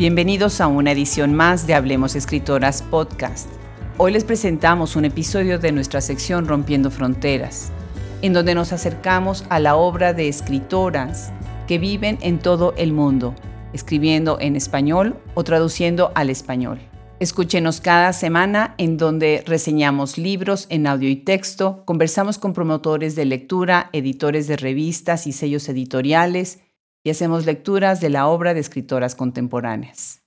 Bienvenidos 0.00 0.62
a 0.62 0.66
una 0.66 0.92
edición 0.92 1.34
más 1.34 1.66
de 1.66 1.74
Hablemos 1.74 2.16
Escritoras 2.16 2.80
Podcast. 2.80 3.50
Hoy 3.98 4.12
les 4.12 4.24
presentamos 4.24 4.96
un 4.96 5.04
episodio 5.04 5.58
de 5.58 5.72
nuestra 5.72 6.00
sección 6.00 6.48
Rompiendo 6.48 6.90
Fronteras, 6.90 7.70
en 8.22 8.32
donde 8.32 8.54
nos 8.54 8.72
acercamos 8.72 9.44
a 9.50 9.58
la 9.60 9.76
obra 9.76 10.14
de 10.14 10.28
escritoras 10.28 11.34
que 11.68 11.78
viven 11.78 12.16
en 12.22 12.38
todo 12.38 12.72
el 12.78 12.94
mundo, 12.94 13.34
escribiendo 13.74 14.38
en 14.40 14.56
español 14.56 15.18
o 15.34 15.44
traduciendo 15.44 16.12
al 16.14 16.30
español. 16.30 16.80
Escúchenos 17.18 17.82
cada 17.82 18.14
semana 18.14 18.74
en 18.78 18.96
donde 18.96 19.44
reseñamos 19.46 20.16
libros 20.16 20.64
en 20.70 20.86
audio 20.86 21.10
y 21.10 21.16
texto, 21.16 21.82
conversamos 21.84 22.38
con 22.38 22.54
promotores 22.54 23.16
de 23.16 23.26
lectura, 23.26 23.90
editores 23.92 24.46
de 24.46 24.56
revistas 24.56 25.26
y 25.26 25.32
sellos 25.32 25.68
editoriales 25.68 26.60
y 27.04 27.10
hacemos 27.10 27.46
lecturas 27.46 28.00
de 28.00 28.10
la 28.10 28.26
obra 28.26 28.54
de 28.54 28.60
escritoras 28.60 29.14
contemporáneas. 29.14 30.22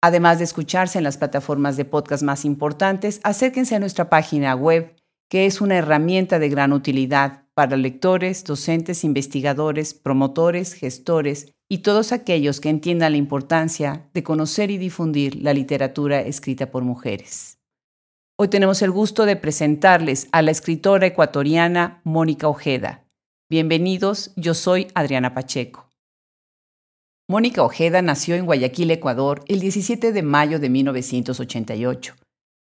Además 0.00 0.38
de 0.38 0.44
escucharse 0.44 0.98
en 0.98 1.04
las 1.04 1.16
plataformas 1.16 1.76
de 1.76 1.84
podcast 1.84 2.22
más 2.22 2.44
importantes, 2.44 3.20
acérquense 3.24 3.74
a 3.74 3.80
nuestra 3.80 4.08
página 4.08 4.54
web, 4.54 4.94
que 5.28 5.46
es 5.46 5.60
una 5.60 5.76
herramienta 5.76 6.38
de 6.38 6.48
gran 6.48 6.72
utilidad 6.72 7.44
para 7.54 7.76
lectores, 7.76 8.44
docentes, 8.44 9.02
investigadores, 9.02 9.94
promotores, 9.94 10.74
gestores 10.74 11.52
y 11.68 11.78
todos 11.78 12.12
aquellos 12.12 12.60
que 12.60 12.70
entiendan 12.70 13.12
la 13.12 13.18
importancia 13.18 14.08
de 14.14 14.22
conocer 14.22 14.70
y 14.70 14.78
difundir 14.78 15.36
la 15.42 15.52
literatura 15.52 16.20
escrita 16.20 16.70
por 16.70 16.84
mujeres. 16.84 17.58
Hoy 18.38 18.48
tenemos 18.48 18.80
el 18.82 18.92
gusto 18.92 19.26
de 19.26 19.34
presentarles 19.34 20.28
a 20.30 20.42
la 20.42 20.52
escritora 20.52 21.08
ecuatoriana 21.08 22.00
Mónica 22.04 22.46
Ojeda. 22.46 23.04
Bienvenidos, 23.50 24.32
yo 24.36 24.54
soy 24.54 24.86
Adriana 24.94 25.34
Pacheco. 25.34 25.87
Mónica 27.30 27.62
Ojeda 27.62 28.00
nació 28.00 28.36
en 28.36 28.46
Guayaquil, 28.46 28.90
Ecuador, 28.90 29.44
el 29.48 29.60
17 29.60 30.12
de 30.12 30.22
mayo 30.22 30.58
de 30.58 30.70
1988. 30.70 32.14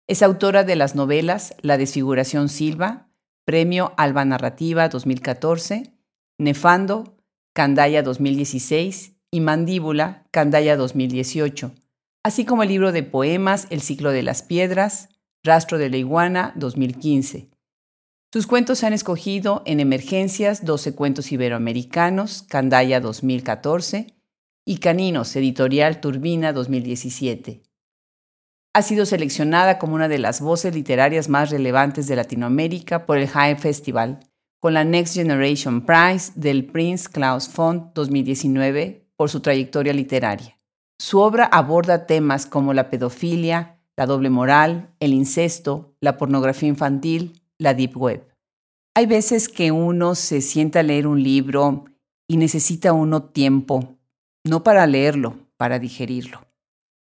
Es 0.08 0.23
autora 0.23 0.63
de 0.63 0.75
las 0.75 0.95
novelas 0.95 1.53
La 1.61 1.77
desfiguración 1.77 2.50
Silva, 2.50 3.08
Premio 3.45 3.94
Alba 3.97 4.25
Narrativa 4.25 4.89
2014, 4.89 5.94
Nefando, 6.39 7.19
Candaya 7.53 8.02
2016 8.02 9.13
y 9.30 9.41
Mandíbula, 9.41 10.25
Candaya 10.31 10.75
2018, 10.75 11.73
así 12.23 12.44
como 12.44 12.63
el 12.63 12.69
libro 12.69 12.91
de 12.91 13.03
poemas 13.03 13.67
El 13.69 13.81
ciclo 13.81 14.09
de 14.09 14.23
las 14.23 14.41
piedras, 14.41 15.09
Rastro 15.44 15.78
de 15.78 15.91
la 15.91 15.97
iguana 15.97 16.53
2015. 16.55 17.52
Sus 18.33 18.47
cuentos 18.47 18.80
se 18.80 18.88
han 18.88 18.94
escogido 18.94 19.61
en 19.67 19.80
Emergencias, 19.80 20.66
12 20.66 20.95
cuentos 20.95 21.31
iberoamericanos, 21.31 22.41
Candaya 22.41 23.00
2014 23.00 24.16
y 24.67 24.79
Caninos, 24.79 25.33
editorial 25.37 26.01
Turbina 26.01 26.51
2017. 26.51 27.63
Ha 28.73 28.81
sido 28.81 29.05
seleccionada 29.05 29.79
como 29.79 29.95
una 29.95 30.09
de 30.09 30.19
las 30.19 30.41
voces 30.41 30.75
literarias 30.75 31.29
más 31.29 31.51
relevantes 31.51 32.07
de 32.07 32.17
Latinoamérica 32.17 33.05
por 33.05 33.17
el 33.17 33.29
High 33.29 33.55
Festival 33.55 34.19
con 34.59 34.73
la 34.73 34.83
Next 34.83 35.13
Generation 35.13 35.85
Prize 35.85 36.33
del 36.35 36.65
Prince 36.65 37.07
Claus 37.09 37.47
Fond 37.47 37.93
2019 37.93 39.07
por 39.15 39.29
su 39.29 39.39
trayectoria 39.39 39.93
literaria. 39.93 40.59
Su 40.99 41.19
obra 41.19 41.45
aborda 41.45 42.05
temas 42.05 42.45
como 42.45 42.73
la 42.73 42.89
pedofilia, 42.89 43.79
la 43.95 44.05
doble 44.05 44.29
moral, 44.29 44.89
el 44.99 45.13
incesto, 45.13 45.95
la 46.01 46.17
pornografía 46.17 46.67
infantil, 46.67 47.41
la 47.57 47.73
deep 47.73 47.95
web. 47.95 48.27
Hay 48.95 49.06
veces 49.06 49.47
que 49.47 49.72
uno 49.72 50.13
se 50.13 50.41
sienta 50.41 50.81
a 50.81 50.83
leer 50.83 51.07
un 51.07 51.23
libro 51.23 51.85
y 52.27 52.35
necesita 52.35 52.91
uno 52.91 53.23
tiempo, 53.23 53.97
no 54.47 54.63
para 54.63 54.85
leerlo, 54.88 55.38
para 55.58 55.80
digerirlo. 55.80 56.41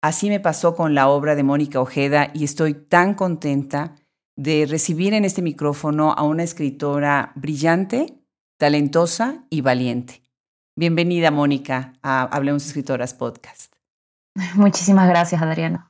Así 0.03 0.28
me 0.28 0.41
pasó 0.41 0.76
con 0.76 0.94
la 0.94 1.09
obra 1.09 1.34
de 1.34 1.43
Mónica 1.43 1.81
Ojeda 1.81 2.31
y 2.32 2.44
estoy 2.44 2.75
tan 2.75 3.15
contenta 3.15 3.97
de 4.37 4.66
recibir 4.69 5.15
en 5.15 5.25
este 5.25 5.43
micrófono 5.43 6.12
a 6.12 6.22
una 6.22 6.44
escritora 6.44 7.32
brillante, 7.34 8.22
talentosa 8.56 9.44
y 9.50 9.60
valiente. 9.60 10.22
Bienvenida, 10.77 11.32
Mónica, 11.32 11.94
a 12.03 12.22
Hablemos 12.22 12.65
Escritoras 12.65 13.15
Podcast. 13.15 13.75
Muchísimas 14.54 15.09
gracias, 15.09 15.43
Adriana. 15.43 15.88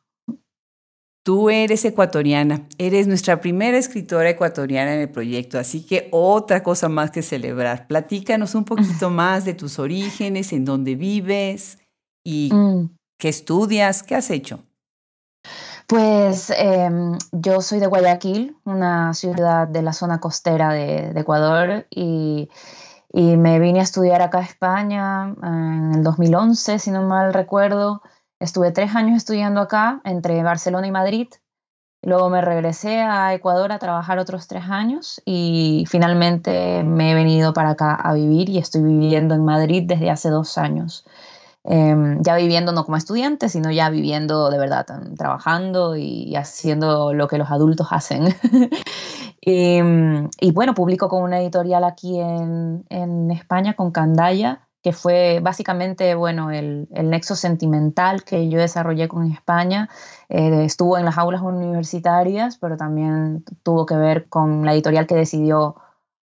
Tú 1.29 1.51
eres 1.51 1.85
ecuatoriana, 1.85 2.63
eres 2.79 3.07
nuestra 3.07 3.39
primera 3.39 3.77
escritora 3.77 4.31
ecuatoriana 4.31 4.95
en 4.95 5.01
el 5.01 5.11
proyecto, 5.11 5.59
así 5.59 5.85
que 5.85 6.09
otra 6.11 6.63
cosa 6.63 6.89
más 6.89 7.11
que 7.11 7.21
celebrar. 7.21 7.87
Platícanos 7.87 8.55
un 8.55 8.65
poquito 8.65 9.11
más 9.11 9.45
de 9.45 9.53
tus 9.53 9.79
orígenes, 9.79 10.55
en 10.55 10.65
dónde 10.65 10.95
vives 10.95 11.81
y 12.25 12.49
mm. 12.51 12.97
qué 13.21 13.29
estudias, 13.29 14.03
qué 14.03 14.15
has 14.15 14.31
hecho. 14.31 14.61
Pues 15.87 16.49
em, 16.57 17.19
yo 17.33 17.61
soy 17.61 17.81
de 17.81 17.89
Guayaquil, 17.89 18.57
una 18.65 19.13
ciudad 19.13 19.69
de 19.69 19.83
la 19.83 19.93
zona 19.93 20.21
costera 20.21 20.73
de, 20.73 21.11
Ecuador, 21.15 21.87
y, 21.91 22.49
me 23.13 23.59
vine 23.59 23.81
a 23.81 23.83
estudiar 23.83 24.23
acá 24.23 24.39
a 24.39 24.45
España 24.45 25.35
en 25.43 25.93
el 25.97 26.03
2011, 26.03 26.79
si 26.79 26.91
no 26.91 27.03
mal 27.03 27.35
recuerdo. 27.35 28.01
Estuve 28.41 28.71
tres 28.71 28.95
años 28.95 29.17
estudiando 29.17 29.61
acá, 29.61 30.01
entre 30.05 30.43
Barcelona 30.43 30.87
y 30.87 30.93
Madrid. 30.93 31.29
Luego 32.03 32.31
me 32.31 32.41
regresé 32.41 33.01
a 33.01 33.35
Ecuador 33.35 33.73
a 33.73 33.81
trabajar 33.81 34.19
otros 34.19 34.47
tres 34.47 34.65
años 34.69 35.21
y 35.25 35.85
finalmente 35.89 36.85
me 36.85 37.11
he 37.11 37.15
venido 37.15 37.53
para 37.53 37.71
acá 37.71 37.95
a 37.95 38.15
vivir 38.15 38.49
y 38.49 38.59
estoy 38.59 38.83
viviendo 38.83 39.35
en 39.35 39.45
Madrid 39.45 39.83
desde 39.87 40.11
hace 40.11 40.31
dos 40.31 40.59
años. 40.59 41.05
Em, 41.65 42.23
ya 42.23 42.37
viviendo 42.37 42.73
no 42.73 42.85
como 42.85 42.97
estudiante, 42.97 43.49
sino 43.49 43.71
ya 43.71 43.91
viviendo 43.91 44.49
de 44.49 44.59
verdad, 44.59 44.87
trabajando 45.19 45.97
y, 45.97 46.35
haciendo 46.37 47.13
lo 47.13 47.29
que 47.29 47.37
los 47.37 47.51
adultos 47.51 47.89
hacen. 47.91 48.35
y, 49.41 50.53
bueno, 50.53 50.75
publico 50.75 51.09
con 51.09 51.23
una 51.23 51.41
editorial 51.41 51.85
aquí 51.85 52.19
en, 52.21 52.87
en, 52.89 53.31
España, 53.31 53.75
con 53.75 53.91
Candaya, 53.91 54.68
que 54.83 54.93
fue 54.93 55.41
básicamente 55.43 56.15
bueno, 56.15 56.51
el, 56.51 56.89
el 56.93 57.11
nexo 57.11 57.37
sentimental 57.37 58.25
que 58.25 58.49
yo 58.49 58.59
desarrollé 58.59 59.09
con 59.09 59.31
España. 59.31 59.89
Eh, 60.29 60.65
estuvo 60.65 60.99
en 60.99 61.05
las 61.05 61.19
aulas 61.19 61.43
universitarias, 61.43 62.59
pero 62.59 62.77
también 62.77 63.45
tuvo 63.63 63.87
que 63.87 63.97
ver 63.97 64.29
con 64.29 64.65
la 64.65 64.73
editorial 64.73 65.07
que 65.07 65.15
decidió 65.15 65.77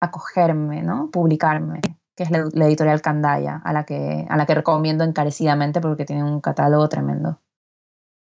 acogerme, 0.02 0.84
¿no? 0.84 1.10
publicarme 1.12 1.82
que 2.16 2.24
es 2.24 2.32
la, 2.32 2.68
editorial 2.68 3.02
Candaya, 3.02 3.62
a 3.64 3.74
la, 3.74 3.86
que, 3.86 4.26
a 4.30 4.38
la 4.38 4.46
que 4.46 4.56
recomiendo 4.56 5.04
encarecidamente 5.04 5.82
porque 5.82 6.06
tiene 6.06 6.24
un 6.24 6.42
catálogo 6.42 6.88
tremendo. 6.90 7.40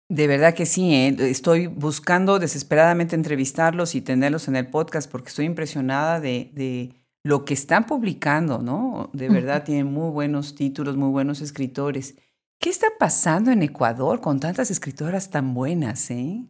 De 0.09 0.27
verdad 0.27 0.55
que 0.55 0.67
sí, 0.67 0.95
¿eh? 0.95 1.17
estoy 1.19 1.67
buscando 1.67 2.39
desesperadamente 2.39 3.17
entrevistarlos 3.17 3.95
y 3.95 4.01
tenerlos 4.01 4.49
en 4.49 4.57
el 4.57 4.69
podcast 4.69 5.11
porque 5.11 5.29
estoy 5.29 5.47
impresionada 5.47 6.21
de, 6.21 6.51
de 6.55 6.95
lo 7.25 7.45
que 7.45 7.55
están 7.55 7.85
publicando, 7.85 8.59
¿no? 8.59 9.11
De 9.13 9.29
verdad 9.29 9.65
tienen 9.65 9.93
muy 9.93 10.11
buenos 10.11 10.55
títulos, 10.55 10.97
muy 10.97 11.11
buenos 11.11 11.41
escritores. 11.41 12.17
¿Qué 12.59 12.71
está 12.71 12.89
pasando 12.99 13.51
en 13.51 13.63
Ecuador 13.63 14.21
con 14.21 14.41
tantas 14.41 14.71
escritoras 14.71 15.31
tan 15.31 15.55
buenas, 15.55 16.11
eh? 16.11 16.45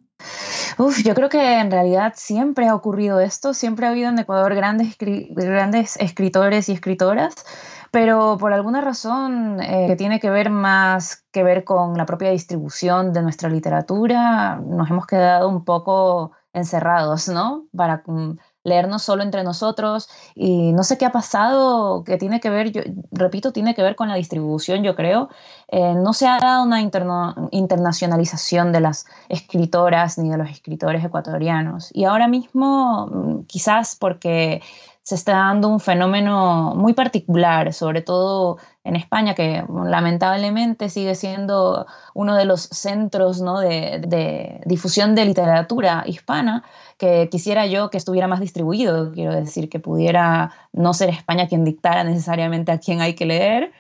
Uf, 0.79 1.03
yo 1.03 1.15
creo 1.15 1.29
que 1.29 1.59
en 1.59 1.71
realidad 1.71 2.15
siempre 2.17 2.69
ha 2.69 2.75
ocurrido 2.75 3.21
esto, 3.21 3.55
siempre 3.55 3.87
ha 3.87 3.91
habido 3.91 4.09
en 4.09 4.19
Ecuador 4.19 4.55
grandes, 4.55 4.97
grandes 4.99 5.97
escritores 5.99 6.69
y 6.69 6.73
escritoras, 6.73 7.35
pero 7.91 8.39
por 8.39 8.53
alguna 8.53 8.81
razón 8.81 9.61
eh, 9.61 9.87
que 9.89 9.97
tiene 9.97 10.21
que 10.21 10.31
ver 10.31 10.49
más 10.49 11.25
que 11.31 11.43
ver 11.43 11.65
con 11.65 11.97
la 11.99 12.07
propia 12.07 12.31
distribución 12.31 13.13
de 13.13 13.23
nuestra 13.23 13.51
literatura, 13.51 14.57
nos 14.57 14.91
hemos 14.91 15.07
quedado 15.07 15.49
un 15.49 15.65
poco 15.65 16.33
encerrados, 16.53 17.29
¿no? 17.29 17.67
Para 17.77 18.03
mm, 18.07 18.39
leernos 18.65 19.03
solo 19.03 19.23
entre 19.23 19.43
nosotros 19.45 20.09
y 20.35 20.73
no 20.73 20.85
sé 20.85 20.99
qué 20.99 21.05
ha 21.05 21.13
pasado, 21.13 22.05
que 22.05 22.17
tiene 22.17 22.41
que 22.41 22.51
ver, 22.51 22.71
yo 22.71 22.83
repito, 23.11 23.53
tiene 23.53 23.75
que 23.75 23.83
ver 23.83 23.97
con 23.97 24.09
la 24.09 24.15
distribución, 24.15 24.83
yo 24.83 24.95
creo. 24.95 25.29
Eh, 25.69 25.95
no 25.95 26.13
se 26.13 26.27
ha 26.27 26.39
dado 26.39 26.63
una 26.63 26.81
internacionalización 26.81 28.73
de 28.73 28.81
las 28.81 29.07
escritoras 29.29 30.19
ni 30.19 30.31
de 30.31 30.39
los 30.39 30.51
escritores 30.51 31.05
ecuatorianos. 31.05 31.91
Y 31.93 32.05
ahora 32.05 32.29
mismo, 32.29 33.07
mm, 33.07 33.45
quizás 33.47 33.97
porque 33.97 34.63
se 35.03 35.17
está 35.17 35.33
dando 35.33 35.69
un 35.69 35.81
fenómeno 35.81 36.75
muy 36.77 36.93
particular, 36.93 37.73
sobre 37.73 38.03
todo 38.03 38.59
en 38.85 38.95
España, 38.95 39.35
que 39.35 39.65
lamentablemente 39.69 40.89
sigue 40.89 41.15
siendo 41.17 41.87
uno 42.15 42.37
de 42.37 42.45
los 42.45 42.63
centros 42.63 43.41
¿no? 43.41 43.59
de, 43.59 44.01
de, 44.07 44.61
difusión 44.65 45.15
de 45.15 45.25
literatura 45.25 46.05
hispana, 46.07 46.63
que 46.99 47.29
quisiera 47.31 47.67
yo 47.67 47.91
que 47.91 47.99
estuviera 47.99 48.29
más 48.29 48.41
distribuido, 48.41 49.13
quiero 49.13 49.35
decir, 49.35 49.69
que 49.69 49.81
pudiera 49.81 50.53
no 50.73 50.95
ser 50.95 51.09
España 51.09 51.49
quien 51.49 51.65
dictara 51.65 52.05
necesariamente 52.05 52.71
a 52.71 52.79
quién 52.79 53.01
hay 53.01 53.15
que 53.15 53.27
leer, 53.27 53.73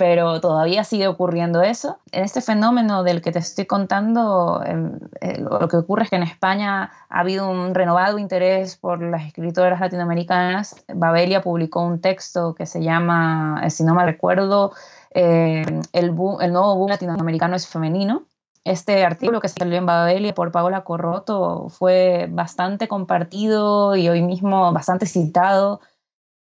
pero 0.00 0.40
todavía 0.40 0.82
sigue 0.82 1.08
ocurriendo 1.08 1.60
eso. 1.60 1.98
En 2.10 2.24
este 2.24 2.40
fenómeno 2.40 3.02
del 3.02 3.20
que 3.20 3.32
te 3.32 3.38
estoy 3.38 3.66
contando, 3.66 4.62
em, 4.64 4.98
eh, 5.20 5.38
lo 5.38 5.68
que 5.68 5.76
ocurre 5.76 6.04
es 6.04 6.08
que 6.08 6.16
en 6.16 6.22
España 6.22 6.90
ha 7.10 7.20
habido 7.20 7.50
un 7.50 7.74
renovado 7.74 8.18
interés 8.18 8.78
por 8.78 9.02
las 9.02 9.26
escritoras 9.26 9.78
latinoamericanas. 9.78 10.74
Babelia 10.88 11.42
publicó 11.42 11.82
un 11.82 12.00
texto 12.00 12.54
que 12.54 12.64
se 12.64 12.82
llama, 12.82 13.60
eh, 13.62 13.68
si 13.68 13.84
no 13.84 13.94
me 13.94 14.06
recuerdo, 14.06 14.72
eh, 15.10 15.66
el, 15.92 16.06
el 16.06 16.52
nuevo 16.54 16.76
boom 16.76 16.88
latinoamericano 16.88 17.56
es 17.56 17.66
femenino. 17.66 18.22
Este 18.64 19.04
artículo 19.04 19.42
que 19.42 19.48
salió 19.48 19.76
en 19.76 19.84
Babelia 19.84 20.34
por 20.34 20.50
Paola 20.50 20.82
Corroto 20.82 21.68
fue 21.68 22.26
bastante 22.30 22.88
compartido 22.88 23.96
y 23.96 24.08
hoy 24.08 24.22
mismo 24.22 24.72
bastante 24.72 25.04
citado. 25.04 25.82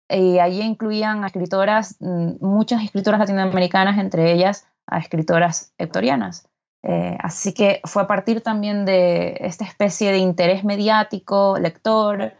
Y 0.08 0.38
allí 0.38 0.62
incluían 0.62 1.24
a 1.24 1.28
escritoras, 1.28 1.96
mm, 2.00 2.36
muchas 2.40 2.82
escritoras 2.82 3.20
latinoamericanas, 3.20 3.98
entre 3.98 4.32
ellas 4.32 4.66
a 4.86 4.98
escritoras 4.98 5.72
hectorianas. 5.78 6.48
Eh, 6.82 7.16
así 7.20 7.52
que 7.52 7.80
fue 7.84 8.02
a 8.02 8.06
partir 8.06 8.42
también 8.42 8.84
de 8.84 9.36
esta 9.40 9.64
especie 9.64 10.12
de 10.12 10.18
interés 10.18 10.62
mediático, 10.62 11.58
lector, 11.58 12.34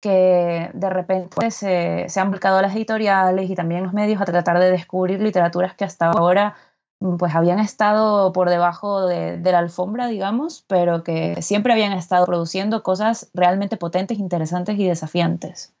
que 0.00 0.70
de 0.74 0.90
repente 0.90 1.50
se, 1.52 2.08
han 2.16 2.30
volcado 2.32 2.60
las 2.60 2.74
editoriales 2.74 3.48
y 3.48 3.54
también 3.54 3.84
los 3.84 3.92
medios 3.92 4.20
a 4.20 4.24
tratar 4.24 4.58
de 4.58 4.72
descubrir 4.72 5.20
literaturas 5.20 5.74
que 5.76 5.84
hasta 5.84 6.10
ahora 6.10 6.56
mm, 6.98 7.16
pues 7.16 7.34
habían 7.36 7.60
estado 7.60 8.32
por 8.32 8.50
debajo 8.50 9.06
de, 9.06 9.38
la 9.40 9.60
alfombra, 9.60 10.08
digamos, 10.08 10.64
pero 10.66 11.04
que 11.04 11.40
siempre 11.40 11.72
habían 11.72 11.92
estado 11.92 12.26
produciendo 12.26 12.82
cosas 12.82 13.30
realmente 13.32 13.76
potentes, 13.76 14.18
interesantes 14.18 14.76
y 14.78 14.88
desafiantes. 14.88 15.72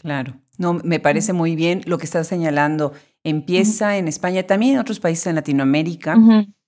Claro, 0.00 0.40
no, 0.56 0.74
me 0.74 0.98
parece 0.98 1.32
muy 1.32 1.56
bien 1.56 1.82
lo 1.84 1.98
que 1.98 2.06
estás 2.06 2.26
señalando. 2.26 2.92
Empieza 3.22 3.98
en 3.98 4.08
España, 4.08 4.44
también 4.44 4.74
en 4.74 4.78
otros 4.80 4.98
países 4.98 5.26
en 5.26 5.34
Latinoamérica, 5.34 6.16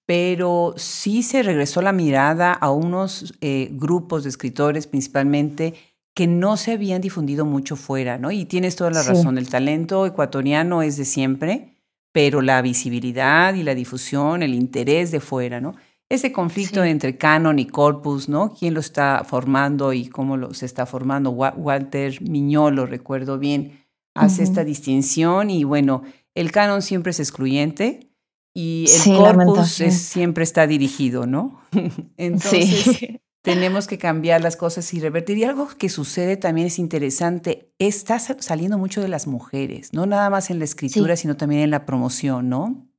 pero 0.06 0.74
sí 0.76 1.22
se 1.22 1.42
regresó 1.42 1.80
la 1.80 1.92
mirada 1.92 2.52
a 2.52 2.70
unos 2.70 3.34
eh, 3.40 3.70
grupos 3.72 4.24
de 4.24 4.28
escritores 4.28 4.86
principalmente 4.86 5.74
que 6.14 6.26
no 6.26 6.58
se 6.58 6.72
habían 6.72 7.00
difundido 7.00 7.46
mucho 7.46 7.74
fuera, 7.74 8.18
¿no? 8.18 8.30
Y 8.30 8.44
tienes 8.44 8.76
toda 8.76 8.90
la 8.90 9.02
razón, 9.02 9.38
el 9.38 9.48
talento 9.48 10.04
ecuatoriano 10.04 10.82
es 10.82 10.98
de 10.98 11.06
siempre, 11.06 11.78
pero 12.12 12.42
la 12.42 12.60
visibilidad 12.60 13.54
y 13.54 13.62
la 13.62 13.74
difusión, 13.74 14.42
el 14.42 14.52
interés 14.52 15.10
de 15.10 15.20
fuera, 15.20 15.62
¿no? 15.62 15.74
Ese 16.12 16.30
conflicto 16.30 16.84
entre 16.84 17.16
canon 17.16 17.58
y 17.58 17.64
corpus, 17.64 18.28
¿no? 18.28 18.52
¿Quién 18.52 18.74
lo 18.74 18.80
está 18.80 19.24
formando 19.26 19.94
y 19.94 20.08
cómo 20.08 20.36
lo, 20.36 20.52
se 20.52 20.66
está 20.66 20.84
formando? 20.84 21.30
Walter 21.30 22.20
Miñolo, 22.20 22.84
recuerdo 22.84 23.38
bien, 23.38 23.86
hace 24.14 24.42
esta 24.42 24.62
distinción 24.62 25.48
y 25.48 25.64
bueno, 25.64 26.02
el 26.34 26.52
canon 26.52 26.82
siempre 26.82 27.12
es 27.12 27.20
excluyente 27.20 28.10
y 28.52 28.84
el 29.06 29.16
corpus 29.16 29.70
siempre 29.70 30.44
está 30.44 30.66
dirigido, 30.66 31.24
¿no? 31.26 31.62
Entonces, 32.18 32.98
tenemos 33.42 33.86
que 33.86 33.96
cambiar 33.96 34.42
las 34.42 34.58
cosas 34.58 34.92
y 34.92 35.00
revertir. 35.00 35.38
Y 35.38 35.44
algo 35.44 35.66
que 35.78 35.88
sucede 35.88 36.36
también 36.36 36.66
es 36.66 36.78
interesante, 36.78 37.72
está 37.78 38.18
saliendo 38.18 38.76
mucho 38.76 39.00
de 39.00 39.08
las 39.08 39.26
mujeres, 39.26 39.94
no 39.94 40.04
nada 40.04 40.28
más 40.28 40.50
en 40.50 40.58
la 40.58 40.66
escritura, 40.66 41.16
sino 41.16 41.38
también 41.38 41.62
en 41.62 41.70
la 41.70 41.86
promoción, 41.86 42.50
¿no? 42.50 42.91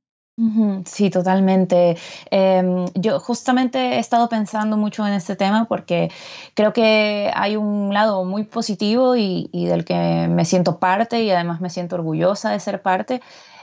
Sí, 0.86 1.10
totalmente. 1.10 1.96
Em, 2.30 2.86
yo 2.94 3.20
justamente 3.20 3.78
he 3.94 3.98
estado 4.00 4.28
pensando 4.28 4.76
mucho 4.76 5.06
en 5.06 5.12
este 5.14 5.36
tema 5.36 5.66
porque 5.66 6.10
creo 6.54 6.72
que 6.72 7.30
hay 7.34 7.56
un 7.56 7.94
lado 7.94 8.24
muy 8.24 8.42
positivo 8.44 9.14
y 9.16 9.48
del 9.52 9.84
que 9.84 10.26
me 10.28 10.44
siento 10.44 10.78
parte 10.80 11.22
y 11.22 11.30
además 11.30 11.60
me 11.60 11.70
siento 11.70 11.94
orgullosa 11.96 12.50
de 12.50 12.58
ser 12.60 12.82
parte, 12.82 13.22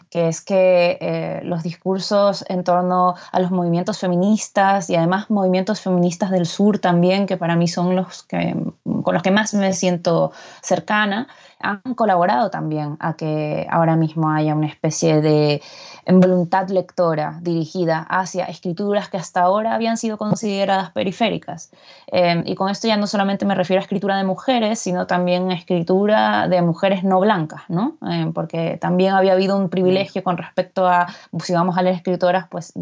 que 0.09 0.27
es 0.29 0.41
que 0.41 0.97
eh, 1.01 1.41
los 1.43 1.63
discursos 1.63 2.45
en 2.49 2.63
torno 2.63 3.15
a 3.31 3.39
los 3.39 3.51
movimientos 3.51 3.99
feministas 3.99 4.89
y 4.89 4.95
además 4.95 5.29
movimientos 5.29 5.81
feministas 5.81 6.31
del 6.31 6.45
sur 6.45 6.79
también, 6.79 7.25
que 7.27 7.37
para 7.37 7.55
mí 7.55 7.67
son 7.67 7.95
los 7.95 8.23
que, 8.23 8.55
con 9.03 9.13
los 9.13 9.23
que 9.23 9.31
más 9.31 9.53
me 9.53 9.73
siento 9.73 10.31
cercana, 10.61 11.27
han 11.63 11.81
colaborado 11.95 12.49
también 12.49 12.97
a 12.99 13.13
que 13.13 13.67
ahora 13.69 13.95
mismo 13.95 14.29
haya 14.29 14.55
una 14.55 14.67
especie 14.67 15.21
de 15.21 15.61
voluntad 16.07 16.69
lectora 16.69 17.39
dirigida 17.41 18.05
hacia 18.09 18.45
escrituras 18.45 19.09
que 19.09 19.17
hasta 19.17 19.41
ahora 19.41 19.75
habían 19.75 19.97
sido 19.97 20.17
consideradas 20.17 20.91
periféricas. 20.91 21.71
Em, 22.07 22.43
y 22.45 22.55
con 22.55 22.69
esto 22.69 22.87
ya 22.87 22.97
no 22.97 23.07
solamente 23.07 23.45
me 23.45 23.55
refiero 23.55 23.79
a 23.79 23.83
escritura 23.83 24.17
de 24.17 24.23
mujeres, 24.23 24.79
sino 24.79 25.07
también 25.07 25.51
a 25.51 25.55
escritura 25.55 26.47
de 26.47 26.61
mujeres 26.61 27.03
no 27.03 27.19
blancas, 27.19 27.61
¿no? 27.69 27.97
Em, 28.01 28.33
porque 28.33 28.77
también 28.81 29.13
había 29.13 29.33
habido 29.33 29.57
un 29.57 29.69
privilegio 29.69 30.23
con 30.23 30.37
respecto 30.37 30.87
a, 30.87 31.07
si 31.43 31.53
vamos 31.53 31.77
a 31.77 31.81
leer 31.81 31.95
escritoras, 31.95 32.47
pues 32.49 32.73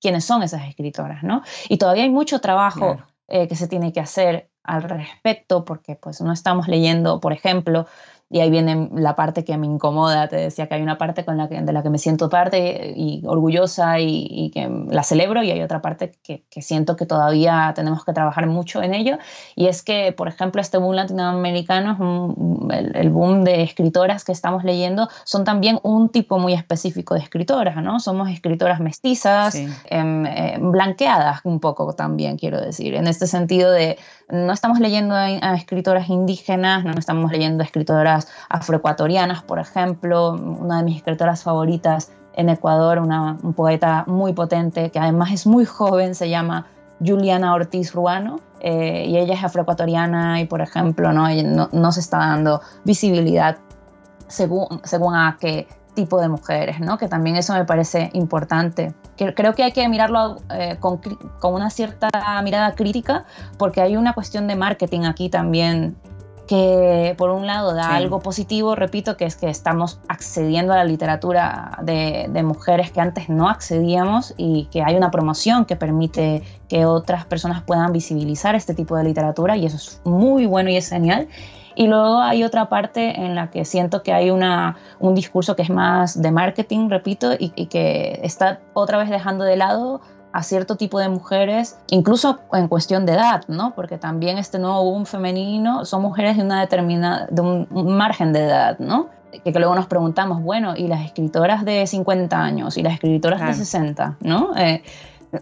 quiénes 0.00 0.24
son 0.24 0.42
esas 0.42 0.64
escritoras, 0.64 1.22
¿no? 1.22 1.42
Y 1.68 1.78
todavía 1.78 2.04
hay 2.04 2.10
mucho 2.10 2.40
trabajo 2.40 2.98
eh, 3.28 3.48
que 3.48 3.56
se 3.56 3.68
tiene 3.68 3.92
que 3.92 4.00
hacer 4.00 4.50
al 4.62 4.82
respecto, 4.82 5.64
porque 5.64 5.94
pues 5.94 6.20
no 6.20 6.32
estamos 6.32 6.68
leyendo, 6.68 7.20
por 7.20 7.32
ejemplo, 7.32 7.86
y 8.28 8.40
ahí 8.40 8.50
viene 8.50 8.90
la 8.92 9.14
parte 9.14 9.44
que 9.44 9.56
me 9.56 9.66
incomoda, 9.66 10.26
te 10.26 10.36
decía 10.36 10.66
que 10.66 10.74
hay 10.74 10.82
una 10.82 10.98
parte 10.98 11.24
con 11.24 11.36
la 11.36 11.48
que, 11.48 11.60
de 11.60 11.72
la 11.72 11.82
que 11.84 11.90
me 11.90 11.98
siento 11.98 12.28
parte 12.28 12.92
y 12.96 13.22
orgullosa 13.24 14.00
y, 14.00 14.50
que 14.52 14.68
la 14.88 15.04
celebro 15.04 15.42
y 15.44 15.50
hay 15.52 15.62
otra 15.62 15.80
parte 15.80 16.12
que, 16.22 16.42
siento 16.60 16.96
que 16.96 17.06
todavía 17.06 17.72
tenemos 17.76 18.04
que 18.04 18.12
trabajar 18.12 18.48
mucho 18.48 18.82
en 18.82 18.94
ello 18.94 19.18
y 19.54 19.66
es 19.66 19.82
que, 19.82 20.12
por 20.12 20.26
ejemplo, 20.26 20.60
este 20.60 20.78
boom 20.78 20.96
latinoamericano, 20.96 22.34
el, 22.70 23.10
boom 23.10 23.44
de 23.44 23.62
escritoras 23.62 24.24
que 24.24 24.32
estamos 24.32 24.64
leyendo, 24.64 25.08
son 25.24 25.44
también 25.44 25.78
un 25.84 26.08
tipo 26.08 26.38
muy 26.38 26.52
específico 26.52 27.14
de 27.14 27.20
escritoras, 27.20 27.76
¿no? 27.76 28.00
Somos 28.00 28.28
escritoras 28.30 28.80
mestizas, 28.80 29.54
em, 29.54 30.26
em, 30.26 30.72
blanqueadas 30.72 31.40
un 31.44 31.60
poco 31.60 31.94
también, 31.94 32.36
quiero 32.36 32.60
decir, 32.60 32.94
en 32.94 33.06
este 33.06 33.26
sentido 33.28 33.70
de 33.70 33.98
no 34.28 34.52
estamos 34.52 34.80
leyendo 34.80 35.14
a, 35.14 35.54
escritoras 35.54 36.08
indígenas, 36.08 36.84
no 36.84 36.92
estamos 36.92 37.30
leyendo 37.30 37.62
a 37.62 37.66
escritoras 37.66 38.28
afroecuatorianas, 38.48 39.42
por 39.42 39.58
ejemplo. 39.58 40.32
Una 40.32 40.78
de 40.78 40.84
mis 40.84 40.96
escritoras 40.96 41.42
favoritas 41.42 42.10
en 42.34 42.48
Ecuador, 42.48 42.98
una, 42.98 43.38
un 43.42 43.54
poeta 43.54 44.04
muy 44.06 44.32
potente 44.32 44.90
que 44.90 44.98
además 44.98 45.32
es 45.32 45.46
muy 45.46 45.64
joven, 45.64 46.14
se 46.14 46.28
llama 46.28 46.66
Juliana 47.04 47.54
Ortiz 47.54 47.92
Ruano, 47.92 48.40
eh, 48.60 49.06
y 49.06 49.16
ella 49.16 49.34
es 49.34 49.44
afroecuatoriana 49.44 50.40
y, 50.40 50.46
por 50.46 50.60
ejemplo, 50.60 51.12
no, 51.12 51.28
no, 51.72 51.92
se 51.92 52.00
está 52.00 52.18
dando 52.18 52.60
visibilidad 52.84 53.58
según, 54.26 54.80
según 54.82 55.14
a 55.14 55.36
qué 55.40 55.68
tipo 55.96 56.20
de 56.20 56.28
mujeres, 56.28 56.78
¿no? 56.78 56.98
que 56.98 57.08
también 57.08 57.34
eso 57.34 57.54
me 57.54 57.64
parece 57.64 58.10
importante. 58.12 58.94
Creo 59.16 59.54
que 59.54 59.64
hay 59.64 59.72
que 59.72 59.88
mirarlo 59.88 60.36
eh, 60.54 60.76
con, 60.78 60.98
con, 61.40 61.54
una 61.54 61.70
cierta 61.70 62.08
mirada 62.44 62.76
crítica 62.76 63.24
porque 63.58 63.80
hay 63.80 63.96
una 63.96 64.12
cuestión 64.12 64.46
de 64.46 64.54
marketing 64.54 65.00
aquí 65.00 65.28
también 65.28 65.96
que 66.46 67.14
por 67.18 67.30
un 67.30 67.46
lado 67.46 67.74
da 67.74 67.96
algo 67.96 68.20
positivo, 68.20 68.76
repito, 68.76 69.16
que 69.16 69.24
es 69.24 69.34
que 69.34 69.48
estamos 69.48 69.98
accediendo 70.06 70.72
a 70.72 70.76
la 70.76 70.84
literatura 70.84 71.78
de, 71.82 72.28
de, 72.30 72.42
mujeres 72.44 72.92
que 72.92 73.00
antes 73.00 73.28
no 73.28 73.48
accedíamos 73.48 74.32
y 74.36 74.68
que 74.70 74.82
hay 74.82 74.94
una 74.94 75.10
promoción 75.10 75.64
que 75.64 75.74
permite 75.74 76.42
que 76.68 76.86
otras 76.86 77.24
personas 77.24 77.62
puedan 77.62 77.92
visibilizar 77.92 78.54
este 78.54 78.74
tipo 78.74 78.96
de 78.96 79.02
literatura 79.04 79.56
y 79.56 79.66
eso 79.66 79.76
es 79.76 80.00
muy 80.04 80.46
bueno 80.46 80.70
y 80.70 80.76
es 80.76 80.88
genial. 80.88 81.26
Y 81.76 81.88
luego 81.88 82.20
hay 82.20 82.42
otra 82.42 82.70
parte 82.70 83.20
en 83.20 83.34
la 83.34 83.50
que 83.50 83.66
siento 83.66 84.02
que 84.02 84.12
hay 84.14 84.30
una, 84.30 84.76
un 84.98 85.14
discurso 85.14 85.54
que 85.54 85.62
es 85.62 85.70
más 85.70 86.20
de 86.20 86.30
marketing, 86.30 86.88
repito, 86.88 87.32
y, 87.38 87.50
que 87.66 88.18
está 88.22 88.60
otra 88.72 88.96
vez 88.96 89.10
dejando 89.10 89.44
de 89.44 89.56
lado 89.56 90.00
a 90.32 90.42
cierto 90.42 90.76
tipo 90.76 90.98
de 90.98 91.10
mujeres, 91.10 91.78
incluso 91.90 92.40
en 92.54 92.68
cuestión 92.68 93.04
de 93.04 93.12
edad, 93.12 93.42
¿no? 93.48 93.74
Porque 93.74 93.98
también 93.98 94.38
este 94.38 94.58
nuevo 94.58 94.84
boom 94.84 95.04
femenino 95.04 95.84
son 95.84 96.00
mujeres 96.00 96.38
de 96.38 96.44
una 96.44 96.60
determinada, 96.60 97.26
de 97.30 97.42
un, 97.42 97.68
margen 97.70 98.32
de 98.32 98.44
edad, 98.44 98.78
¿no? 98.78 99.10
Que, 99.44 99.52
luego 99.52 99.74
nos 99.74 99.86
preguntamos, 99.86 100.42
bueno, 100.42 100.74
¿y 100.76 100.88
las 100.88 101.04
escritoras 101.04 101.62
de 101.66 101.86
50 101.86 102.42
años? 102.42 102.78
¿Y 102.78 102.82
las 102.82 102.94
escritoras 102.94 103.40
de 103.46 103.52
60? 103.52 104.16
¿No? 104.20 104.56
Eh, 104.56 104.82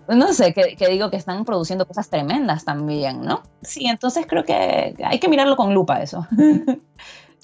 no 0.08 0.32
sé, 0.32 0.54
que, 0.54 0.88
digo 0.88 1.10
que 1.10 1.16
están 1.16 1.44
produciendo 1.44 1.86
cosas 1.86 2.08
tremendas 2.08 2.64
también, 2.64 3.22
¿no? 3.22 3.42
Sí, 3.62 3.86
entonces 3.86 4.26
creo 4.28 4.44
que 4.44 4.94
hay 5.04 5.18
que 5.18 5.28
mirarlo 5.28 5.56
con 5.56 5.74
lupa 5.74 6.02
eso. 6.02 6.26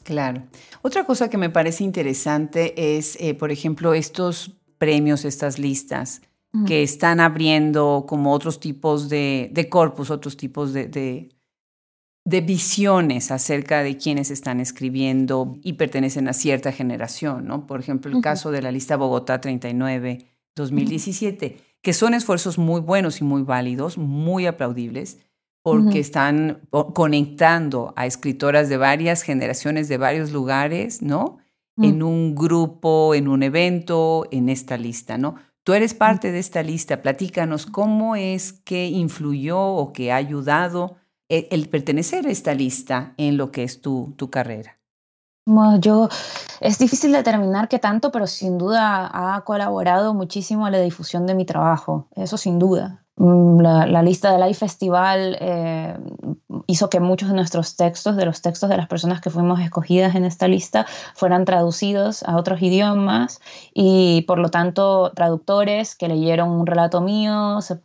Claro. 0.02 0.42
Otra 0.82 1.04
cosa 1.04 1.28
que 1.28 1.36
me 1.36 1.50
parece 1.50 1.84
interesante 1.84 2.96
es, 2.96 3.16
eh, 3.20 3.34
por 3.34 3.52
ejemplo, 3.52 3.94
estos 3.94 4.56
premios, 4.78 5.24
estas 5.24 5.58
listas 5.58 6.22
que 6.66 6.82
están 6.82 7.20
abriendo 7.20 8.06
como 8.08 8.32
otros 8.32 8.58
tipos 8.58 9.08
de, 9.08 9.68
corpus, 9.70 10.10
otros 10.10 10.36
tipos 10.36 10.72
de, 10.72 10.88
de, 12.24 12.40
visiones 12.40 13.30
acerca 13.30 13.84
de 13.84 13.96
quienes 13.96 14.32
están 14.32 14.58
escribiendo 14.58 15.56
y 15.62 15.74
pertenecen 15.74 16.26
a 16.26 16.32
cierta 16.32 16.72
generación, 16.72 17.46
¿no? 17.46 17.68
Por 17.68 17.78
ejemplo, 17.78 18.10
el 18.10 18.20
caso 18.20 18.50
de 18.50 18.62
la 18.62 18.72
lista 18.72 18.96
Bogotá 18.96 19.40
39 19.40 20.26
2017 20.56 21.69
que 21.82 21.92
son 21.92 22.14
esfuerzos 22.14 22.58
muy 22.58 22.80
buenos 22.80 23.20
y 23.20 23.24
muy 23.24 23.42
válidos, 23.42 23.98
muy 23.98 24.46
aplaudibles, 24.46 25.18
porque 25.62 25.98
están 25.98 26.62
conectando 26.70 27.92
a 27.96 28.06
escritoras 28.06 28.68
de 28.68 28.78
varias 28.78 29.22
generaciones, 29.22 29.88
de 29.88 29.98
varios 29.98 30.32
lugares, 30.32 31.02
¿no? 31.02 31.38
Mm. 31.76 31.84
En 31.84 32.02
un 32.02 32.34
grupo, 32.34 33.14
en 33.14 33.28
un 33.28 33.42
evento, 33.42 34.26
en 34.30 34.48
esta 34.48 34.78
lista, 34.78 35.18
¿no? 35.18 35.34
Tú 35.62 35.74
eres 35.74 35.94
mm. 35.94 35.98
parte 35.98 36.32
de 36.32 36.38
esta 36.38 36.62
lista, 36.62 37.02
platícanos 37.02 37.66
cómo 37.66 38.16
es 38.16 38.52
que 38.52 38.86
influyó 38.86 39.60
o 39.60 39.92
que 39.92 40.12
ha 40.12 40.16
ayudado 40.16 40.96
el, 41.28 41.68
pertenecer 41.68 42.26
a 42.26 42.30
esta 42.30 42.54
lista 42.54 43.14
en 43.18 43.36
lo 43.36 43.52
que 43.52 43.62
es 43.62 43.80
tu, 43.80 44.14
tu 44.16 44.30
carrera. 44.30 44.79
Yo, 45.80 46.08
es 46.60 46.78
difícil 46.78 47.12
determinar 47.12 47.68
qué 47.68 47.78
tanto, 47.78 48.12
pero 48.12 48.26
sin 48.26 48.56
duda 48.58 49.10
ha 49.12 49.40
colaborado 49.44 50.14
muchísimo 50.14 50.66
a 50.66 50.70
la 50.70 50.80
difusión 50.80 51.26
de 51.26 51.34
mi 51.34 51.44
trabajo, 51.44 52.08
eso 52.14 52.36
sin 52.36 52.58
duda. 52.58 53.04
Mm, 53.20 53.60
la, 53.60 54.02
lista 54.02 54.32
del 54.32 54.48
iFestival 54.48 55.36
eh, 55.40 55.94
hizo 56.66 56.88
que 56.88 57.00
muchos 57.00 57.28
de 57.28 57.34
nuestros 57.34 57.76
textos, 57.76 58.16
de 58.16 58.24
los 58.24 58.40
textos 58.40 58.70
de 58.70 58.78
las 58.78 58.88
personas 58.88 59.20
que 59.20 59.28
fuimos 59.28 59.60
escogidas 59.60 60.14
en 60.14 60.24
esta 60.24 60.48
lista, 60.48 60.86
fueran 61.14 61.44
traducidos 61.44 62.22
a 62.22 62.38
otros 62.38 62.62
idiomas 62.62 63.42
y 63.74 64.22
por 64.22 64.38
lo 64.38 64.48
tanto 64.48 65.12
traductores 65.14 65.96
que 65.96 66.08
leyeron 66.08 66.48
un 66.48 66.66
relato 66.66 67.02
mío 67.02 67.60
se, 67.60 67.78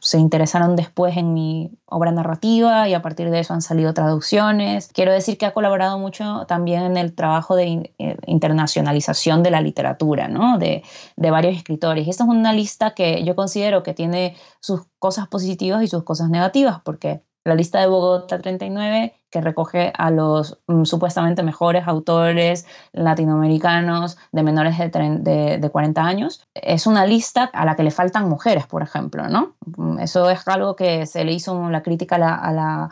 se 0.00 0.18
interesaron 0.18 0.74
después 0.74 1.16
en 1.16 1.32
mi 1.32 1.70
obra 1.86 2.10
narrativa 2.10 2.88
y 2.88 2.94
a 2.94 3.02
partir 3.02 3.30
de 3.30 3.38
eso 3.38 3.54
han 3.54 3.62
salido 3.62 3.94
traducciones. 3.94 4.90
Quiero 4.92 5.12
decir 5.12 5.38
que 5.38 5.46
ha 5.46 5.54
colaborado 5.54 5.96
mucho 5.96 6.44
también 6.48 6.82
en 6.82 6.96
el 6.96 7.14
trabajo 7.14 7.54
de 7.54 7.92
eh, 7.98 8.16
internacionalización 8.26 9.44
de 9.44 9.50
la 9.52 9.60
literatura, 9.60 10.26
¿no? 10.26 10.58
de, 10.58 10.82
de 11.16 11.30
varios 11.30 11.54
escritores. 11.56 12.08
Esta 12.08 12.24
es 12.24 12.30
una 12.30 12.52
lista 12.52 12.94
que 12.94 13.22
yo 13.22 13.36
considero 13.36 13.84
que 13.84 13.94
tiene 13.94 14.36
sus 14.76 14.86
cosas 14.98 15.28
positivas 15.28 15.82
y 15.82 15.88
sus 15.88 16.04
cosas 16.04 16.30
negativas, 16.30 16.80
porque 16.84 17.22
la 17.44 17.54
lista 17.54 17.80
de 17.80 17.88
Bogotá 17.88 18.38
39, 18.38 19.14
que 19.30 19.40
recoge 19.40 19.92
a 19.96 20.10
los 20.10 20.58
mm, 20.68 20.84
supuestamente 20.84 21.42
mejores 21.42 21.88
autores 21.88 22.66
latinoamericanos 22.92 24.16
de 24.30 24.42
menores 24.42 24.78
de, 24.78 25.58
de, 25.58 25.70
40 25.70 26.02
años, 26.02 26.46
es 26.54 26.86
una 26.86 27.04
lista 27.04 27.50
a 27.52 27.64
la 27.64 27.74
que 27.74 27.82
le 27.82 27.90
faltan 27.90 28.28
mujeres, 28.28 28.66
por 28.66 28.82
ejemplo, 28.82 29.28
¿no? 29.28 29.54
Mm, 29.76 29.98
eso 29.98 30.30
es 30.30 30.46
algo 30.46 30.76
que 30.76 31.06
se 31.06 31.24
le 31.24 31.32
hizo 31.32 31.68
la 31.70 31.82
crítica 31.82 32.16
a 32.16 32.18
la, 32.18 32.34
a 32.34 32.52
la 32.52 32.90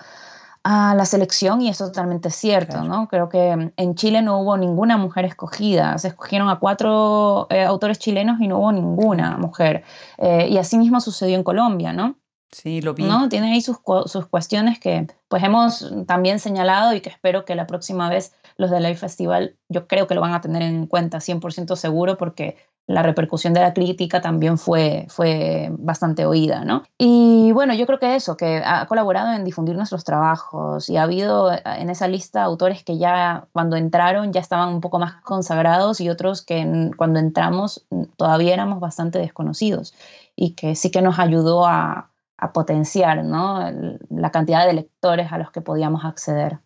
selección 1.05 1.61
y 1.61 1.69
eso 1.69 1.85
es 1.85 1.93
totalmente 1.93 2.31
cierto, 2.31 2.83
¿no? 2.85 3.09
Creo 3.09 3.29
que 3.29 3.73
en 3.75 3.95
Chile 3.95 4.23
no 4.23 4.41
hubo 4.41 4.57
ninguna 4.57 4.97
mujer 4.97 5.25
escogida, 5.25 5.97
se 5.99 6.09
escogieron 6.09 6.49
a 6.49 6.59
cuatro 6.59 7.47
eh, 7.51 7.65
autores 7.65 7.99
chilenos 7.99 8.41
y 8.41 8.49
no 8.49 8.59
hubo 8.59 8.73
ninguna 8.73 9.37
mujer. 9.39 9.85
Eh, 10.19 10.49
y 10.51 10.59
así 10.59 10.79
mismo 10.79 11.01
sucedió 11.01 11.37
en 11.37 11.45
Colombia, 11.45 11.93
¿no? 11.93 12.17
Sí, 12.53 12.81
lo 12.83 12.95
vi. 12.95 13.05
¿no? 13.05 13.29
Tiene 13.29 13.53
ahí 13.53 13.61
sus, 13.61 13.79
sus 14.07 14.27
cuestiones 14.27 14.81
que 14.81 15.07
pues 15.29 15.43
hemos 15.45 15.93
también 16.07 16.41
señalado 16.41 16.95
y 16.95 17.01
que 17.01 17.09
espero 17.09 17.45
que 17.45 17.55
la 17.55 17.67
próxima 17.67 18.09
vez 18.09 18.35
los 18.57 18.71
del 18.71 18.83
Live 18.83 18.97
Festival 18.97 19.57
yo 19.69 19.87
creo 19.87 20.09
que 20.09 20.17
lo 20.17 20.21
van 20.21 20.35
a 20.35 20.41
tener 20.41 20.63
en 20.63 20.87
cuenta 20.87 21.19
100% 21.19 21.77
seguro 21.77 22.17
porque 22.19 22.57
la 22.87 23.03
repercusión 23.03 23.55
de 23.55 23.61
la 23.61 23.73
crítica 23.73 24.21
también 24.21 24.59
fue, 24.59 25.07
fue 25.09 25.69
bastante 25.79 26.27
oída, 26.27 26.65
¿no? 26.65 26.83
Y 26.99 27.53
bueno, 27.53 27.73
yo 27.75 27.87
creo 27.87 28.01
que 28.01 28.17
eso, 28.17 28.37
que 28.37 28.63
ha 28.65 28.87
colaborado 28.87 29.33
en 29.33 29.45
difundir 29.45 29.77
nuestros 29.77 30.03
trabajos 30.03 30.89
y 30.89 30.97
ha 30.97 31.05
habido 31.05 31.53
en 31.53 31.89
esa 31.89 32.09
lista 32.09 32.43
autores 32.43 32.83
que 32.83 32.99
ya 32.99 33.47
cuando 33.53 33.77
entraron 33.77 34.33
ya 34.33 34.41
estaban 34.41 34.71
un 34.75 34.81
poco 34.81 34.99
más 34.99 35.23
consagrados 35.23 36.01
y 36.01 36.09
otros 36.09 36.43
que 36.43 36.91
cuando 36.97 37.21
entramos 37.21 37.87
todavía 38.17 38.55
éramos 38.55 38.81
bastante 38.81 39.21
desconocidos 39.21 39.95
y 40.35 40.55
que 40.55 40.75
sí 40.75 40.91
que 40.91 41.03
nos 41.03 41.19
ayudó 41.21 41.67
a, 41.67 42.11
a 42.41 42.53
potenciar 42.53 43.25
¿no? 43.25 43.71
la 44.09 44.31
cantidad 44.31 44.67
de 44.67 44.73
lectores 44.73 45.31
a 45.31 45.39
los 45.39 45.51
que 45.51 45.61
podíamos 45.61 46.05
acceder. 46.05 46.59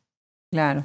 Claro. 0.51 0.85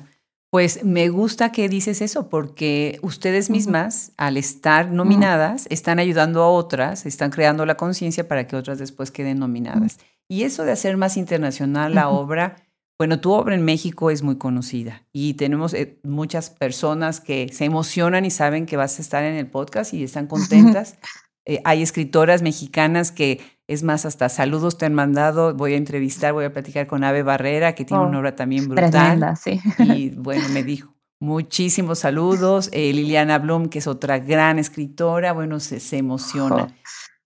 Pues 0.52 0.84
me 0.84 1.10
gusta 1.10 1.52
que 1.52 1.70
dices 1.70 2.02
eso 2.02 2.28
porque 2.28 2.98
ustedes 3.04 3.52
mismas, 3.52 4.14
al 4.18 4.36
estar 4.36 4.92
nominadas, 4.92 5.68
están 5.70 6.00
ayudando 6.00 6.42
a 6.42 6.50
otras, 6.50 7.06
están 7.06 7.30
creando 7.30 7.68
la 7.68 7.78
conciencia 7.78 8.28
para 8.28 8.48
que 8.48 8.56
otras 8.56 8.80
después 8.80 9.12
queden 9.12 9.38
nominadas. 9.38 10.00
Y 10.28 10.44
eso 10.44 10.64
de 10.64 10.72
hacer 10.72 10.98
más 10.98 11.18
internacional 11.18 11.94
la 11.94 12.10
obra, 12.10 12.56
bueno, 12.98 13.20
tu 13.20 13.32
obra 13.32 13.54
en 13.56 13.64
México 13.64 14.10
es 14.10 14.24
muy 14.24 14.38
conocida 14.38 15.04
y 15.14 15.36
tenemos 15.36 15.74
eh, 15.74 16.00
muchas 16.04 16.50
personas 16.50 17.22
que 17.22 17.50
se 17.54 17.66
emocionan 17.66 18.26
y 18.26 18.32
saben 18.32 18.66
que 18.66 18.76
vas 18.76 19.00
a 19.00 19.02
estar 19.02 19.24
en 19.24 19.36
el 19.36 19.48
podcast 19.48 19.94
y 19.94 20.04
están 20.04 20.28
contentas. 20.28 20.98
Eh, 21.46 21.62
hay 21.64 21.82
escritoras 21.82 22.42
mexicanas 22.42 23.12
que 23.12 23.40
es 23.70 23.84
más, 23.84 24.04
hasta 24.04 24.30
saludos 24.30 24.80
te 24.80 24.88
han 24.88 24.96
mandado. 24.96 25.54
Voy 25.54 25.74
a 25.74 25.78
entrevistar, 25.78 26.34
voy 26.34 26.46
a 26.46 26.52
platicar 26.52 26.88
con 26.88 27.04
Ave 27.04 27.22
Barrera, 27.22 27.76
que 27.76 27.86
tiene 27.86 28.02
una 28.02 28.18
oh, 28.18 28.20
obra 28.22 28.36
también 28.36 28.68
brutal. 28.68 28.90
Tremenda, 28.90 29.36
sí. 29.36 29.62
Y 29.78 30.10
bueno, 30.10 30.50
me 30.50 30.64
dijo 30.64 30.96
muchísimos 31.20 32.00
saludos. 32.00 32.70
Eh, 32.74 32.92
Liliana 32.94 33.38
Blum, 33.38 33.70
que 33.70 33.78
es 33.78 33.86
otra 33.86 34.18
gran 34.18 34.58
escritora, 34.58 35.34
bueno, 35.34 35.60
se, 35.60 35.80
se 35.80 35.98
emociona. 35.98 36.64
Oh. 36.64 36.74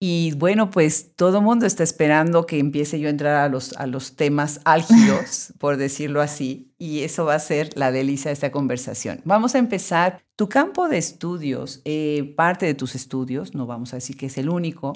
Y 0.02 0.34
bueno, 0.34 0.70
pues 0.70 1.16
todo 1.16 1.42
mundo 1.42 1.66
está 1.66 1.82
esperando 1.82 2.46
que 2.46 2.60
empiece 2.60 3.00
yo 3.00 3.08
a 3.08 3.12
entrar 3.12 3.38
a 3.38 3.48
los, 3.48 3.72
a 3.78 3.88
los 3.88 4.18
temas 4.18 4.60
álgidos, 4.66 5.54
por 5.60 5.78
decirlo 5.78 6.20
así, 6.20 6.74
y 6.78 7.04
eso 7.04 7.24
va 7.24 7.36
a 7.36 7.40
ser 7.40 7.70
la 7.76 7.94
delicia 7.94 8.28
de 8.28 8.34
esta 8.34 8.52
conversación. 8.52 9.22
Vamos 9.24 9.56
a 9.56 9.60
empezar. 9.60 10.22
Tu 10.36 10.50
campo 10.50 10.90
de 10.90 10.98
estudios, 10.98 11.82
eh, 11.86 12.34
parte 12.36 12.66
de 12.66 12.74
tus 12.74 12.96
estudios, 12.96 13.56
no 13.56 13.66
vamos 13.66 13.94
a 13.94 13.98
decir 13.98 14.18
que 14.18 14.26
es 14.26 14.38
el 14.38 14.50
único, 14.50 14.94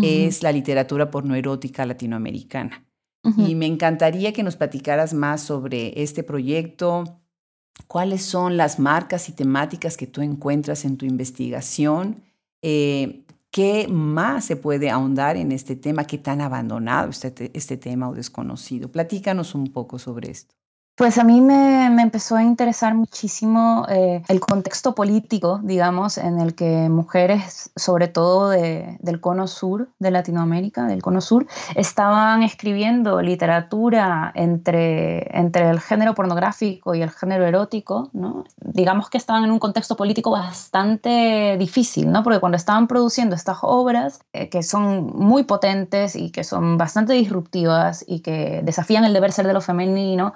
es 0.00 0.42
la 0.42 0.52
literatura 0.52 1.10
pornoerótica 1.10 1.84
latinoamericana. 1.86 2.86
Y 3.36 3.54
me 3.54 3.66
encantaría 3.66 4.32
que 4.32 4.42
nos 4.42 4.56
platicaras 4.56 5.14
más 5.14 5.42
sobre 5.42 6.02
este 6.02 6.24
proyecto, 6.24 7.20
cuáles 7.86 8.22
son 8.22 8.56
las 8.56 8.78
marcas 8.78 9.28
y 9.28 9.32
temáticas 9.32 9.96
que 9.96 10.08
tú 10.08 10.22
encuentras 10.22 10.84
en 10.84 10.96
tu 10.96 11.06
investigación, 11.06 12.22
eh, 12.62 13.24
qué 13.50 13.86
más 13.88 14.44
se 14.46 14.56
puede 14.56 14.90
ahondar 14.90 15.36
en 15.36 15.52
este 15.52 15.76
tema, 15.76 16.04
qué 16.04 16.18
tan 16.18 16.40
abandonado 16.40 17.10
este, 17.10 17.50
este 17.54 17.76
tema 17.76 18.08
o 18.08 18.14
desconocido. 18.14 18.90
Platícanos 18.90 19.54
un 19.54 19.72
poco 19.72 19.98
sobre 20.00 20.30
esto. 20.30 20.56
Pues 20.94 21.16
a 21.16 21.24
mí 21.24 21.40
me, 21.40 21.86
empezó 21.86 22.36
a 22.36 22.42
interesar 22.42 22.94
muchísimo 22.94 23.86
eh, 23.88 24.22
el 24.28 24.40
contexto 24.40 24.94
político, 24.94 25.58
digamos, 25.62 26.18
en 26.18 26.38
el 26.38 26.54
que 26.54 26.90
mujeres, 26.90 27.70
sobre 27.76 28.08
todo 28.08 28.50
del 28.50 29.20
cono 29.20 29.46
sur 29.46 29.88
de 29.98 30.10
Latinoamérica, 30.10 30.84
del 30.84 31.00
cono 31.00 31.22
sur, 31.22 31.46
estaban 31.76 32.42
escribiendo 32.42 33.22
literatura 33.22 34.32
entre, 34.34 35.34
entre 35.34 35.70
el 35.70 35.80
género 35.80 36.14
pornográfico 36.14 36.94
y 36.94 37.00
el 37.00 37.10
género 37.10 37.46
erótico, 37.46 38.10
¿no? 38.12 38.44
Digamos 38.58 39.08
que 39.08 39.16
estaban 39.16 39.44
en 39.44 39.50
un 39.50 39.58
contexto 39.58 39.96
político 39.96 40.30
bastante 40.30 41.56
difícil, 41.58 42.12
¿no? 42.12 42.22
Porque 42.22 42.38
cuando 42.38 42.56
estaban 42.56 42.86
produciendo 42.86 43.34
estas 43.34 43.58
obras, 43.62 44.20
eh, 44.34 44.50
que 44.50 44.62
son 44.62 45.06
muy 45.16 45.44
potentes 45.44 46.16
y 46.16 46.30
que 46.30 46.44
son 46.44 46.76
bastante 46.76 47.14
disruptivas 47.14 48.04
y 48.06 48.20
que 48.20 48.60
desafían 48.62 49.04
el 49.04 49.14
deber 49.14 49.32
ser 49.32 49.46
de 49.46 49.54
lo 49.54 49.62
femenino, 49.62 50.34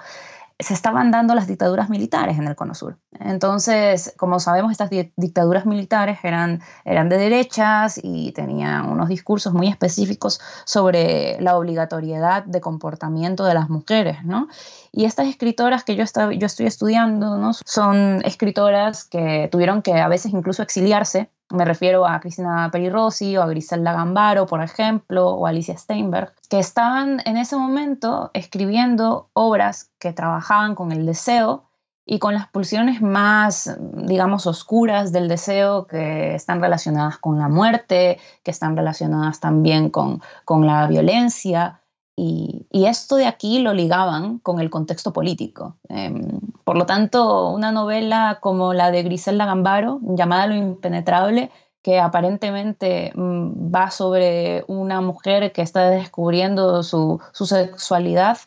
se 0.58 0.72
estaban 0.72 1.10
dando 1.10 1.34
las 1.34 1.46
dictaduras 1.46 1.90
militares 1.90 2.38
en 2.38 2.46
el 2.46 2.56
Cono 2.56 2.74
Sur. 2.74 2.98
Entonces, 3.20 4.14
como 4.16 4.40
sabemos, 4.40 4.72
estas 4.72 4.88
dictaduras 4.90 5.66
militares 5.66 6.18
eran, 6.22 6.62
eran 6.84 7.10
de 7.10 7.18
derechas 7.18 8.00
y 8.02 8.32
tenían 8.32 8.88
unos 8.88 9.08
discursos 9.08 9.52
muy 9.52 9.68
específicos 9.68 10.40
sobre 10.64 11.38
la 11.40 11.58
obligatoriedad 11.58 12.44
de 12.44 12.60
comportamiento 12.62 13.44
de 13.44 13.52
las 13.52 13.68
mujeres, 13.68 14.24
¿no? 14.24 14.48
Y 14.92 15.04
estas 15.04 15.28
escritoras 15.28 15.84
que 15.84 15.94
yo, 15.94 16.04
yo 16.38 16.46
estoy 16.46 16.66
estudiando 16.66 17.36
¿no? 17.36 17.52
son 17.52 18.22
escritoras 18.24 19.04
que 19.04 19.48
tuvieron 19.52 19.82
que 19.82 19.92
a 19.92 20.08
veces 20.08 20.32
incluso 20.32 20.62
exiliarse 20.62 21.28
me 21.50 21.64
refiero 21.64 22.06
a 22.06 22.20
Cristina 22.20 22.70
Rossi 22.90 23.36
o 23.36 23.42
a 23.42 23.46
Griselda 23.46 23.92
Gambaro, 23.92 24.46
por 24.46 24.62
ejemplo, 24.62 25.30
o 25.30 25.46
a 25.46 25.50
Alicia 25.50 25.76
Steinberg, 25.76 26.32
que 26.48 26.58
estaban 26.58 27.20
en 27.24 27.36
ese 27.36 27.56
momento 27.56 28.30
escribiendo 28.34 29.28
obras 29.32 29.90
que 29.98 30.12
trabajaban 30.12 30.74
con 30.74 30.92
el 30.92 31.06
deseo 31.06 31.64
y 32.04 32.20
con 32.20 32.34
las 32.34 32.46
pulsiones 32.48 33.02
más, 33.02 33.76
digamos, 33.80 34.46
oscuras 34.46 35.12
del 35.12 35.28
deseo 35.28 35.86
que 35.86 36.34
están 36.36 36.60
relacionadas 36.60 37.18
con 37.18 37.38
la 37.38 37.48
muerte, 37.48 38.18
que 38.44 38.52
están 38.52 38.76
relacionadas 38.76 39.40
también 39.40 39.90
con, 39.90 40.22
con 40.44 40.66
la 40.66 40.86
violencia. 40.86 41.80
Y, 42.18 42.66
esto 42.72 43.16
de 43.16 43.26
aquí 43.26 43.58
lo 43.58 43.74
ligaban 43.74 44.38
con 44.38 44.60
el 44.60 44.70
contexto 44.70 45.12
político. 45.12 45.76
Em, 45.88 46.40
por 46.64 46.76
lo 46.78 46.86
tanto, 46.86 47.50
una 47.50 47.72
novela 47.72 48.38
como 48.40 48.72
la 48.72 48.90
de 48.90 49.02
Griselda 49.02 49.44
Gambaro, 49.44 50.00
llamada 50.02 50.46
Lo 50.46 50.54
Impenetrable, 50.54 51.50
que 51.82 52.00
aparentemente 52.00 53.12
mm, 53.14 53.74
va 53.74 53.90
sobre 53.90 54.64
una 54.66 55.00
mujer 55.00 55.52
que 55.52 55.62
está 55.62 55.90
descubriendo 55.90 56.82
su, 56.82 57.20
sexualidad, 57.32 58.38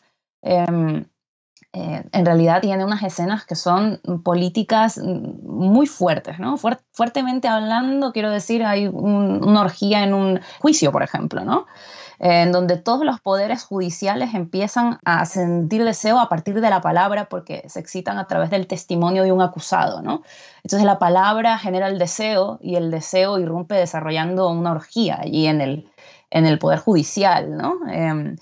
em, 0.42 1.04
eh, 1.72 2.02
en 2.12 2.26
realidad 2.26 2.60
tiene 2.60 2.84
unas 2.84 3.02
escenas 3.04 3.44
que 3.46 3.54
son 3.54 4.00
políticas 4.24 4.98
mm, 4.98 5.46
muy 5.46 5.86
fuertes, 5.86 6.40
¿no? 6.40 6.56
fuertemente 6.58 7.46
hablando, 7.46 8.12
quiero 8.12 8.30
decir, 8.30 8.64
hay 8.64 8.88
una 8.88 9.60
orgía 9.60 10.02
en 10.02 10.14
un 10.14 10.40
juicio, 10.60 10.90
por 10.90 11.04
ejemplo, 11.04 11.44
¿no? 11.44 11.66
En 12.20 12.52
donde 12.52 12.76
todos 12.76 13.04
los 13.04 13.18
poderes 13.18 13.64
judiciales 13.64 14.34
empiezan 14.34 14.98
a 15.06 15.24
sentir 15.24 15.84
deseo 15.84 16.20
a 16.20 16.28
partir 16.28 16.60
de 16.60 16.68
la 16.68 16.82
palabra 16.82 17.30
porque 17.30 17.64
se 17.66 17.80
excitan 17.80 18.18
a 18.18 18.26
través 18.26 18.50
del 18.50 18.66
testimonio 18.66 19.22
de 19.22 19.32
un 19.32 19.40
acusado, 19.40 20.02
¿no? 20.02 20.22
Entonces 20.62 20.84
la 20.84 20.98
palabra 20.98 21.56
genera 21.56 21.88
el 21.88 21.98
deseo 21.98 22.58
y 22.60 22.76
el 22.76 22.90
deseo 22.90 23.38
irrumpe 23.38 23.74
desarrollando 23.74 24.50
una 24.50 24.72
orgía 24.72 25.18
allí 25.18 25.46
en 25.46 25.62
el, 25.62 25.90
en 26.30 26.44
el 26.44 26.58
poder 26.58 26.80
judicial, 26.80 27.56
¿no? 27.56 27.78
Em, 27.90 28.36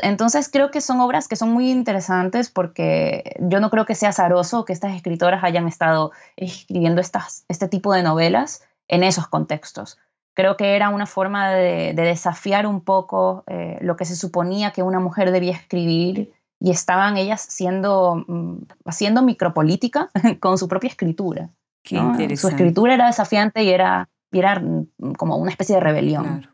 Entonces 0.00 0.48
creo 0.50 0.70
que 0.70 0.80
son 0.80 1.00
obras 1.00 1.28
que 1.28 1.36
son 1.36 1.50
muy 1.52 1.70
interesantes 1.70 2.50
porque 2.50 3.36
yo 3.40 3.60
no 3.60 3.68
creo 3.68 3.84
que 3.84 3.94
sea 3.94 4.08
azaroso 4.08 4.64
que 4.64 4.72
estas 4.72 4.94
escritoras 4.94 5.44
hayan 5.44 5.68
estado 5.68 6.12
escribiendo 6.36 7.02
estas, 7.02 7.44
este 7.48 7.68
tipo 7.68 7.92
de 7.92 8.02
novelas 8.02 8.62
en 8.88 9.02
esos 9.02 9.28
contextos. 9.28 9.98
Creo 10.34 10.56
que 10.56 10.76
era 10.76 10.88
una 10.88 11.06
forma 11.06 11.50
de, 11.50 11.92
desafiar 11.94 12.66
un 12.66 12.80
poco 12.80 13.44
eh, 13.46 13.78
lo 13.80 13.96
que 13.96 14.04
se 14.04 14.16
suponía 14.16 14.70
que 14.70 14.82
una 14.82 15.00
mujer 15.00 15.30
debía 15.30 15.52
escribir 15.52 16.32
y 16.58 16.70
estaban 16.70 17.16
ellas 17.16 17.44
siendo, 17.48 18.24
mm, 18.26 18.64
haciendo 18.86 19.22
micropolítica 19.22 20.10
con 20.40 20.58
su 20.58 20.68
propia 20.68 20.88
escritura. 20.88 21.50
Su 21.84 22.48
escritura 22.48 22.94
era 22.94 23.06
desafiante 23.06 23.64
y 23.64 23.70
era, 23.70 24.08
y 24.30 24.38
era 24.38 24.60
mm, 24.60 25.14
como 25.18 25.36
una 25.36 25.50
especie 25.50 25.74
de 25.74 25.80
rebelión. 25.80 26.46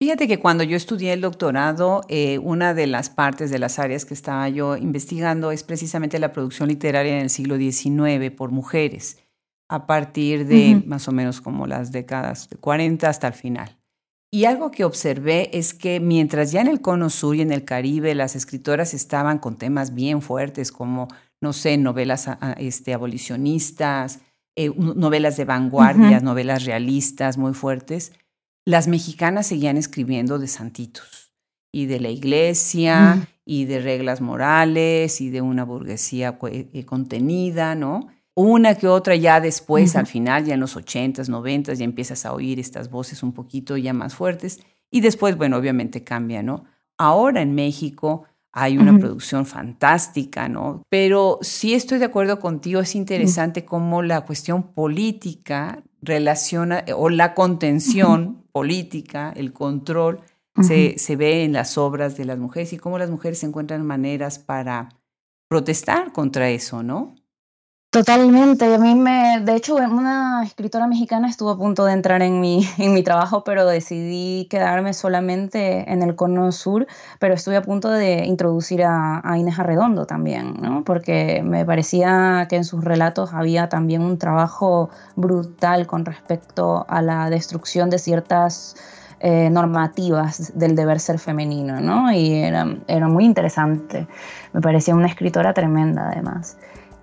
Fíjate 0.00 0.26
que 0.26 0.40
cuando 0.40 0.64
yo 0.64 0.76
estudié 0.76 1.12
el 1.12 1.20
doctorado, 1.20 2.02
eh, 2.08 2.38
una 2.38 2.74
de 2.74 2.86
las 2.86 3.10
partes 3.10 3.50
de 3.50 3.58
las 3.58 3.78
áreas 3.78 4.04
que 4.04 4.14
estaba 4.14 4.48
yo 4.48 4.76
investigando 4.76 5.52
es 5.52 5.62
precisamente 5.62 6.18
la 6.18 6.32
producción 6.32 6.68
literaria 6.68 7.12
en 7.12 7.22
el 7.22 7.30
siglo 7.30 7.56
XIX 7.56 8.30
por 8.36 8.50
mujeres, 8.50 9.18
a 9.68 9.86
partir 9.86 10.46
de 10.46 10.82
más 10.86 11.08
o 11.08 11.12
menos 11.12 11.40
como 11.40 11.66
las 11.66 11.90
décadas 11.92 12.48
de 12.48 12.56
40 12.56 13.08
hasta 13.08 13.28
el 13.28 13.34
final. 13.34 13.78
Y 14.30 14.46
algo 14.46 14.72
que 14.72 14.84
observé 14.84 15.56
es 15.56 15.74
que 15.74 16.00
mientras 16.00 16.50
ya 16.50 16.60
en 16.60 16.66
el 16.66 16.80
Cono 16.80 17.08
Sur 17.08 17.36
y 17.36 17.40
en 17.40 17.52
el 17.52 17.64
Caribe 17.64 18.14
las 18.16 18.34
escritoras 18.34 18.92
estaban 18.92 19.38
con 19.38 19.56
temas 19.56 19.94
bien 19.94 20.22
fuertes 20.22 20.72
como, 20.72 21.06
no 21.40 21.52
sé, 21.52 21.76
novelas 21.76 22.28
este, 22.58 22.94
abolicionistas, 22.94 24.20
eh, 24.56 24.72
novelas 24.76 25.36
de 25.36 25.44
vanguardia, 25.44 26.20
novelas 26.20 26.64
realistas 26.64 27.38
muy 27.38 27.54
fuertes, 27.54 28.12
las 28.66 28.88
mexicanas 28.88 29.46
seguían 29.46 29.76
escribiendo 29.76 30.38
de 30.38 30.48
santitos 30.48 31.32
y 31.72 31.86
de 31.86 32.00
la 32.00 32.08
iglesia 32.08 33.28
y 33.44 33.66
de 33.66 33.80
reglas 33.80 34.20
morales 34.20 35.20
y 35.20 35.30
de 35.30 35.42
una 35.42 35.64
burguesía 35.64 36.38
eh, 36.50 36.84
contenida, 36.84 37.74
¿no? 37.74 38.08
Una 38.36 38.74
que 38.74 38.88
otra 38.88 39.14
ya 39.14 39.40
después, 39.40 39.94
al 39.94 40.06
final, 40.06 40.44
ya 40.44 40.54
en 40.54 40.60
los 40.60 40.76
80s, 40.76 41.28
90 41.28 41.74
ya 41.74 41.84
empiezas 41.84 42.26
a 42.26 42.32
oír 42.32 42.58
estas 42.58 42.90
voces 42.90 43.22
un 43.22 43.32
poquito 43.32 43.76
ya 43.76 43.92
más 43.92 44.14
fuertes 44.14 44.60
y 44.90 45.00
después, 45.00 45.36
bueno, 45.36 45.56
obviamente 45.56 46.02
cambia, 46.02 46.42
¿no? 46.42 46.64
Ahora 46.98 47.42
en 47.42 47.54
México 47.54 48.24
hay 48.52 48.78
una 48.78 48.96
producción 48.98 49.46
fantástica, 49.46 50.48
¿no? 50.48 50.82
Pero 50.88 51.38
sí 51.42 51.74
estoy 51.74 51.98
de 51.98 52.04
acuerdo 52.04 52.38
contigo, 52.38 52.80
es 52.80 52.94
interesante 52.94 53.64
cómo 53.64 54.02
la 54.02 54.20
cuestión 54.20 54.72
política 54.72 55.82
relaciona, 56.00 56.84
o 56.96 57.10
la 57.10 57.34
contención 57.34 58.44
política, 58.52 59.32
el 59.34 59.52
control, 59.52 60.20
se, 60.62 60.98
se, 60.98 61.16
ve 61.16 61.42
en 61.42 61.52
las 61.52 61.76
obras 61.76 62.16
de 62.16 62.24
las 62.24 62.38
mujeres 62.38 62.72
y 62.72 62.78
cómo 62.78 62.96
las 62.96 63.10
mujeres 63.10 63.42
encuentran 63.42 63.84
maneras 63.84 64.38
para 64.38 64.90
protestar 65.48 66.12
contra 66.12 66.48
eso, 66.50 66.84
¿no? 66.84 67.16
Totalmente. 67.94 68.74
A 68.74 68.78
mí 68.78 68.96
me, 68.96 69.40
de 69.40 69.54
hecho, 69.54 69.76
una 69.76 70.42
escritora 70.42 70.88
mexicana 70.88 71.28
estuvo 71.28 71.50
a 71.50 71.56
punto 71.56 71.84
de 71.84 71.92
entrar 71.92 72.22
en 72.22 72.40
mi, 72.40 72.66
en 72.78 72.92
mi 72.92 73.04
trabajo, 73.04 73.44
pero 73.44 73.64
decidí 73.66 74.48
quedarme 74.50 74.92
solamente 74.92 75.88
en 75.88 76.02
el 76.02 76.16
cono 76.16 76.50
sur, 76.50 76.88
pero 77.20 77.34
estuve 77.34 77.54
a 77.54 77.62
punto 77.62 77.88
de 77.88 78.24
introducir 78.24 78.82
a, 78.82 79.20
a 79.22 79.38
Inés 79.38 79.60
Arredondo 79.60 80.06
también, 80.06 80.54
¿no? 80.60 80.82
Porque 80.82 81.42
me 81.44 81.64
parecía 81.64 82.48
que 82.50 82.56
en 82.56 82.64
sus 82.64 82.82
relatos 82.82 83.32
había 83.32 83.68
también 83.68 84.02
un 84.02 84.18
trabajo 84.18 84.90
brutal 85.14 85.86
con 85.86 86.04
respecto 86.04 86.86
a 86.88 87.00
la 87.00 87.30
destrucción 87.30 87.90
de 87.90 88.00
ciertas 88.00 88.74
eh, 89.20 89.50
normativas 89.50 90.52
del 90.58 90.74
deber 90.74 90.98
ser 90.98 91.20
femenino, 91.20 91.80
¿no? 91.80 92.12
Y 92.12 92.34
era, 92.34 92.66
era 92.88 93.06
muy 93.06 93.24
interesante. 93.24 94.08
Me 94.52 94.60
parecía 94.60 94.96
una 94.96 95.06
escritora 95.06 95.54
tremenda, 95.54 96.10
además. 96.10 96.56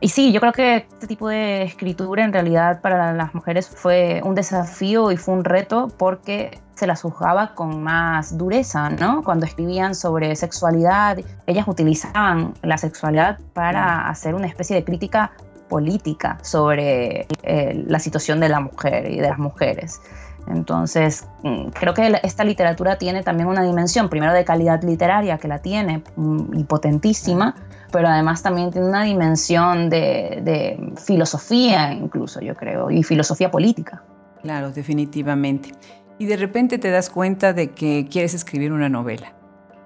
Y 0.03 0.09
sí, 0.09 0.31
yo 0.31 0.39
creo 0.39 0.51
que 0.51 0.77
este 0.77 1.05
tipo 1.05 1.27
de 1.27 1.61
escritura 1.61 2.25
en 2.25 2.33
realidad 2.33 2.81
para 2.81 3.13
las 3.13 3.35
mujeres 3.35 3.69
fue 3.69 4.19
un 4.25 4.33
desafío 4.33 5.11
y 5.11 5.17
fue 5.17 5.35
un 5.35 5.43
reto 5.43 5.89
porque 5.95 6.59
se 6.73 6.87
las 6.87 7.03
juzgaba 7.03 7.53
con 7.53 7.83
más 7.83 8.35
dureza, 8.35 8.89
¿no? 8.89 9.23
Cuando 9.23 9.45
escribían 9.45 9.93
sobre 9.93 10.35
sexualidad, 10.35 11.19
ellas 11.45 11.67
utilizaban 11.67 12.55
la 12.63 12.79
sexualidad 12.79 13.37
para 13.53 14.09
hacer 14.09 14.33
una 14.33 14.47
especie 14.47 14.75
de 14.75 14.83
crítica 14.83 15.33
política 15.69 16.39
sobre 16.41 17.27
eh, 17.43 17.83
la 17.85 17.99
situación 17.99 18.39
de 18.39 18.49
la 18.49 18.59
mujer 18.59 19.11
y 19.11 19.19
de 19.19 19.29
las 19.29 19.37
mujeres. 19.37 20.01
Entonces, 20.47 21.27
mm, 21.43 21.67
creo 21.67 21.93
que 21.93 22.19
esta 22.23 22.43
literatura 22.43 22.97
tiene 22.97 23.21
también 23.21 23.47
una 23.47 23.61
dimensión, 23.61 24.09
primero 24.09 24.33
de 24.33 24.43
calidad 24.43 24.81
literaria, 24.81 25.37
que 25.37 25.47
la 25.47 25.59
tiene, 25.59 26.03
mm, 26.15 26.57
y 26.57 26.63
potentísima, 26.63 27.55
pero 27.91 28.07
además 28.07 28.41
también 28.41 28.71
tiene 28.71 28.87
una 28.87 29.03
dimensión 29.03 29.89
de, 29.89 30.93
filosofía 31.05 31.93
incluso, 31.93 32.39
yo 32.41 32.55
creo, 32.55 32.89
y 32.89 33.03
filosofía 33.03 33.51
política. 33.51 34.03
Claro, 34.41 34.71
definitivamente. 34.71 35.71
Y 36.17 36.25
de 36.25 36.37
repente 36.37 36.77
te 36.77 36.89
das 36.89 37.09
cuenta 37.09 37.53
de 37.53 37.71
que 37.71 38.07
quieres 38.09 38.33
escribir 38.33 38.71
una 38.71 38.89
novela, 38.89 39.33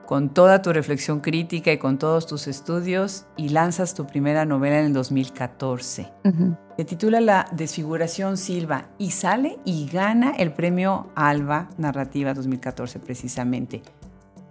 con 0.06 0.30
toda 0.30 0.62
tu 0.62 0.72
reflexión 0.72 1.20
crítica 1.20 1.72
y 1.72 1.78
con 1.78 1.98
todos 1.98 2.28
tus 2.28 2.48
estudios, 2.48 3.26
y 3.38 3.50
lanzas 3.50 3.96
tu 3.96 4.06
primera 4.06 4.46
novela 4.46 4.80
en 4.80 4.88
el 4.88 4.94
2014. 4.94 6.12
Se 6.78 6.86
titula 6.86 7.22
La 7.22 7.48
desfiguración 7.54 8.38
Silva 8.38 8.90
y 8.98 9.12
sale 9.12 9.58
y 9.66 9.88
gana 9.88 10.32
el 10.32 10.54
premio 10.54 11.10
Alba 11.16 11.70
Narrativa 11.78 12.34
2014 12.34 13.00
precisamente. 13.00 13.82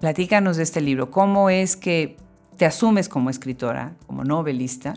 Platícanos 0.00 0.56
de 0.56 0.64
este 0.64 0.80
libro. 0.80 1.10
¿Cómo 1.10 1.50
es 1.50 1.76
que 1.76 2.16
te 2.56 2.66
asumes 2.66 3.08
como 3.08 3.30
escritora, 3.30 3.96
como 4.06 4.24
novelista, 4.24 4.94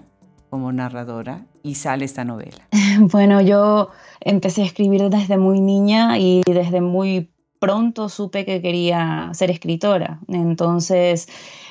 como 0.50 0.72
narradora 0.72 1.46
y 1.64 1.76
sale 1.76 2.06
esta 2.06 2.24
novela? 2.24 2.68
Bueno, 3.00 3.42
yo 3.42 3.90
empecé 4.22 4.64
a 4.64 4.66
escribir 4.66 5.10
desde 5.10 5.38
muy 5.38 5.62
niña 5.62 6.18
y 6.18 6.42
desde 6.48 6.82
muy 6.82 7.30
pronto 7.60 8.10
supe 8.10 8.46
que 8.46 8.62
quería 8.62 9.30
ser 9.34 9.52
escritora. 9.52 10.20
Entonces, 10.28 11.28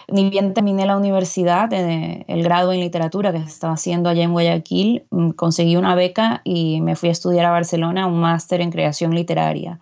ni 0.09 0.31
bien 0.31 0.55
terminé 0.55 0.87
la 0.87 0.97
universidad, 0.97 1.73
eh, 1.73 2.25
el 2.29 2.43
grado 2.43 2.73
en 2.73 2.81
literatura 2.81 3.33
que 3.33 3.39
estaba 3.39 3.75
haciendo 3.75 4.09
allá 4.09 4.23
en 4.23 4.33
Guayaquil, 4.33 5.07
mm, 5.11 5.31
conseguí 5.31 5.77
una 5.77 5.95
beca 5.95 6.43
y 6.45 6.81
me 6.81 6.97
fui 6.97 7.09
a 7.09 7.13
estudiar 7.13 7.47
a 7.47 7.51
Barcelona 7.51 8.07
un 8.07 8.21
máster 8.21 8.61
en 8.61 8.71
creación 8.71 9.15
literaria. 9.15 9.81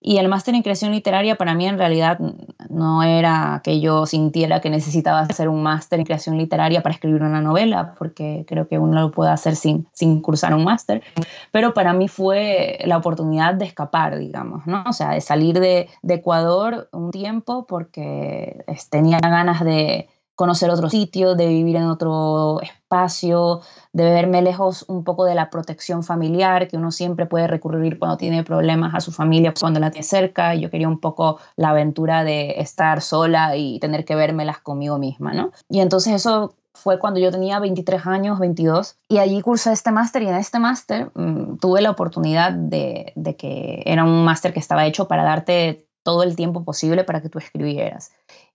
Y 0.00 0.18
el 0.18 0.28
máster 0.28 0.54
en 0.54 0.62
creación 0.62 0.92
literaria 0.92 1.34
para 1.34 1.54
mí 1.54 1.66
en 1.66 1.76
realidad 1.76 2.20
no 2.68 3.02
era 3.02 3.60
que 3.64 3.80
yo 3.80 4.06
sintiera 4.06 4.60
que 4.60 4.70
necesitaba 4.70 5.20
hacer 5.20 5.48
un 5.48 5.62
máster 5.62 5.98
en 5.98 6.04
creación 6.04 6.38
literaria 6.38 6.82
para 6.82 6.94
escribir 6.94 7.22
una 7.22 7.40
novela, 7.40 7.94
porque 7.98 8.44
creo 8.46 8.68
que 8.68 8.78
uno 8.78 9.00
lo 9.00 9.10
puede 9.10 9.32
hacer 9.32 9.56
sin, 9.56 9.88
sin 9.92 10.20
cursar 10.20 10.54
un 10.54 10.62
máster, 10.62 11.02
pero 11.50 11.74
para 11.74 11.94
mí 11.94 12.06
fue 12.06 12.78
la 12.84 12.96
oportunidad 12.96 13.54
de 13.54 13.64
escapar, 13.64 14.18
digamos, 14.18 14.66
¿no? 14.66 14.84
O 14.86 14.92
sea, 14.92 15.10
de 15.10 15.20
salir 15.20 15.58
de, 15.58 15.88
de 16.02 16.14
Ecuador 16.14 16.88
un 16.92 17.10
tiempo 17.10 17.66
porque 17.66 18.64
tenía 18.90 19.18
ganas 19.18 19.64
de, 19.64 20.08
conocer 20.38 20.70
otro 20.70 20.88
sitio, 20.88 21.34
de 21.34 21.48
vivir 21.48 21.74
en 21.74 21.86
otro 21.86 22.60
espacio, 22.62 23.60
de 23.92 24.04
verme 24.04 24.40
lejos 24.40 24.84
un 24.86 25.02
poco 25.02 25.24
de 25.24 25.34
la 25.34 25.50
protección 25.50 26.04
familiar 26.04 26.68
que 26.68 26.76
uno 26.76 26.92
siempre 26.92 27.26
puede 27.26 27.48
recurrir 27.48 27.98
cuando 27.98 28.18
tiene 28.18 28.44
problemas 28.44 28.94
a 28.94 29.00
su 29.00 29.10
familia, 29.10 29.52
cuando 29.58 29.80
la 29.80 29.90
tiene 29.90 30.04
cerca. 30.04 30.54
Yo 30.54 30.70
quería 30.70 30.86
un 30.86 31.00
poco 31.00 31.40
la 31.56 31.70
aventura 31.70 32.22
de 32.22 32.60
estar 32.60 33.02
sola 33.02 33.56
y 33.56 33.80
tener 33.80 34.04
que 34.04 34.14
vérmelas 34.14 34.60
conmigo 34.60 34.96
misma, 34.96 35.34
¿no? 35.34 35.50
Y 35.68 35.80
entonces 35.80 36.14
eso 36.14 36.54
fue 36.72 37.00
cuando 37.00 37.18
yo 37.18 37.32
tenía 37.32 37.58
23 37.58 38.06
años, 38.06 38.38
22, 38.38 38.96
y 39.08 39.18
allí 39.18 39.42
cursé 39.42 39.72
este 39.72 39.90
máster 39.90 40.22
y 40.22 40.28
en 40.28 40.36
este 40.36 40.60
máster 40.60 41.10
mm, 41.16 41.56
tuve 41.56 41.82
la 41.82 41.90
oportunidad 41.90 42.52
de 42.52 43.12
que 43.36 43.82
era 43.84 44.04
un 44.04 44.24
máster 44.24 44.52
que 44.52 44.60
estaba 44.60 44.86
hecho 44.86 45.08
para 45.08 45.24
darte 45.24 45.88
todo 46.08 46.22
el 46.22 46.36
tiempo 46.36 46.64
posible 46.64 47.04
para 47.04 47.20
que 47.20 47.28
tú 47.28 47.38
escribieras. 47.38 48.12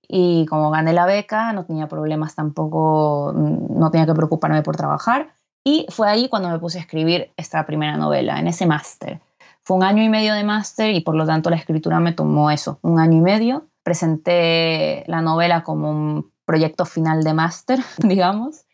Y 0.07 0.45
como 0.47 0.69
gané 0.71 0.93
la 0.93 1.05
beca, 1.05 1.53
no 1.53 1.65
tenía 1.65 1.87
problemas 1.87 2.35
tampoco, 2.35 3.33
mm, 3.35 3.79
no 3.79 3.91
tenía 3.91 4.05
que 4.05 4.13
preocuparme 4.13 4.61
por 4.61 4.75
trabajar. 4.75 5.33
Y 5.63 5.87
fue 5.89 6.09
ahí 6.09 6.29
cuando 6.29 6.49
me 6.49 6.59
puse 6.59 6.77
a 6.77 6.81
escribir 6.81 7.31
esta 7.37 7.65
primera 7.65 7.97
novela, 7.97 8.39
en 8.39 8.47
ese 8.47 8.65
máster. 8.65 9.21
Fue 9.63 9.77
un 9.77 9.83
año 9.83 10.03
y 10.03 10.09
medio 10.09 10.33
de 10.33 10.43
máster 10.43 10.93
y 10.93 11.01
por 11.01 11.15
lo 11.15 11.25
tanto 11.25 11.49
la 11.49 11.55
escritura 11.55 11.99
me 11.99 12.11
tomó 12.11 12.51
eso, 12.51 12.79
un 12.81 12.99
año 12.99 13.17
y 13.17 13.21
medio. 13.21 13.65
Presenté 13.83 15.03
la 15.07 15.21
novela 15.21 15.63
como 15.63 15.89
un 15.89 16.31
proyecto 16.45 16.85
final 16.85 17.23
de 17.23 17.33
máster, 17.33 17.79
digamos, 17.99 18.65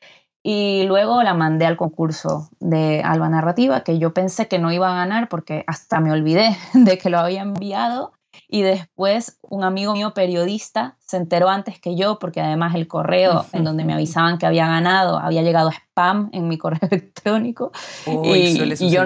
y 0.41 0.83
luego 0.87 1.21
la 1.21 1.33
mandé 1.33 1.65
al 1.65 1.77
concurso 1.77 2.49
de 2.59 3.01
Alba 3.03 3.29
Narrativa, 3.29 3.81
que 3.81 3.99
yo 3.99 4.13
pensé 4.13 4.47
que 4.47 4.57
no 4.57 4.71
iba 4.71 4.91
a 4.91 4.95
ganar 4.95 5.29
porque 5.29 5.63
hasta 5.67 5.99
me 5.99 6.11
olvidé 6.11 6.57
de 6.73 6.97
que 6.97 7.09
lo 7.09 7.19
había 7.19 7.41
enviado 7.41 8.13
y 8.47 8.61
después 8.61 9.39
un 9.41 9.63
amigo 9.63 9.93
mío 9.93 10.13
periodista 10.13 10.97
se 10.99 11.17
enteró 11.17 11.49
antes 11.49 11.79
que 11.79 11.95
yo, 11.95 12.19
porque 12.19 12.41
además 12.41 12.75
el 12.75 12.87
correo 12.87 13.45
en 13.53 13.63
donde 13.63 13.83
me 13.83 13.93
avisaban 13.95 14.37
que 14.37 14.45
había 14.45 14.67
ganado 14.67 15.19
había 15.19 15.41
llegado 15.41 15.69
a 15.69 15.73
spam 15.73 16.29
en 16.31 16.47
mi 16.47 16.57
correo 16.59 16.87
electrónico. 16.89 17.71
y, 18.05 18.89
yo 18.89 19.03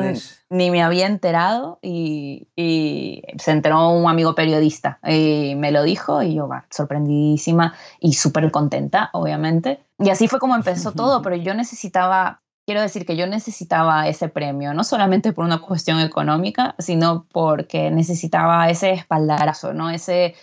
ni 0.49 0.69
me 0.69 0.83
había 0.83 1.07
enterado 1.07 1.79
y, 1.81 2.47
se 2.55 3.51
enteró 3.51 3.89
un 3.89 4.07
amigo 4.07 4.35
periodista 4.35 4.99
y 5.07 5.55
me 5.55 5.71
lo 5.71 5.83
dijo 5.83 6.21
y 6.21 6.35
yo, 6.35 6.47
va, 6.47 6.67
sorprendidísima 6.69 7.73
y 7.99 8.13
súper 8.13 8.51
contenta, 8.51 9.09
obviamente. 9.13 9.83
Y 9.97 10.09
así 10.09 10.27
fue 10.27 10.39
como 10.39 10.55
empezó 10.55 10.91
todo, 10.91 11.21
pero 11.23 11.35
yo 11.35 11.53
necesitaba 11.53 12.42
quiero 12.65 12.81
decir 12.81 13.05
que 13.05 13.15
yo 13.15 13.27
necesitaba 13.27 14.07
ese 14.07 14.29
premio, 14.29 14.73
no 14.73 14.83
solamente 14.83 15.33
por 15.33 15.45
una 15.45 15.59
cuestión 15.59 15.99
económica, 15.99 16.75
sino 16.79 17.27
porque 17.31 17.91
necesitaba 17.91 18.69
ese 18.69 18.91
espaldarazo, 18.91 19.73
¿no? 19.73 19.89
Ese, 19.89 20.35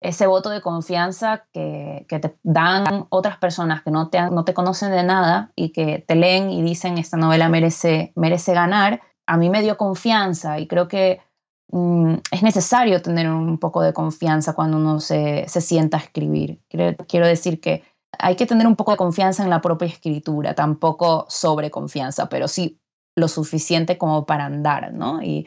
ese 0.00 0.26
voto 0.26 0.50
de 0.50 0.60
confianza 0.60 1.46
que, 1.52 2.06
que 2.08 2.18
te 2.18 2.36
dan 2.42 3.06
otras 3.10 3.38
personas 3.38 3.82
que 3.82 3.90
no 3.90 4.08
te, 4.08 4.20
no 4.30 4.44
te 4.44 4.54
conocen 4.54 4.90
de 4.90 5.04
nada 5.04 5.52
y 5.54 5.70
que 5.70 6.04
te 6.06 6.16
leen 6.16 6.50
y 6.50 6.62
dicen 6.62 6.98
esta 6.98 7.16
novela 7.16 7.48
merece, 7.48 8.12
merece 8.16 8.52
ganar, 8.54 9.00
a 9.26 9.36
mí 9.36 9.48
me 9.48 9.62
dio 9.62 9.76
confianza 9.76 10.58
y 10.58 10.66
creo 10.66 10.88
que 10.88 11.20
mm, 11.68 12.14
es 12.32 12.42
necesario 12.42 13.00
tener 13.02 13.30
un 13.30 13.58
poco 13.58 13.82
de 13.82 13.92
confianza 13.92 14.54
cuando 14.54 14.78
uno 14.78 14.98
se, 14.98 15.44
se 15.48 15.60
sienta 15.60 15.98
a 15.98 16.00
escribir. 16.00 16.60
quiero 16.68 17.26
decir 17.26 17.60
que 17.60 17.84
hay 18.18 18.36
que 18.36 18.46
tener 18.46 18.66
un 18.66 18.76
poco 18.76 18.92
de 18.92 18.96
confianza 18.96 19.42
en 19.42 19.50
la 19.50 19.60
propia 19.60 19.88
escritura, 19.88 20.54
tampoco 20.54 21.26
sobreconfianza, 21.28 22.28
pero 22.28 22.48
sí 22.48 22.78
lo 23.16 23.28
suficiente 23.28 23.98
como 23.98 24.24
para 24.24 24.46
andar, 24.46 24.92
¿no? 24.92 25.20
Y, 25.22 25.46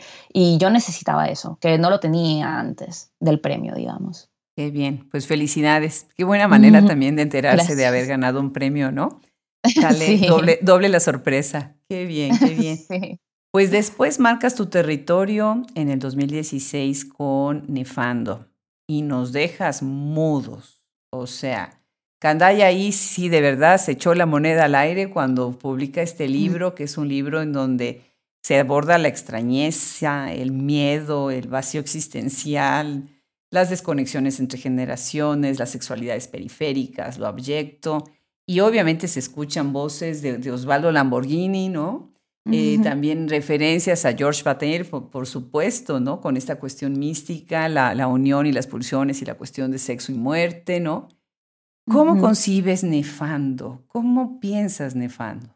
yo 0.60 0.70
necesitaba 0.70 1.28
eso, 1.28 1.58
que 1.60 1.78
no 1.78 1.90
lo 1.90 2.00
tenía 2.00 2.60
antes 2.60 3.12
del 3.20 3.40
premio, 3.40 3.74
digamos. 3.76 4.30
Qué 4.56 4.70
bien, 4.70 5.08
pues 5.10 5.28
felicidades. 5.28 6.08
Qué 6.16 6.24
buena 6.24 6.48
manera 6.48 6.86
también 6.86 7.16
de 7.16 7.24
enterarse 7.24 7.76
de 7.76 7.86
haber 7.86 8.08
ganado 8.08 8.40
un 8.40 8.54
premio, 8.54 8.92
¿no? 8.92 9.20
Dale, 9.82 10.18
doble, 10.28 10.60
doble, 10.62 10.90
la 10.90 11.00
sorpresa. 11.00 11.76
Qué 11.90 12.06
bien, 12.06 12.38
qué 12.38 12.56
bien. 12.90 13.20
Pues 13.52 13.72
después 13.72 14.20
marcas 14.20 14.56
tu 14.56 14.68
territorio 14.68 15.64
en 15.76 15.90
el 15.90 16.00
2016 16.00 17.06
con 17.06 17.66
Nefando 17.68 18.48
y 18.88 19.02
nos 19.02 19.32
dejas 19.32 19.82
mudos. 19.82 20.84
O 21.12 21.28
sea, 21.28 21.82
Candaya 22.20 22.68
ahí 22.68 22.92
sí 22.92 23.30
de 23.30 23.42
verdad 23.42 23.78
se 23.78 23.94
echó 23.94 24.16
la 24.16 24.26
moneda 24.26 24.66
al 24.66 24.76
aire 24.76 25.10
cuando 25.10 25.58
publica 25.58 26.02
este 26.02 26.28
libro, 26.28 26.74
que 26.74 26.86
es 26.86 26.98
un 26.98 27.08
libro 27.08 27.42
en 27.42 27.52
donde 27.52 28.02
se 28.42 28.60
aborda 28.60 28.98
la 28.98 29.08
extrañeza, 29.08 30.32
el 30.32 30.52
miedo, 30.52 31.32
el 31.32 31.48
vacío 31.48 31.82
existencial, 31.82 33.10
las 33.52 33.70
desconexiones 33.70 34.40
entre 34.40 34.60
generaciones, 34.60 35.60
las 35.60 35.72
sexualidades 35.72 36.28
periféricas, 36.28 37.18
lo 37.18 37.26
abyecto. 37.26 38.04
Y 38.46 38.60
obviamente 38.60 39.08
se 39.08 39.20
escuchan 39.20 39.74
voces 39.74 40.22
de, 40.22 40.52
Osvaldo 40.52 40.92
Lamborghini, 40.92 41.70
¿no? 41.70 42.12
Eh, 42.52 42.78
también 42.84 43.28
referencias 43.28 44.06
a 44.06 44.14
George 44.14 44.44
Bataille, 44.44 44.86
por, 44.86 45.26
supuesto, 45.26 46.00
¿no? 46.00 46.22
Con 46.22 46.38
esta 46.38 46.60
cuestión 46.60 47.00
mística, 47.00 47.68
la, 47.68 47.96
la, 47.96 48.08
unión 48.08 48.46
y 48.46 48.52
las 48.52 48.68
pulsiones 48.68 49.24
y 49.24 49.26
la 49.26 49.34
cuestión 49.34 49.72
de 49.72 49.80
sexo 49.80 50.12
y 50.12 50.16
muerte, 50.16 50.80
¿no? 50.80 51.10
¿Cómo 51.90 52.20
concibes 52.20 52.84
Nefando? 52.84 53.84
¿Cómo 53.88 54.40
piensas 54.40 54.96
Nefando? 54.96 55.48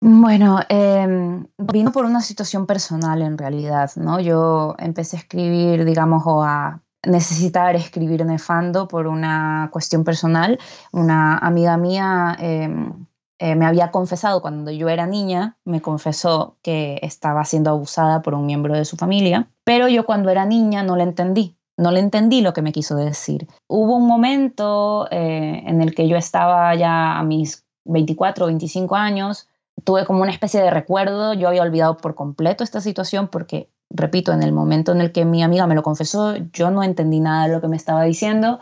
Bueno, 0.00 0.60
em, 0.68 1.46
vino 1.58 1.92
por 1.92 2.04
una 2.04 2.20
situación 2.20 2.66
personal 2.66 3.22
en 3.22 3.38
realidad, 3.38 3.90
¿no? 3.96 4.20
Yo 4.20 4.74
empecé 4.78 5.16
a 5.16 5.20
escribir, 5.20 5.84
digamos, 5.84 6.22
o 6.26 6.42
a 6.42 6.82
necesitar 7.04 7.74
escribir 7.76 8.24
Nefando 8.24 8.88
por 8.88 9.06
una 9.06 9.68
cuestión 9.72 10.04
personal. 10.04 10.58
Una 10.92 11.38
amiga 11.38 11.76
mía 11.76 12.36
em, 12.38 13.06
eh, 13.38 13.56
me 13.56 13.66
había 13.66 13.90
confesado 13.90 14.40
cuando 14.40 14.70
yo 14.70 14.88
era 14.88 15.06
niña, 15.06 15.56
me 15.64 15.80
confesó 15.80 16.58
que 16.62 17.00
estaba 17.02 17.44
siendo 17.44 17.70
abusada 17.70 18.22
por 18.22 18.34
un 18.34 18.46
miembro 18.46 18.74
de 18.74 18.84
su 18.84 18.96
familia, 18.96 19.50
pero 19.64 19.88
yo 19.88 20.06
cuando 20.06 20.30
era 20.30 20.44
niña 20.44 20.82
no 20.84 20.96
la 20.96 21.02
entendí 21.04 21.56
no 21.82 21.90
le 21.90 22.00
entendí 22.00 22.40
lo 22.40 22.52
que 22.52 22.62
me 22.62 22.72
quiso 22.72 22.96
decir. 22.96 23.48
Hubo 23.68 23.96
un 23.96 24.06
momento 24.06 25.08
eh, 25.10 25.62
en 25.66 25.82
el 25.82 25.94
que 25.94 26.08
yo 26.08 26.16
estaba 26.16 26.74
ya 26.74 27.18
a 27.18 27.22
mis 27.22 27.66
24 27.84 28.44
o 28.44 28.48
25 28.48 28.96
años, 28.96 29.48
tuve 29.84 30.06
como 30.06 30.22
una 30.22 30.30
especie 30.30 30.60
de 30.60 30.70
recuerdo, 30.70 31.34
yo 31.34 31.48
había 31.48 31.62
olvidado 31.62 31.96
por 31.96 32.14
completo 32.14 32.64
esta 32.64 32.80
situación 32.80 33.28
porque, 33.28 33.70
repito, 33.90 34.32
en 34.32 34.42
el 34.42 34.52
momento 34.52 34.92
en 34.92 35.00
el 35.00 35.12
que 35.12 35.24
mi 35.24 35.42
amiga 35.42 35.66
me 35.66 35.74
lo 35.74 35.82
confesó, 35.82 36.36
yo 36.52 36.70
no 36.70 36.82
entendí 36.82 37.20
nada 37.20 37.46
de 37.46 37.52
lo 37.52 37.60
que 37.60 37.68
me 37.68 37.76
estaba 37.76 38.04
diciendo. 38.04 38.60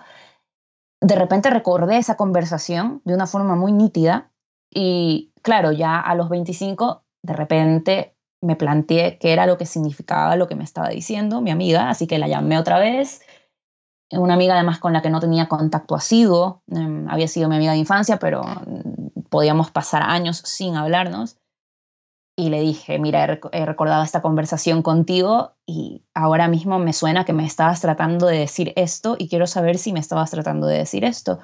De 1.00 1.14
repente 1.14 1.50
recordé 1.50 1.98
esa 1.98 2.16
conversación 2.16 3.02
de 3.04 3.14
una 3.14 3.26
forma 3.26 3.56
muy 3.56 3.72
nítida 3.72 4.30
y, 4.72 5.32
claro, 5.42 5.72
ya 5.72 5.98
a 5.98 6.14
los 6.14 6.28
25, 6.28 7.02
de 7.22 7.32
repente 7.32 8.14
me 8.42 8.56
planteé 8.56 9.18
qué 9.18 9.32
era 9.32 9.46
lo 9.46 9.58
que 9.58 9.66
significaba 9.66 10.36
lo 10.36 10.48
que 10.48 10.54
me 10.54 10.64
estaba 10.64 10.88
diciendo 10.88 11.40
mi 11.40 11.50
amiga, 11.50 11.90
así 11.90 12.06
que 12.06 12.18
la 12.18 12.28
llamé 12.28 12.58
otra 12.58 12.78
vez. 12.78 13.22
Una 14.12 14.34
amiga 14.34 14.54
además 14.54 14.78
con 14.78 14.92
la 14.92 15.02
que 15.02 15.10
no 15.10 15.20
tenía 15.20 15.48
contacto 15.48 15.94
asiduo, 15.94 16.62
em, 16.68 17.08
había 17.08 17.28
sido 17.28 17.48
mi 17.48 17.56
amiga 17.56 17.72
de 17.72 17.78
infancia, 17.78 18.18
pero 18.18 18.42
mm, 18.42 19.22
podíamos 19.28 19.70
pasar 19.70 20.02
años 20.02 20.38
sin 20.38 20.76
hablarnos. 20.76 21.36
Y 22.36 22.48
le 22.48 22.60
dije, 22.60 22.98
mira, 22.98 23.38
he, 23.52 23.66
recordado 23.66 24.02
esta 24.02 24.22
conversación 24.22 24.82
contigo 24.82 25.52
y 25.66 26.02
ahora 26.14 26.48
mismo 26.48 26.78
me 26.78 26.94
suena 26.94 27.24
que 27.26 27.34
me 27.34 27.44
estabas 27.44 27.82
tratando 27.82 28.26
de 28.26 28.38
decir 28.38 28.72
esto 28.76 29.16
y 29.18 29.28
quiero 29.28 29.46
saber 29.46 29.76
si 29.76 29.92
me 29.92 30.00
estabas 30.00 30.30
tratando 30.30 30.66
de 30.66 30.78
decir 30.78 31.04
esto. 31.04 31.38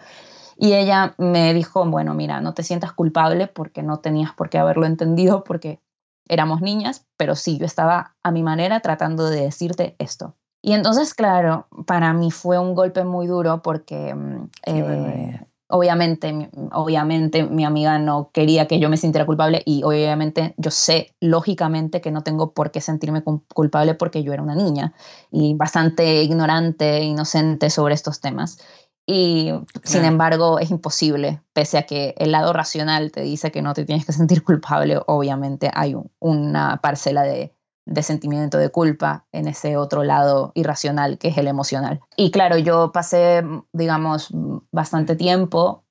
Y 0.56 0.72
ella 0.72 1.14
me 1.18 1.52
dijo, 1.52 1.84
bueno, 1.84 2.14
mira, 2.14 2.40
no 2.40 2.54
te 2.54 2.62
sientas 2.62 2.92
culpable 2.94 3.46
porque 3.46 3.82
no 3.82 3.98
tenías 3.98 4.32
por 4.32 4.48
qué 4.48 4.58
haberlo 4.58 4.86
entendido 4.86 5.44
porque 5.44 5.80
éramos 6.28 6.60
niñas, 6.60 7.06
pero 7.16 7.34
sí, 7.34 7.58
yo 7.58 7.66
estaba 7.66 8.16
a 8.22 8.30
mi 8.30 8.42
manera 8.42 8.80
tratando 8.80 9.28
de 9.30 9.42
decirte 9.42 9.96
esto. 9.98 10.34
Y 10.62 10.72
entonces, 10.72 11.14
claro, 11.14 11.68
para 11.86 12.12
mí 12.12 12.30
fue 12.30 12.58
un 12.58 12.74
golpe 12.74 13.04
muy 13.04 13.26
duro 13.26 13.62
porque 13.62 14.14
mm, 14.14 14.50
eh, 14.66 15.46
obviamente, 15.68 16.50
obviamente 16.72 17.44
mi 17.44 17.64
amiga 17.64 17.98
no 17.98 18.30
quería 18.32 18.66
que 18.66 18.78
yo 18.78 18.88
me 18.88 18.96
sintiera 18.96 19.26
culpable 19.26 19.62
y 19.64 19.82
obviamente 19.82 20.54
yo 20.56 20.70
sé 20.70 21.14
lógicamente 21.20 22.00
que 22.00 22.10
no 22.10 22.22
tengo 22.22 22.52
por 22.52 22.70
qué 22.70 22.80
sentirme 22.80 23.22
culpable 23.22 23.94
porque 23.94 24.22
yo 24.22 24.32
era 24.32 24.42
una 24.42 24.54
niña 24.54 24.92
y 25.30 25.54
bastante 25.54 26.22
ignorante, 26.22 27.02
inocente 27.02 27.70
sobre 27.70 27.94
estos 27.94 28.20
temas. 28.20 28.58
Y 29.06 29.52
sin 29.84 30.04
embargo 30.04 30.58
es 30.58 30.70
imposible, 30.70 31.40
pese 31.52 31.78
a 31.78 31.84
que 31.84 32.14
el 32.18 32.32
lado 32.32 32.52
racional 32.52 33.12
te 33.12 33.20
dice 33.20 33.52
que 33.52 33.62
no 33.62 33.72
te 33.72 33.84
tienes 33.84 34.04
que 34.04 34.12
sentir 34.12 34.42
culpable, 34.44 34.98
obviamente 35.06 35.70
hay 35.72 35.96
una 36.18 36.80
parcela 36.82 37.22
de, 37.22 37.54
de, 37.84 38.02
sentimiento 38.02 38.58
de 38.58 38.70
culpa 38.70 39.24
en 39.30 39.46
ese 39.46 39.76
otro 39.76 40.02
lado 40.02 40.50
irracional 40.54 41.18
que 41.18 41.28
es 41.28 41.38
el 41.38 41.46
emocional. 41.46 42.00
Y 42.16 42.32
claro, 42.32 42.58
yo 42.58 42.90
pasé, 42.90 43.44
digamos, 43.72 44.30
bastante 44.72 45.14
tiempo 45.14 45.84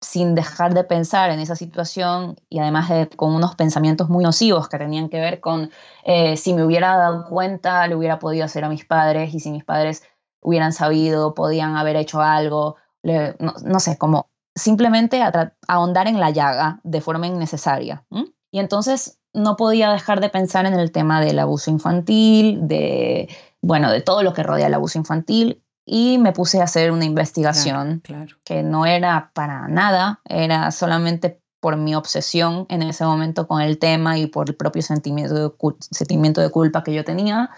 sin 0.00 0.34
dejar 0.34 0.74
de 0.74 0.84
pensar 0.84 1.30
en 1.30 1.40
esa 1.40 1.56
situación 1.56 2.36
y 2.48 2.58
además 2.58 2.90
con 3.16 3.34
unos 3.34 3.54
pensamientos 3.54 4.08
muy 4.08 4.24
nocivos 4.24 4.68
que 4.68 4.78
tenían 4.78 5.08
que 5.08 5.20
ver 5.20 5.40
con 5.40 5.70
eh, 6.04 6.36
si 6.36 6.54
me 6.54 6.64
hubiera 6.64 6.96
dado 6.96 7.26
cuenta, 7.28 7.86
le 7.86 7.96
hubiera 7.96 8.18
podido 8.18 8.44
hacer 8.44 8.64
a 8.64 8.68
mis 8.68 8.84
padres 8.84 9.34
y 9.34 9.40
si 9.40 9.50
mis 9.50 9.64
padres 9.64 10.02
hubieran 10.40 10.72
sabido, 10.72 11.34
podían 11.34 11.76
haber 11.76 11.96
hecho 11.96 12.20
algo, 12.20 12.76
no, 13.02 13.80
sé, 13.80 13.98
como 13.98 14.30
simplemente 14.54 15.22
ahondar 15.68 16.08
en 16.08 16.20
la 16.20 16.30
llaga 16.30 16.80
de 16.82 17.00
forma 17.00 17.26
innecesaria. 17.26 18.04
Y 18.50 18.58
entonces 18.58 19.18
no 19.32 19.56
podía 19.56 19.90
dejar 19.90 20.20
de 20.20 20.30
pensar 20.30 20.66
en 20.66 20.74
el 20.74 20.92
tema 20.92 21.20
del 21.20 21.38
abuso 21.38 21.70
infantil, 21.70 22.66
de, 22.66 23.28
bueno, 23.60 23.90
de 23.90 24.00
todo 24.00 24.22
lo 24.22 24.32
que 24.32 24.42
rodea 24.42 24.68
el 24.68 24.74
abuso 24.74 24.98
infantil 24.98 25.62
y 25.84 26.18
me 26.18 26.32
puse 26.32 26.60
a 26.60 26.64
hacer 26.64 26.90
una 26.90 27.04
investigación 27.04 28.02
que 28.44 28.62
no 28.62 28.86
era 28.86 29.30
para 29.34 29.68
nada, 29.68 30.20
era 30.24 30.70
solamente 30.72 31.40
por 31.60 31.76
mi 31.76 31.94
obsesión 31.94 32.66
en 32.68 32.82
ese 32.82 33.04
momento 33.04 33.46
con 33.46 33.60
el 33.60 33.78
tema 33.78 34.18
y 34.18 34.26
por 34.26 34.48
el 34.48 34.56
propio 34.56 34.82
sentimiento 34.82 35.34
de, 35.34 35.74
sentimiento 35.90 36.40
de 36.40 36.50
culpa 36.50 36.82
que 36.82 36.92
yo 36.92 37.04
tenía. 37.04 37.50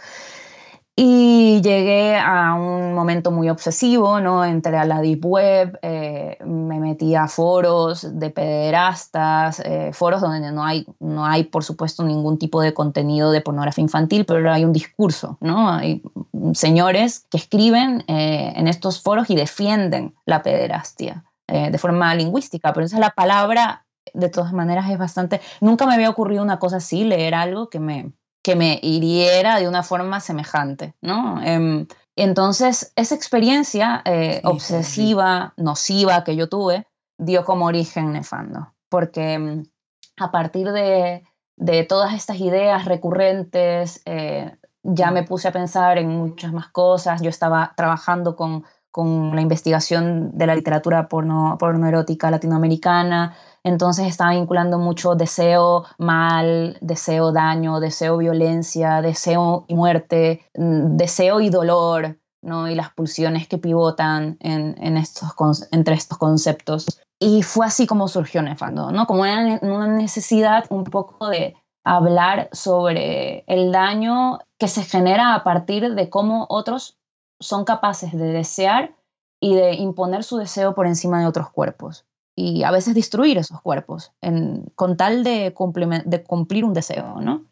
Y 1.00 1.60
llegué 1.62 2.16
a 2.16 2.54
un 2.54 2.92
momento 2.92 3.30
muy 3.30 3.48
obsesivo, 3.48 4.18
¿no? 4.18 4.44
Entré 4.44 4.76
a 4.78 4.84
la 4.84 5.00
Deep 5.00 5.24
Web, 5.24 5.78
eh, 5.80 6.38
me 6.44 6.80
metí 6.80 7.14
a 7.14 7.28
foros 7.28 8.18
de 8.18 8.30
pederastas, 8.30 9.60
eh, 9.60 9.92
foros 9.92 10.20
donde 10.20 10.50
no 10.50 10.64
hay, 10.64 10.84
no 10.98 11.24
hay, 11.24 11.44
por 11.44 11.62
supuesto, 11.62 12.02
ningún 12.02 12.36
tipo 12.36 12.60
de 12.60 12.74
contenido 12.74 13.30
de 13.30 13.40
pornografía 13.40 13.82
infantil, 13.82 14.24
pero 14.24 14.52
hay 14.52 14.64
un 14.64 14.72
discurso, 14.72 15.38
¿no? 15.40 15.70
Hay 15.70 16.02
señores 16.54 17.26
que 17.30 17.36
escriben 17.36 18.02
eh, 18.08 18.52
en 18.56 18.66
estos 18.66 19.00
foros 19.00 19.30
y 19.30 19.36
defienden 19.36 20.16
la 20.26 20.42
pederastia 20.42 21.22
de 21.46 21.78
forma 21.78 22.14
lingüística, 22.14 22.72
pero 22.74 22.84
esa 22.84 22.96
es 22.96 23.00
la 23.00 23.10
palabra, 23.10 23.86
de 24.12 24.28
todas 24.28 24.52
maneras, 24.52 24.90
es 24.90 24.98
bastante... 24.98 25.40
Nunca 25.60 25.86
me 25.86 25.94
había 25.94 26.10
ocurrido 26.10 26.42
una 26.42 26.58
cosa 26.58 26.76
así, 26.76 27.04
leer 27.04 27.34
algo 27.34 27.70
que 27.70 27.80
me, 27.80 28.12
que 28.48 28.56
me 28.56 28.80
hiriera 28.82 29.58
de 29.58 29.68
una 29.68 29.82
forma 29.82 30.20
semejante, 30.20 30.94
¿no? 31.02 31.38
Em, 31.42 31.86
Entonces, 32.16 32.94
esa 32.96 33.14
experiencia 33.14 34.00
eh, 34.06 34.40
obsesiva, 34.42 35.52
nociva 35.58 36.24
que 36.24 36.34
yo 36.34 36.48
tuve, 36.48 36.86
dio 37.18 37.44
como 37.44 37.66
origen 37.66 38.10
Nefando, 38.14 38.72
porque 38.88 39.38
mm, 39.38 39.62
a 40.16 40.30
partir 40.30 40.72
de, 40.72 41.24
todas 41.90 42.14
estas 42.14 42.40
ideas 42.40 42.86
recurrentes, 42.86 44.00
eh, 44.06 44.56
ya 44.82 45.10
me 45.10 45.24
puse 45.24 45.48
a 45.48 45.52
pensar 45.52 45.98
en 45.98 46.08
muchas 46.08 46.54
más 46.54 46.68
cosas. 46.68 47.20
Yo 47.20 47.28
estaba 47.28 47.74
trabajando 47.76 48.34
con, 48.34 48.64
la 48.96 49.40
investigación 49.40 50.30
de 50.36 50.46
la 50.46 50.56
literatura 50.56 51.08
porno, 51.08 51.58
erótica 51.86 52.30
latinoamericana, 52.30 53.36
entonces 53.62 54.06
estaba 54.06 54.32
vinculando 54.32 54.78
mucho 54.78 55.14
deseo 55.14 55.84
mal, 55.98 56.78
deseo 56.80 57.32
daño, 57.32 57.80
deseo 57.80 58.16
violencia, 58.16 59.00
deseo 59.02 59.66
muerte, 59.68 60.42
mm, 60.56 60.96
deseo 60.96 61.40
y 61.40 61.50
dolor, 61.50 62.18
¿no? 62.42 62.68
y 62.68 62.74
las 62.74 62.90
pulsiones 62.90 63.46
que 63.46 63.58
pivotan 63.58 64.36
en, 64.40 64.96
estos, 64.96 65.32
entre 65.70 65.94
estos 65.94 66.18
conceptos. 66.18 67.00
Y 67.20 67.42
fue 67.42 67.66
así 67.66 67.86
como 67.86 68.08
surgió 68.08 68.42
Nefando, 68.42 68.90
¿no? 68.90 69.06
como 69.06 69.22
una, 69.22 69.58
una 69.62 69.86
necesidad 69.88 70.64
un 70.70 70.84
poco 70.84 71.28
de 71.28 71.56
hablar 71.84 72.48
sobre 72.52 73.44
el 73.46 73.72
daño 73.72 74.38
que 74.58 74.68
se 74.68 74.82
genera 74.82 75.34
a 75.34 75.42
partir 75.42 75.94
de 75.94 76.10
cómo 76.10 76.46
otros 76.48 76.97
son 77.40 77.64
capaces 77.64 78.12
de 78.12 78.26
desear 78.26 78.94
y 79.40 79.54
de 79.54 79.74
imponer 79.74 80.24
su 80.24 80.36
deseo 80.36 80.74
por 80.74 80.86
encima 80.86 81.20
de 81.20 81.26
otros 81.26 81.50
cuerpos 81.50 82.06
y 82.36 82.62
a 82.62 82.70
veces 82.70 82.94
destruir 82.94 83.36
esos 83.36 83.60
cuerpos 83.60 84.12
con 84.74 84.96
tal 84.96 85.24
de, 85.24 85.54
de 86.04 86.22
cumplir 86.22 86.64
un 86.64 86.72
deseo, 86.72 87.20
¿no? 87.20 87.44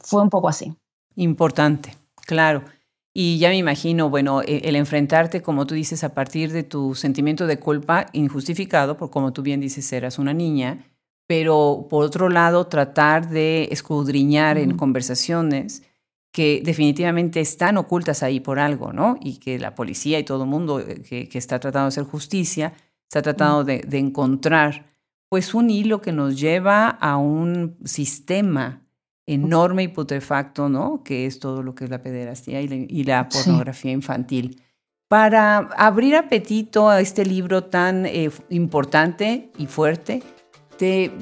Fue 0.00 0.22
un 0.22 0.30
poco 0.30 0.48
así. 0.48 0.74
Importante, 1.16 1.94
claro. 2.26 2.64
Y 3.12 3.38
ya 3.38 3.48
me 3.50 3.56
imagino, 3.56 4.08
bueno, 4.08 4.42
e, 4.42 4.68
el 4.68 4.76
enfrentarte, 4.76 5.42
como 5.42 5.66
tú 5.66 5.74
dices, 5.74 6.02
a 6.02 6.14
partir 6.14 6.52
de 6.52 6.62
tu 6.62 6.94
sentimiento 6.94 7.46
de 7.46 7.58
culpa 7.58 8.06
injustificado, 8.12 8.96
por 8.96 9.10
como 9.10 9.32
tú 9.32 9.42
bien 9.42 9.60
dices, 9.60 9.92
eras 9.92 10.18
una 10.18 10.32
niña, 10.32 10.86
pero 11.26 11.88
por 11.90 12.04
otro 12.04 12.30
lado 12.30 12.68
tratar 12.68 13.28
de 13.28 13.68
escudriñar 13.70 14.56
en 14.56 14.76
conversaciones 14.76 15.82
que 16.32 16.60
definitivamente 16.64 17.40
están 17.40 17.78
ocultas 17.78 18.22
ahí 18.22 18.40
por 18.40 18.58
algo, 18.58 18.92
¿no? 18.92 19.16
Y 19.20 19.38
que 19.38 19.58
la 19.58 19.74
policía 19.74 20.18
y 20.18 20.24
todo 20.24 20.44
el 20.44 20.50
mundo 20.50 20.80
eh, 20.80 21.02
que, 21.02 21.38
está 21.38 21.58
tratando 21.58 21.86
de 21.86 21.88
hacer 21.88 22.04
justicia 22.04 22.74
está 23.04 23.22
tratando 23.22 23.64
de, 23.64 23.98
encontrar, 23.98 24.94
pues 25.30 25.54
un 25.54 25.70
hilo 25.70 26.02
que 26.02 26.12
nos 26.12 26.38
lleva 26.38 26.88
a 26.88 27.16
un 27.16 27.78
sistema 27.84 28.82
enorme 29.26 29.84
y 29.84 29.88
putrefacto, 29.88 30.68
¿no? 30.68 31.02
Que 31.02 31.26
es 31.26 31.38
todo 31.38 31.62
lo 31.62 31.74
que 31.74 31.84
es 31.84 31.90
la 31.90 32.02
pederastía 32.02 32.60
y 32.60 33.04
la, 33.04 33.28
pornografía 33.28 33.92
infantil. 33.92 34.62
Para 35.08 35.70
abrir 35.76 36.16
apetito 36.16 36.90
a 36.90 37.00
este 37.00 37.24
libro 37.24 37.64
tan 37.64 38.04
eh, 38.04 38.30
importante 38.50 39.50
y 39.56 39.66
fuerte, 39.66 40.22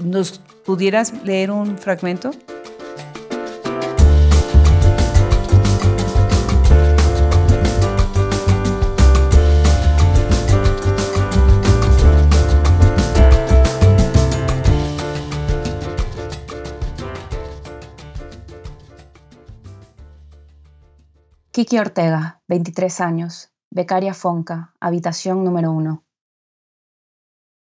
¿Nos 0.04 0.38
pudieras 0.66 1.24
leer 1.24 1.50
un 1.50 1.78
fragmento? 1.78 2.30
Kiki 21.56 21.78
Ortega, 21.78 22.42
23 22.48 23.00
años, 23.00 23.50
becaria 23.70 24.12
Fonca, 24.12 24.74
habitación 24.78 25.42
número 25.42 25.72
uno. 25.72 26.04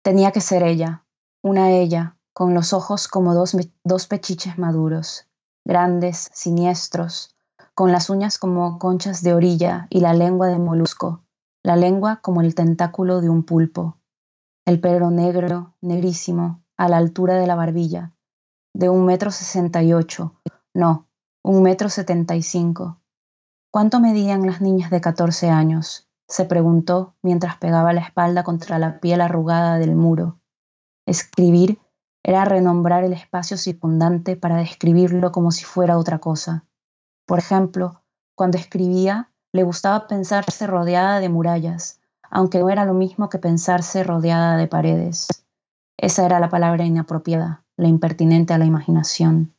Tenía 0.03 0.33
que 0.33 0.41
ser 0.41 0.63
ella, 0.63 1.05
una 1.41 1.71
ella, 1.71 2.17
con 2.33 2.53
los 2.53 2.73
ojos 2.73 3.07
como 3.07 3.33
dos, 3.33 3.55
dos 3.85 4.07
pechiches 4.07 4.57
maduros, 4.57 5.29
grandes, 5.63 6.29
siniestros, 6.33 7.37
con 7.73 7.93
las 7.93 8.09
uñas 8.09 8.37
como 8.37 8.79
conchas 8.79 9.23
de 9.23 9.33
orilla 9.33 9.87
y 9.89 10.01
la 10.01 10.13
lengua 10.13 10.47
de 10.47 10.59
molusco, 10.59 11.23
la 11.63 11.77
lengua 11.77 12.19
como 12.21 12.41
el 12.41 12.53
tentáculo 12.53 13.21
de 13.21 13.29
un 13.29 13.43
pulpo, 13.43 13.95
el 14.65 14.81
pelo 14.81 15.09
negro, 15.09 15.73
negrísimo, 15.79 16.65
a 16.75 16.89
la 16.89 16.97
altura 16.97 17.35
de 17.35 17.47
la 17.47 17.55
barbilla, 17.55 18.13
de 18.73 18.89
un 18.89 19.05
metro 19.05 19.31
sesenta 19.31 19.81
y 19.83 19.93
ocho, 19.93 20.35
no, 20.73 21.07
un 21.45 21.63
metro 21.63 21.87
setenta 21.87 22.35
y 22.35 22.41
cinco. 22.41 22.99
¿Cuánto 23.75 23.99
medían 23.99 24.45
las 24.45 24.61
niñas 24.61 24.89
de 24.89 25.01
catorce 25.01 25.49
años? 25.49 26.07
se 26.29 26.45
preguntó 26.45 27.17
mientras 27.21 27.57
pegaba 27.57 27.91
la 27.91 27.99
espalda 27.99 28.41
contra 28.45 28.79
la 28.79 29.01
piel 29.01 29.19
arrugada 29.19 29.77
del 29.77 29.97
muro. 29.97 30.39
Escribir 31.05 31.81
era 32.23 32.45
renombrar 32.45 33.03
el 33.03 33.11
espacio 33.11 33.57
circundante 33.57 34.37
para 34.37 34.55
describirlo 34.55 35.33
como 35.33 35.51
si 35.51 35.65
fuera 35.65 35.97
otra 35.97 36.19
cosa. 36.19 36.63
Por 37.25 37.37
ejemplo, 37.37 38.01
cuando 38.33 38.57
escribía, 38.57 39.29
le 39.51 39.63
gustaba 39.63 40.07
pensarse 40.07 40.67
rodeada 40.67 41.19
de 41.19 41.27
murallas, 41.27 41.99
aunque 42.31 42.59
no 42.59 42.69
era 42.69 42.85
lo 42.85 42.93
mismo 42.93 43.27
que 43.27 43.39
pensarse 43.39 44.05
rodeada 44.05 44.55
de 44.55 44.67
paredes. 44.67 45.27
Esa 45.97 46.25
era 46.25 46.39
la 46.39 46.47
palabra 46.47 46.85
inapropiada, 46.85 47.65
la 47.75 47.89
impertinente 47.89 48.53
a 48.53 48.57
la 48.57 48.67
imaginación. 48.67 49.53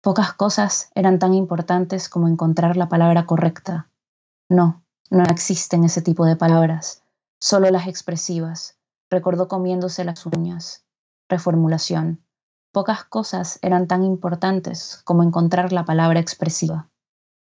Pocas 0.00 0.32
cosas 0.32 0.90
eran 0.94 1.18
tan 1.18 1.34
importantes 1.34 2.08
como 2.08 2.28
encontrar 2.28 2.76
la 2.76 2.88
palabra 2.88 3.26
correcta. 3.26 3.90
No, 4.48 4.84
no 5.10 5.24
existen 5.24 5.82
ese 5.84 6.02
tipo 6.02 6.24
de 6.24 6.36
palabras, 6.36 7.02
solo 7.40 7.68
las 7.70 7.88
expresivas, 7.88 8.78
recordó 9.10 9.48
comiéndose 9.48 10.04
las 10.04 10.24
uñas. 10.24 10.84
Reformulación. 11.28 12.24
Pocas 12.72 13.04
cosas 13.04 13.58
eran 13.60 13.88
tan 13.88 14.04
importantes 14.04 15.02
como 15.04 15.22
encontrar 15.22 15.72
la 15.72 15.84
palabra 15.84 16.20
expresiva. 16.20 16.88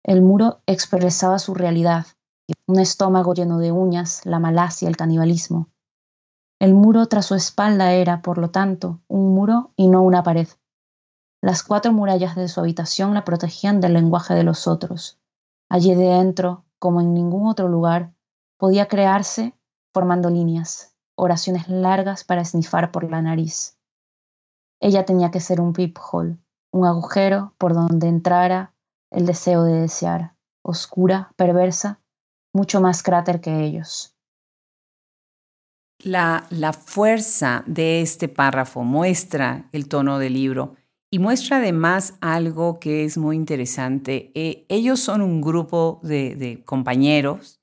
El 0.04 0.22
muro 0.22 0.60
expresaba 0.66 1.38
su 1.38 1.54
realidad, 1.54 2.06
un 2.66 2.78
estómago 2.78 3.34
lleno 3.34 3.58
de 3.58 3.72
uñas, 3.72 4.24
la 4.24 4.38
malacia, 4.38 4.88
el 4.88 4.96
canibalismo. 4.96 5.68
El 6.60 6.74
muro 6.74 7.06
tras 7.06 7.26
su 7.26 7.34
espalda 7.34 7.92
era, 7.92 8.22
por 8.22 8.38
lo 8.38 8.50
tanto, 8.50 9.00
un 9.08 9.34
muro 9.34 9.72
y 9.76 9.88
no 9.88 10.02
una 10.02 10.22
pared. 10.22 10.48
Las 11.40 11.62
cuatro 11.62 11.92
murallas 11.92 12.34
de 12.34 12.48
su 12.48 12.60
habitación 12.60 13.14
la 13.14 13.24
protegían 13.24 13.80
del 13.80 13.94
lenguaje 13.94 14.34
de 14.34 14.42
los 14.42 14.66
otros. 14.66 15.20
Allí 15.68 15.94
dentro, 15.94 16.64
como 16.78 17.00
en 17.00 17.14
ningún 17.14 17.46
otro 17.46 17.68
lugar, 17.68 18.12
podía 18.56 18.88
crearse 18.88 19.54
formando 19.94 20.30
líneas, 20.30 20.96
oraciones 21.16 21.68
largas 21.68 22.24
para 22.24 22.42
esnifar 22.42 22.90
por 22.90 23.08
la 23.08 23.22
nariz. 23.22 23.78
Ella 24.80 25.04
tenía 25.04 25.30
que 25.30 25.40
ser 25.40 25.60
un 25.60 25.72
peephole, 25.72 26.38
un 26.72 26.86
agujero 26.86 27.54
por 27.58 27.74
donde 27.74 28.08
entrara 28.08 28.74
el 29.10 29.26
deseo 29.26 29.64
de 29.64 29.80
desear, 29.80 30.34
oscura, 30.62 31.32
perversa, 31.36 32.00
mucho 32.52 32.80
más 32.80 33.02
cráter 33.02 33.40
que 33.40 33.64
ellos. 33.64 34.14
La, 36.00 36.46
la, 36.50 36.72
fuerza 36.72 37.64
de 37.66 38.02
este 38.02 38.28
párrafo 38.28 38.84
muestra 38.84 39.68
el 39.72 39.88
tono 39.88 40.20
del 40.20 40.34
libro 40.34 40.76
y 41.10 41.18
muestra 41.18 41.58
además 41.58 42.14
algo 42.20 42.78
que 42.80 43.04
es 43.04 43.16
muy 43.16 43.36
interesante. 43.36 44.30
Eh, 44.34 44.66
ellos 44.68 45.00
son 45.00 45.22
un 45.22 45.40
grupo 45.40 46.00
de, 46.02 46.62
compañeros 46.64 47.60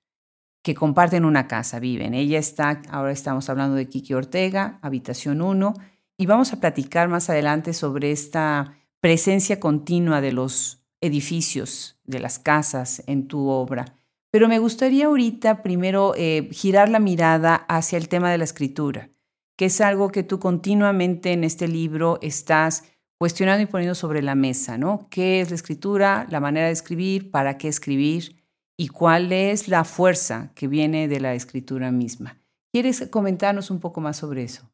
que 0.64 0.74
comparten 0.74 1.26
una 1.26 1.48
casa, 1.48 1.80
viven. 1.80 2.16
Ella 2.16 2.40
está, 2.40 2.82
ahora 2.90 3.12
estamos 3.12 3.50
hablando 3.50 3.76
de 3.76 3.88
Kiki 3.88 4.16
Ortega, 4.16 4.80
habitación 4.82 5.42
1, 5.42 5.74
y 6.18 6.26
vamos 6.26 6.54
a 6.54 6.60
platicar 6.60 7.08
más 7.08 7.30
adelante 7.30 7.74
sobre 7.74 8.12
esta 8.12 8.76
presencia 9.00 9.60
continua 9.60 10.22
de 10.22 10.32
los 10.32 10.82
edificios, 11.02 12.00
de 12.04 12.20
las 12.20 12.40
casas 12.40 13.04
en 13.06 13.28
tu 13.28 13.48
obra. 13.50 13.86
Pero 14.32 14.48
me 14.48 14.58
gustaría 14.58 15.06
ahorita 15.06 15.62
primero 15.62 16.14
eh, 16.18 16.50
girar 16.52 16.90
la 16.90 17.00
mirada 17.00 17.56
hacia 17.56 17.98
el 17.98 18.10
tema 18.10 18.32
de 18.32 18.40
la 18.40 18.44
escritura, 18.44 19.10
que 19.56 19.66
es 19.66 19.80
algo 19.82 20.10
que 20.12 20.24
tú 20.24 20.40
continuamente 20.40 21.32
en 21.32 21.44
este 21.44 21.68
libro 21.68 22.18
estás 22.24 22.84
cuestionando 23.18 23.64
y 23.64 23.66
poniendo 23.66 23.96
sobre 23.96 24.22
la 24.22 24.36
mesa, 24.36 24.78
¿no? 24.78 25.08
¿Qué 25.10 25.42
es 25.42 25.50
la 25.50 25.56
escritura? 25.56 26.28
La 26.30 26.40
manera 26.40 26.68
de 26.68 26.74
escribir, 26.74 27.32
para 27.32 27.58
qué 27.58 27.68
escribir 27.68 28.44
y 28.78 28.90
cuál 28.90 29.32
es 29.32 29.68
la 29.68 29.84
fuerza 29.84 30.52
que 30.56 30.68
viene 30.68 31.08
de 31.08 31.20
la 31.20 31.34
escritura 31.34 31.92
misma. 31.92 32.38
¿Quieres 32.74 33.08
comentarnos 33.10 33.72
un 33.72 33.80
poco 33.80 34.02
más 34.02 34.18
sobre 34.18 34.44
eso? 34.44 34.70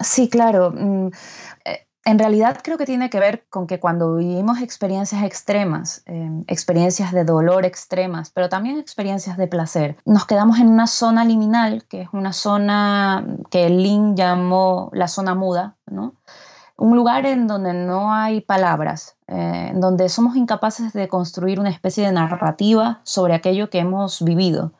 Sí, 0.00 0.28
claro. 0.28 0.72
Mm, 0.72 1.10
eh, 1.64 1.86
en 2.04 2.18
realidad 2.18 2.60
creo 2.62 2.78
que 2.78 2.86
tiene 2.86 3.10
que 3.10 3.20
ver 3.20 3.46
con 3.50 3.66
que 3.66 3.78
cuando 3.78 4.16
vivimos 4.16 4.60
experiencias 4.60 5.22
extremas, 5.22 6.02
em, 6.06 6.42
experiencias 6.46 7.12
de 7.12 7.24
dolor 7.24 7.66
extremas, 7.66 8.30
pero 8.30 8.48
también 8.48 8.78
experiencias 8.78 9.36
de 9.36 9.46
placer, 9.46 9.98
nos 10.06 10.24
quedamos 10.24 10.58
en 10.58 10.68
una 10.68 10.86
zona 10.86 11.24
liminal, 11.24 11.84
que 11.84 12.02
es 12.02 12.08
una 12.12 12.32
zona 12.32 13.26
que 13.50 13.68
Lin 13.68 14.16
llamó 14.16 14.90
la 14.94 15.06
zona 15.06 15.34
muda, 15.34 15.76
¿no? 15.86 16.14
Un 16.78 16.96
lugar 16.96 17.26
en 17.26 17.48
donde 17.48 17.74
no 17.74 18.14
hay 18.14 18.40
palabras, 18.40 19.16
eh, 19.26 19.68
en 19.70 19.80
donde 19.80 20.08
somos 20.08 20.36
incapaces 20.36 20.92
de 20.92 21.08
construir 21.08 21.58
una 21.58 21.70
especie 21.70 22.06
de 22.06 22.12
narrativa 22.12 23.00
sobre 23.02 23.34
aquello 23.34 23.68
que 23.68 23.80
hemos 23.80 24.22
vivido. 24.22 24.72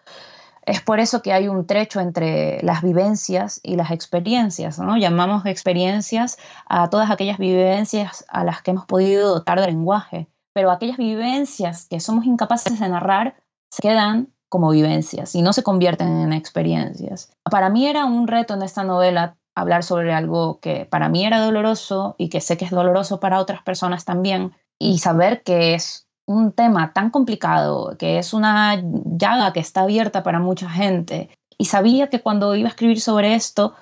Es 0.63 0.81
por 0.81 1.01
eso 1.01 1.23
que 1.23 1.33
hay 1.33 1.49
un 1.49 1.67
trecho 1.67 1.99
entre 1.99 2.63
las 2.63 2.83
vivencias 2.83 3.59
y 3.65 3.75
las 3.75 3.91
experiencias, 3.91 4.79
¿no? 4.79 4.97
Llamamos 4.97 5.45
experiencias 5.47 6.39
a 6.67 6.89
todas 6.89 7.11
aquellas 7.11 7.39
vivencias 7.39 8.25
a 8.29 8.45
las 8.45 8.63
que 8.63 8.71
hemos 8.71 8.87
podido 8.87 9.31
dotar 9.35 9.61
de 9.61 9.67
lenguaje, 9.67 10.29
pero 10.53 10.71
aquellas 10.71 10.99
vivencias 10.99 11.87
que 11.89 12.01
somos 12.01 12.27
incapaces 12.27 12.79
de 12.79 12.89
narrar 12.89 13.35
se 13.73 13.83
quedan 13.83 14.29
como 14.49 14.71
vivencias 14.71 15.35
y 15.35 15.43
no 15.43 15.53
se 15.53 15.63
convierten 15.63 16.21
en 16.21 16.33
experiencias. 16.33 17.33
Para 17.51 17.71
mí 17.71 17.87
era 17.87 18.05
un 18.05 18.29
reto 18.29 18.55
en 18.55 18.63
esta 18.63 18.85
novela 18.85 19.38
hablar 19.61 19.83
sobre 19.83 20.13
algo 20.13 20.61
que 20.61 20.87
para 20.87 21.09
mí 21.09 21.25
era 21.25 21.41
doloroso 21.41 22.15
y 22.19 22.29
que 22.29 22.41
sé 22.41 22.57
que 22.57 22.65
es 22.65 22.71
doloroso 22.71 23.21
para 23.21 23.41
otras 23.41 23.63
personas 23.63 24.05
también 24.05 24.53
y 24.79 24.99
saber 24.99 25.43
que 25.43 25.75
es 25.75 26.07
un 26.27 26.53
tema 26.53 26.93
tan 26.93 27.11
complicado, 27.11 27.97
que 27.99 28.19
es 28.19 28.35
una 28.35 28.83
llaga 28.83 29.53
que 29.53 29.61
está 29.61 29.83
abierta 29.83 30.23
para 30.23 30.41
mucha 30.41 30.69
gente 30.69 31.31
y 31.57 31.65
sabía 31.65 32.09
que 32.09 32.21
cuando 32.21 32.55
iba 32.55 32.69
a 32.69 32.71
escribir 32.71 33.01
sobre 33.01 33.35
esto 33.35 33.75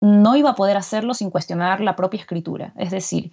no 0.00 0.36
iba 0.36 0.50
a 0.50 0.54
poder 0.54 0.76
hacerlo 0.76 1.14
sin 1.14 1.30
cuestionar 1.30 1.80
la 1.80 1.96
propia 1.96 2.20
escritura, 2.20 2.74
es 2.76 2.90
decir, 2.90 3.32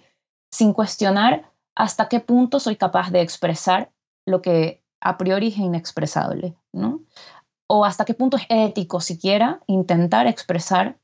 sin 0.50 0.72
cuestionar 0.72 1.50
hasta 1.74 2.08
qué 2.08 2.20
punto 2.20 2.60
soy 2.60 2.76
capaz 2.76 3.10
de 3.10 3.20
expresar 3.20 3.90
lo 4.26 4.42
que 4.42 4.82
a 5.00 5.18
priori 5.18 5.48
es 5.48 5.58
inexpresable, 5.58 6.54
¿no? 6.72 7.00
O 7.66 7.84
hasta 7.84 8.04
qué 8.04 8.14
punto 8.14 8.36
es 8.36 8.46
ético 8.48 9.00
siquiera 9.00 9.60
intentar 9.66 10.26
expresar 10.26 10.98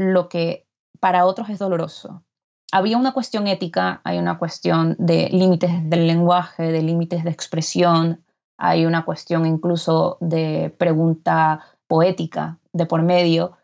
lo 0.00 0.30
que 0.30 0.66
para 0.98 1.26
otros 1.26 1.50
es 1.50 1.58
doloroso. 1.58 2.24
Había 2.72 2.96
una 2.96 3.12
cuestión 3.12 3.46
ética, 3.46 4.00
hay 4.02 4.18
una 4.18 4.38
cuestión 4.38 4.96
de 4.98 5.28
límites 5.28 5.70
del 5.90 6.06
lenguaje, 6.06 6.72
de 6.72 6.80
límites 6.80 7.22
de 7.22 7.30
expresión, 7.30 8.24
hay 8.56 8.86
una 8.86 9.04
cuestión 9.04 9.44
incluso 9.44 10.16
de 10.20 10.74
pregunta 10.78 11.60
poética 11.86 12.58
de 12.72 12.86
por 12.86 13.02
medio, 13.02 13.58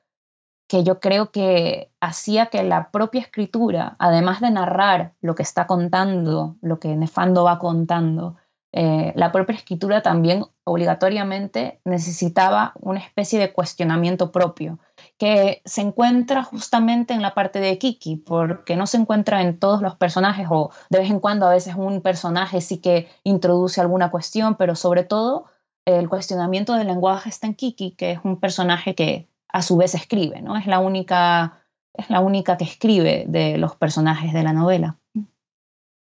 que 0.69 0.85
yo 0.85 1.01
creo 1.01 1.31
que 1.31 1.91
hacía 2.01 2.47
que 2.47 2.63
la 2.65 2.91
propia 2.91 3.23
escritura, 3.23 3.97
además 3.99 4.41
de 4.41 4.51
narrar 4.51 5.15
lo 5.23 5.35
que 5.37 5.43
está 5.43 5.67
contando, 5.67 6.57
lo 6.61 6.81
que 6.81 6.97
Nefando 6.97 7.45
va 7.45 7.59
contando, 7.59 8.37
eh, 8.79 9.15
la 9.17 9.33
propia 9.33 9.57
escritura 9.57 10.03
también 10.03 10.45
obligatoriamente 10.65 11.81
necesitaba 11.87 12.75
una 12.79 13.01
especie 13.01 13.39
de 13.39 13.51
cuestionamiento 13.51 14.31
propio, 14.31 14.79
que 15.17 15.63
se 15.65 15.81
encuentra 15.81 16.43
justamente 16.43 17.15
en 17.15 17.23
la 17.23 17.33
parte 17.33 17.59
de 17.59 17.79
Kiki, 17.79 18.17
porque 18.17 18.77
no 18.77 18.87
se 18.87 18.99
encuentra 18.99 19.41
en 19.41 19.59
todos 19.59 19.81
los 19.81 19.97
personajes 19.97 20.47
o 20.51 20.73
de 20.91 20.99
vez 20.99 21.11
en 21.11 21.21
cuando 21.21 21.47
a 21.47 21.53
veces 21.53 21.75
un 21.75 22.03
personaje 22.03 22.61
sí 22.61 22.77
que 22.77 23.09
introduce 23.25 23.81
alguna 23.81 24.11
cuestión, 24.11 24.57
pero 24.57 24.75
sobre 24.75 25.05
todo 25.05 25.47
el 25.87 26.11
cuestionamiento 26.11 26.75
del 26.75 26.89
lenguaje 26.89 27.31
está 27.31 27.47
en 27.47 27.55
Kiki, 27.55 27.93
que 27.93 28.11
es 28.11 28.19
un 28.25 28.39
personaje 28.39 28.95
que 28.95 29.27
a 29.49 29.63
su 29.63 29.79
vez 29.79 29.95
escribe, 29.95 30.43
¿no? 30.43 30.55
Es 30.59 30.67
la 30.67 30.81
única, 30.81 31.63
es 31.95 32.11
la 32.11 32.21
única 32.21 32.59
que 32.59 32.65
escribe 32.65 33.25
de 33.27 33.57
los 33.57 33.75
personajes 33.75 34.35
de 34.35 34.43
la 34.43 34.53
novela. 34.53 34.99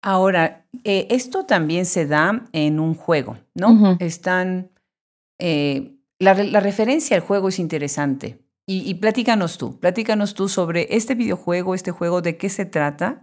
Ahora, 0.02 0.66
eh, 0.84 1.08
esto 1.12 1.46
también 1.46 1.86
se 1.86 2.08
da 2.08 2.46
en 2.54 2.80
un 2.80 2.96
juego, 2.96 3.38
¿no? 3.54 3.98
Están. 4.00 4.72
Eh, 5.40 5.96
la, 6.20 6.34
referencia 6.34 7.16
al 7.16 7.22
juego 7.22 7.50
es 7.50 7.60
interesante. 7.60 8.40
Y, 8.66 8.90
y, 8.90 8.96
platícanos 8.96 9.58
tú, 9.58 9.80
platícanos 9.80 10.34
tú 10.34 10.48
sobre 10.48 10.96
este 10.96 11.16
videojuego, 11.16 11.76
este 11.76 11.92
juego, 11.92 12.22
de 12.22 12.38
qué 12.38 12.50
se 12.50 12.66
trata 12.66 13.22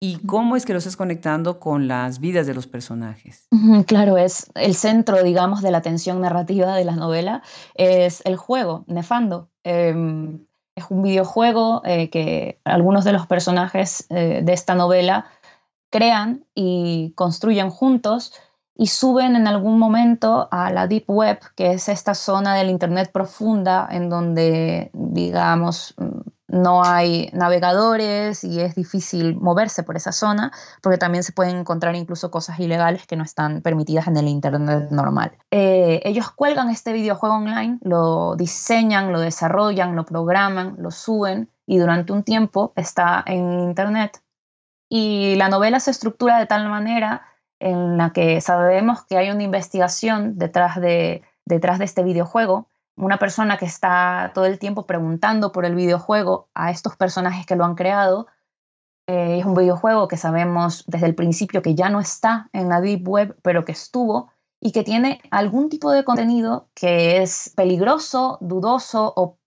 y 0.00 0.18
cómo 0.26 0.56
es 0.56 0.64
que 0.64 0.72
lo 0.72 0.78
estás 0.78 0.96
conectando 0.96 1.60
con 1.60 1.88
las 1.88 2.20
vidas 2.20 2.46
de 2.46 2.54
los 2.54 2.66
personajes. 2.66 3.48
Claro, 3.86 4.18
es 4.18 4.50
el 4.54 4.74
centro, 4.74 5.22
digamos, 5.22 5.62
de 5.62 5.70
la 5.70 5.82
tensión 5.82 6.20
narrativa 6.20 6.74
de 6.74 6.84
la 6.84 6.96
novela, 6.96 7.42
es 7.74 8.22
el 8.24 8.36
juego, 8.36 8.84
Nefando. 8.86 9.50
Em, 9.62 10.46
es 10.76 10.84
un 10.88 11.02
videojuego 11.02 11.82
eh, 11.84 12.08
que 12.08 12.60
algunos 12.64 13.04
de 13.04 13.12
los 13.12 13.26
personajes 13.26 14.06
de 14.08 14.52
esta 14.52 14.74
novela 14.74 15.26
crean 15.92 16.44
y 16.54 17.12
construyen 17.14 17.70
juntos 17.70 18.32
y 18.74 18.86
suben 18.86 19.36
en 19.36 19.46
algún 19.46 19.78
momento 19.78 20.48
a 20.50 20.72
la 20.72 20.88
Deep 20.88 21.04
Web, 21.06 21.38
que 21.54 21.72
es 21.72 21.88
esta 21.88 22.14
zona 22.14 22.54
del 22.54 22.70
Internet 22.70 23.10
profunda 23.12 23.86
en 23.90 24.08
donde, 24.08 24.90
digamos, 24.94 25.94
no 26.48 26.82
hay 26.84 27.30
navegadores 27.32 28.44
y 28.44 28.60
es 28.60 28.74
difícil 28.74 29.36
moverse 29.36 29.82
por 29.82 29.96
esa 29.96 30.12
zona, 30.12 30.52
porque 30.82 30.98
también 30.98 31.22
se 31.24 31.32
pueden 31.32 31.56
encontrar 31.56 31.94
incluso 31.96 32.30
cosas 32.30 32.60
ilegales 32.60 33.06
que 33.06 33.16
no 33.16 33.24
están 33.24 33.62
permitidas 33.62 34.06
en 34.06 34.16
el 34.16 34.28
Internet 34.28 34.90
normal. 34.90 35.32
Eh, 35.50 36.00
ellos 36.04 36.30
cuelgan 36.30 36.68
este 36.70 36.92
videojuego 36.92 37.36
online, 37.36 37.78
lo 37.82 38.36
diseñan, 38.36 39.12
lo 39.12 39.20
desarrollan, 39.20 39.96
lo 39.96 40.04
programan, 40.04 40.76
lo 40.78 40.90
suben 40.90 41.50
y 41.66 41.78
durante 41.78 42.12
un 42.12 42.22
tiempo 42.22 42.72
está 42.76 43.22
en 43.26 43.60
Internet 43.60 44.22
y 44.94 45.36
la 45.36 45.48
novela 45.48 45.80
se 45.80 45.90
estructura 45.90 46.38
de 46.38 46.44
tal 46.44 46.68
manera 46.68 47.22
en 47.60 47.96
la 47.96 48.12
que 48.12 48.42
sabemos 48.42 49.06
que 49.06 49.16
hay 49.16 49.30
una 49.30 49.42
investigación 49.42 50.36
detrás 50.36 50.78
de, 50.78 51.22
detrás 51.46 51.78
de 51.78 51.86
este 51.86 52.02
videojuego, 52.02 52.68
una 52.94 53.18
persona 53.18 53.56
que 53.56 53.64
está 53.64 54.32
todo 54.34 54.44
el 54.44 54.58
tiempo 54.58 54.86
preguntando 54.86 55.50
por 55.50 55.64
el 55.64 55.74
videojuego 55.74 56.50
a 56.52 56.70
estos 56.70 56.94
personajes 56.94 57.46
que 57.46 57.56
lo 57.56 57.64
han 57.64 57.74
creado. 57.74 58.26
Eh, 59.06 59.38
es 59.38 59.46
un 59.46 59.54
videojuego 59.54 60.08
que 60.08 60.18
sabemos 60.18 60.84
desde 60.86 61.06
el 61.06 61.14
principio 61.14 61.62
que 61.62 61.74
ya 61.74 61.88
no 61.88 61.98
está 61.98 62.50
en 62.52 62.68
la 62.68 62.82
Deep 62.82 63.08
Web, 63.08 63.38
pero 63.40 63.64
que 63.64 63.72
estuvo 63.72 64.30
y 64.60 64.72
que 64.72 64.82
tiene 64.82 65.22
algún 65.30 65.70
tipo 65.70 65.90
de 65.90 66.04
contenido 66.04 66.68
que 66.74 67.22
es 67.22 67.50
peligroso, 67.56 68.36
dudoso 68.42 69.10
o 69.16 69.38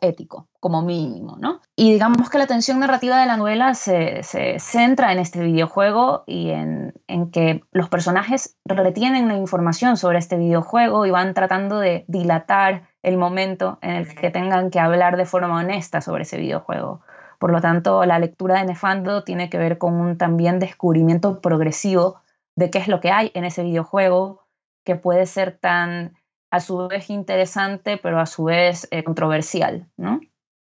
ético, 0.00 0.48
como 0.60 0.82
mínimo, 0.82 1.36
¿no? 1.38 1.60
Y 1.74 1.92
digamos 1.92 2.30
que 2.30 2.38
la 2.38 2.46
tensión 2.46 2.78
narrativa 2.78 3.18
de 3.20 3.26
la 3.26 3.36
novela 3.36 3.74
se, 3.74 4.22
centra 4.58 5.12
en 5.12 5.18
este 5.18 5.42
videojuego 5.42 6.24
y 6.26 6.50
en, 6.50 6.94
en, 7.08 7.30
que 7.30 7.62
los 7.72 7.88
personajes 7.88 8.56
retienen 8.64 9.28
la 9.28 9.36
información 9.36 9.96
sobre 9.96 10.18
este 10.18 10.36
videojuego 10.36 11.06
y 11.06 11.10
van 11.10 11.34
tratando 11.34 11.78
de 11.78 12.04
dilatar 12.08 12.88
el 13.02 13.16
momento 13.16 13.78
en 13.82 13.96
el 13.96 14.14
que 14.14 14.30
tengan 14.30 14.70
que 14.70 14.80
hablar 14.80 15.16
de 15.16 15.26
forma 15.26 15.58
honesta 15.58 16.00
sobre 16.00 16.22
ese 16.22 16.38
videojuego. 16.38 17.00
Por 17.38 17.52
lo 17.52 17.60
tanto, 17.60 18.04
la 18.04 18.18
lectura 18.18 18.58
de 18.58 18.66
Nefando 18.66 19.24
tiene 19.24 19.50
que 19.50 19.58
ver 19.58 19.78
con 19.78 19.94
un 19.94 20.16
también 20.16 20.58
descubrimiento 20.58 21.40
progresivo 21.40 22.20
de 22.56 22.70
qué 22.70 22.78
es 22.78 22.88
lo 22.88 23.00
que 23.00 23.10
hay 23.10 23.30
en 23.34 23.44
ese 23.44 23.62
videojuego, 23.62 24.46
que 24.84 24.96
puede 24.96 25.26
ser 25.26 25.58
tan 25.58 26.14
a 26.50 26.60
su 26.60 26.88
vez 26.88 27.10
interesante, 27.10 27.98
pero 27.98 28.20
a 28.20 28.26
su 28.26 28.44
vez 28.44 28.88
eh, 28.90 29.02
controversial, 29.02 29.88
¿no? 29.96 30.20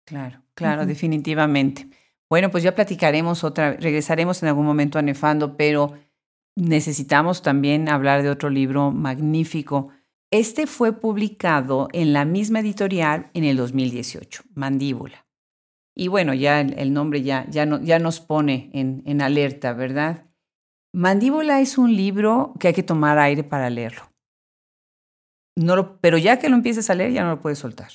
Claro, 0.05 0.41
claro, 0.53 0.85
definitivamente. 0.85 1.87
Bueno, 2.29 2.49
pues 2.51 2.63
ya 2.63 2.75
platicaremos 2.75 3.43
otra, 3.43 3.73
regresaremos 3.73 4.41
en 4.43 4.49
algún 4.49 4.65
momento 4.65 4.99
a 4.99 5.01
Nefando, 5.01 5.55
pero 5.55 5.93
necesitamos 6.55 7.41
también 7.41 7.89
hablar 7.89 8.23
de 8.23 8.29
otro 8.29 8.49
libro 8.49 8.91
magnífico. 8.91 9.89
Este 10.31 10.67
fue 10.67 10.99
publicado 10.99 11.89
en 11.93 12.11
la 12.11 12.25
misma 12.25 12.59
editorial 12.59 13.29
en 13.33 13.43
el 13.43 13.57
2018, 13.57 14.43
Mandíbula. 14.55 15.25
Y 15.95 16.07
bueno, 16.07 16.33
ya 16.33 16.59
el, 16.59 16.91
nombre 16.91 17.21
ya, 17.21 17.45
ya, 17.49 17.67
no, 17.67 17.79
ya 17.79 17.99
nos 17.99 18.19
pone 18.19 18.71
en, 18.73 19.03
en 19.05 19.21
alerta, 19.21 19.73
¿verdad? 19.73 20.25
Mandíbula 20.91 21.61
es 21.61 21.77
un 21.77 21.95
libro 21.95 22.53
que 22.59 22.69
hay 22.69 22.73
que 22.73 22.83
tomar 22.83 23.19
aire 23.19 23.43
para 23.43 23.69
leerlo 23.69 24.12
no 25.55 25.97
pero 25.99 26.17
ya 26.17 26.39
que 26.39 26.49
lo 26.49 26.55
empieces 26.55 26.89
a 26.89 26.95
leer, 26.95 27.11
ya 27.11 27.23
no 27.23 27.31
lo 27.31 27.41
puedes 27.41 27.59
soltar. 27.59 27.91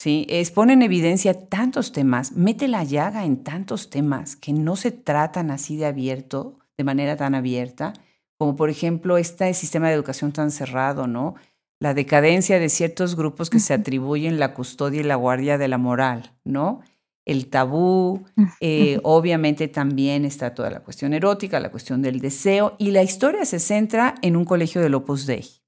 ¿sí? 0.00 0.26
pone 0.54 0.72
en 0.72 0.82
evidencia 0.82 1.48
tantos 1.48 1.92
temas, 1.92 2.32
mete 2.32 2.68
la 2.68 2.84
llaga 2.84 3.24
en 3.26 3.44
tantos 3.44 3.90
temas 3.90 4.34
que 4.34 4.52
no 4.52 4.74
se 4.74 4.92
tratan 4.92 5.50
así 5.50 5.76
de 5.76 5.86
abierto, 5.86 6.58
de 6.78 6.84
manera 6.84 7.16
tan 7.16 7.34
abierta, 7.34 7.92
como 8.38 8.56
por 8.56 8.70
ejemplo 8.70 9.18
este 9.18 9.52
sistema 9.52 9.88
de 9.88 9.94
educación 9.94 10.32
tan 10.32 10.50
cerrado, 10.50 11.06
¿no? 11.06 11.34
La 11.78 11.92
decadencia 11.92 12.58
de 12.58 12.70
ciertos 12.70 13.14
grupos 13.14 13.50
que 13.50 13.60
se 13.60 13.74
atribuyen 13.74 14.38
la 14.38 14.54
custodia 14.54 15.00
y 15.00 15.04
la 15.04 15.16
guardia 15.16 15.58
de 15.58 15.68
la 15.68 15.76
moral, 15.76 16.32
¿no? 16.44 16.80
El 17.26 17.48
tabú, 17.48 18.24
eh, 18.60 18.98
obviamente 19.02 19.68
también 19.68 20.24
está 20.24 20.54
toda 20.54 20.70
la 20.70 20.80
cuestión 20.80 21.12
erótica, 21.12 21.60
la 21.60 21.70
cuestión 21.70 22.00
del 22.00 22.20
deseo, 22.20 22.74
y 22.78 22.90
la 22.90 23.02
historia 23.02 23.44
se 23.44 23.58
centra 23.58 24.14
en 24.22 24.36
un 24.36 24.46
colegio 24.46 24.80
del 24.80 24.94
Opus 24.94 25.26
Dei 25.26 25.59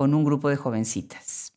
con 0.00 0.14
un 0.14 0.24
grupo 0.24 0.48
de 0.48 0.56
jovencitas. 0.56 1.52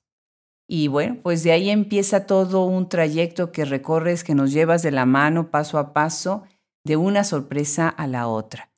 Y 0.67 0.89
bueno, 0.89 1.15
pues 1.23 1.43
de 1.43 1.53
ahí 1.53 1.69
empieza 1.69 2.25
todo 2.25 2.65
un 2.65 2.89
trayecto 2.89 3.53
que 3.53 3.63
recorres, 3.63 4.25
que 4.25 4.35
nos 4.35 4.51
llevas 4.51 4.83
de 4.83 4.91
la 4.91 5.05
mano 5.05 5.49
paso 5.49 5.77
a 5.77 5.93
paso, 5.93 6.43
de 6.85 6.97
una 6.97 7.23
sorpresa 7.23 7.87
a 7.87 8.05
la 8.05 8.27
otra. 8.27 8.69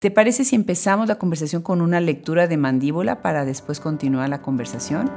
¿Te 0.00 0.12
parece 0.12 0.44
si 0.44 0.54
empezamos 0.54 1.08
la 1.08 1.18
conversación 1.18 1.62
con 1.62 1.80
una 1.80 2.00
lectura 2.00 2.46
de 2.46 2.58
mandíbula 2.58 3.20
para 3.20 3.44
después 3.44 3.80
continuar 3.80 4.28
la 4.28 4.40
conversación? 4.40 5.10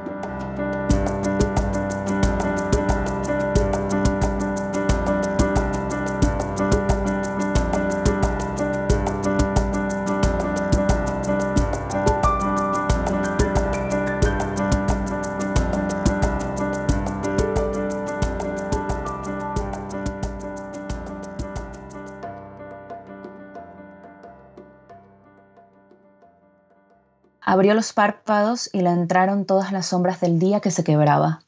Abrió 27.61 27.75
los 27.75 27.93
párpados 27.93 28.71
y 28.73 28.81
le 28.81 28.89
entraron 28.89 29.45
todas 29.45 29.71
las 29.71 29.85
sombras 29.85 30.19
del 30.19 30.39
día 30.39 30.61
que 30.61 30.71
se 30.71 30.83
quebraba. 30.83 31.43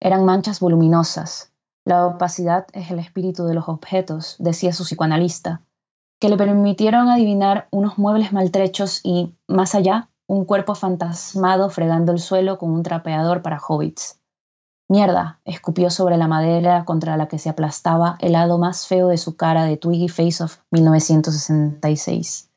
Eran 0.00 0.24
manchas 0.24 0.58
voluminosas. 0.58 1.52
La 1.84 2.06
opacidad 2.06 2.66
es 2.72 2.90
el 2.90 2.98
espíritu 2.98 3.44
de 3.44 3.52
los 3.52 3.68
objetos, 3.68 4.36
decía 4.38 4.72
su 4.72 4.84
psicoanalista, 4.84 5.60
que 6.18 6.30
le 6.30 6.38
permitieron 6.38 7.10
adivinar 7.10 7.68
unos 7.72 7.98
muebles 7.98 8.32
maltrechos 8.32 9.02
y, 9.04 9.36
más 9.48 9.74
allá, 9.74 10.08
un 10.26 10.46
cuerpo 10.46 10.74
fantasmado 10.74 11.68
fregando 11.68 12.12
el 12.12 12.20
suelo 12.20 12.56
con 12.56 12.70
un 12.70 12.82
trapeador 12.82 13.42
para 13.42 13.60
hobbits. 13.60 14.18
Mierda, 14.88 15.40
escupió 15.44 15.90
sobre 15.90 16.16
la 16.16 16.26
madera 16.26 16.86
contra 16.86 17.18
la 17.18 17.28
que 17.28 17.38
se 17.38 17.50
aplastaba 17.50 18.16
el 18.20 18.32
lado 18.32 18.56
más 18.56 18.86
feo 18.86 19.08
de 19.08 19.18
su 19.18 19.36
cara 19.36 19.64
de 19.64 19.76
Twiggy 19.76 20.08
Face 20.08 20.42
of 20.42 20.56
1966. 20.70 22.48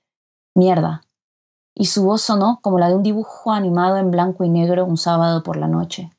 Mierda. 0.56 1.02
Y 1.76 1.86
su 1.86 2.04
voz 2.04 2.22
sonó 2.22 2.60
como 2.62 2.80
la 2.80 2.90
de 2.90 2.96
un 2.96 3.04
dibujo 3.04 3.52
animado 3.52 3.98
en 3.98 4.12
blanco 4.12 4.44
y 4.44 4.50
negro 4.50 4.86
un 4.86 4.98
sábado 4.98 5.44
por 5.44 5.58
la 5.58 5.68
noche. 5.68 6.12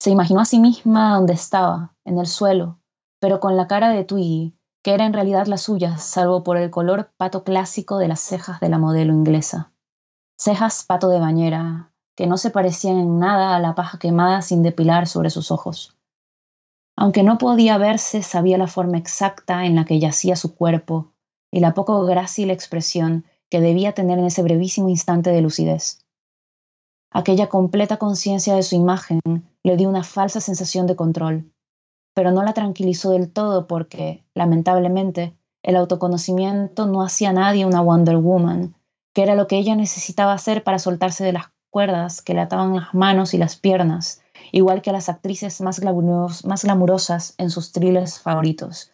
Se 0.00 0.10
imaginó 0.10 0.40
a 0.40 0.44
sí 0.44 0.58
misma 0.58 1.14
donde 1.14 1.32
estaba, 1.32 1.94
en 2.04 2.18
el 2.18 2.26
suelo, 2.26 2.78
pero 3.20 3.40
con 3.40 3.56
la 3.56 3.66
cara 3.66 3.90
de 3.90 4.04
Twiggy, 4.04 4.56
que 4.82 4.94
era 4.94 5.06
en 5.06 5.12
realidad 5.12 5.46
la 5.46 5.58
suya, 5.58 5.98
salvo 5.98 6.44
por 6.44 6.56
el 6.56 6.70
color 6.70 7.10
pato 7.16 7.42
clásico 7.42 7.98
de 7.98 8.08
las 8.08 8.20
cejas 8.20 8.60
de 8.60 8.68
la 8.68 8.78
modelo 8.78 9.12
inglesa 9.12 9.72
cejas 10.36 10.84
pato 10.84 11.08
de 11.08 11.20
bañera, 11.20 11.92
que 12.16 12.26
no 12.26 12.36
se 12.36 12.50
parecían 12.50 12.98
en 12.98 13.18
nada 13.18 13.56
a 13.56 13.60
la 13.60 13.74
paja 13.74 13.98
quemada 13.98 14.42
sin 14.42 14.62
depilar 14.62 15.06
sobre 15.06 15.30
sus 15.30 15.50
ojos. 15.50 15.96
Aunque 16.96 17.22
no 17.22 17.38
podía 17.38 17.78
verse, 17.78 18.22
sabía 18.22 18.58
la 18.58 18.66
forma 18.66 18.98
exacta 18.98 19.64
en 19.64 19.74
la 19.74 19.84
que 19.84 19.98
yacía 19.98 20.36
su 20.36 20.54
cuerpo 20.54 21.12
y 21.50 21.60
la 21.60 21.74
poco 21.74 22.04
grácil 22.04 22.50
expresión 22.50 23.24
que 23.50 23.60
debía 23.60 23.92
tener 23.92 24.18
en 24.18 24.26
ese 24.26 24.42
brevísimo 24.42 24.88
instante 24.88 25.30
de 25.30 25.40
lucidez. 25.40 26.04
Aquella 27.10 27.48
completa 27.48 27.96
conciencia 27.96 28.54
de 28.56 28.62
su 28.62 28.74
imagen 28.74 29.20
le 29.62 29.76
dio 29.76 29.88
una 29.88 30.02
falsa 30.02 30.40
sensación 30.40 30.86
de 30.86 30.96
control, 30.96 31.52
pero 32.14 32.30
no 32.30 32.42
la 32.42 32.54
tranquilizó 32.54 33.10
del 33.10 33.30
todo 33.30 33.66
porque, 33.66 34.24
lamentablemente, 34.34 35.36
el 35.62 35.76
autoconocimiento 35.76 36.86
no 36.86 37.02
hacía 37.02 37.30
a 37.30 37.32
nadie 37.32 37.66
una 37.66 37.80
Wonder 37.80 38.16
Woman, 38.16 38.74
que 39.14 39.22
era 39.22 39.34
lo 39.34 39.46
que 39.46 39.56
ella 39.56 39.76
necesitaba 39.76 40.32
hacer 40.32 40.64
para 40.64 40.78
soltarse 40.78 41.24
de 41.24 41.32
las 41.32 41.46
cuerdas 41.70 42.20
que 42.20 42.34
le 42.34 42.40
ataban 42.40 42.76
las 42.76 42.94
manos 42.94 43.32
y 43.32 43.38
las 43.38 43.56
piernas, 43.56 44.22
igual 44.52 44.82
que 44.82 44.90
a 44.90 44.92
las 44.92 45.08
actrices 45.08 45.60
más, 45.60 45.80
glamurosas 45.80 47.34
en 47.38 47.50
sus 47.50 47.72
thrillers 47.72 48.20
favoritos. 48.20 48.92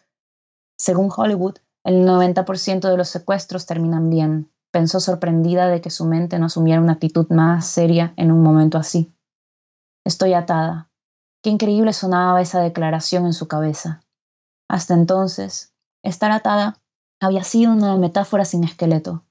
Según 0.77 1.11
Hollywood, 1.15 1.57
el 1.83 2.05
90% 2.05 2.89
de 2.89 2.97
los 2.97 3.09
secuestros 3.09 3.65
terminan 3.65 4.09
bien, 4.09 4.51
pensó 4.71 4.99
sorprendida 4.99 5.67
de 5.67 5.81
que 5.81 5.89
su 5.89 6.05
mente 6.05 6.39
no 6.39 6.45
asumiera 6.45 6.81
una 6.81 6.93
actitud 6.93 7.27
más 7.29 7.65
seria 7.65 8.13
en 8.17 8.31
un 8.31 8.43
momento 8.43 8.77
así. 8.77 9.13
Estoy 10.05 10.33
atada. 10.33 10.89
Qué 11.43 11.49
increíble 11.49 11.93
sonaba 11.93 12.41
esa 12.41 12.61
declaración 12.61 13.25
en 13.25 13.33
su 13.33 13.47
cabeza. 13.47 14.03
Hasta 14.69 14.93
entonces, 14.93 15.73
estar 16.03 16.31
atada 16.31 16.81
había 17.19 17.43
sido 17.43 17.71
una 17.71 17.97
metáfora 17.97 18.45
sin 18.45 18.63
esqueleto, 18.63 19.23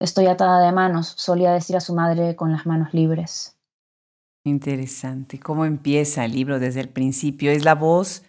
Estoy 0.00 0.26
atada 0.26 0.64
de 0.66 0.72
manos, 0.72 1.14
solía 1.16 1.52
decir 1.52 1.76
a 1.76 1.80
su 1.80 1.94
madre 1.94 2.36
con 2.36 2.52
las 2.52 2.66
manos 2.66 2.92
libres. 2.92 3.56
Interesante. 4.44 5.40
¿Cómo 5.40 5.64
empieza 5.64 6.24
el 6.24 6.32
libro 6.32 6.58
desde 6.58 6.80
el 6.80 6.88
principio? 6.88 7.50
Es 7.50 7.64
la 7.64 7.74
voz 7.74 8.22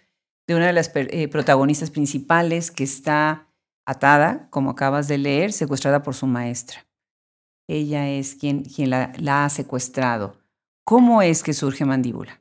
de 0.46 0.54
una 0.54 0.68
de 0.68 0.72
las 0.72 0.90
eh, 0.94 1.28
protagonistas 1.28 1.90
principales 1.90 2.70
que 2.70 2.84
está 2.84 3.45
atada, 3.86 4.48
como 4.50 4.70
acabas 4.70 5.08
de 5.08 5.18
leer, 5.18 5.52
secuestrada 5.52 6.02
por 6.02 6.14
su 6.14 6.26
maestra. 6.26 6.86
Ella 7.68 8.08
es 8.08 8.34
quien, 8.34 8.64
quien 8.64 8.90
la, 8.90 9.44
ha 9.44 9.48
secuestrado. 9.48 10.36
¿Cómo 10.84 11.22
es 11.22 11.42
que 11.42 11.52
surge 11.52 11.84
Mandíbula? 11.84 12.40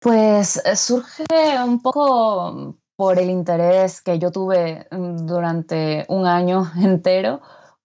Pues 0.00 0.56
eh, 0.64 0.76
surge 0.76 1.24
un 1.64 1.80
poco 1.80 2.76
por 2.96 3.18
el 3.18 3.30
interés 3.30 4.00
que 4.00 4.18
yo 4.18 4.32
tuve 4.32 4.86
mm, 4.90 5.26
durante 5.26 6.04
un 6.08 6.26
año 6.26 6.70
entero 6.76 7.40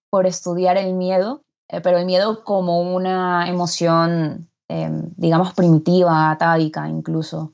por 0.10 0.26
estudiar 0.26 0.78
el 0.78 0.94
miedo, 0.94 1.44
eh, 1.70 1.82
pero 1.82 1.98
el 1.98 2.06
miedo 2.06 2.44
como 2.44 2.82
una 2.96 3.48
emoción, 3.48 4.50
em, 4.68 5.12
digamos, 5.18 5.54
primitiva, 5.54 6.32
atávica 6.32 6.88
incluso, 6.88 7.54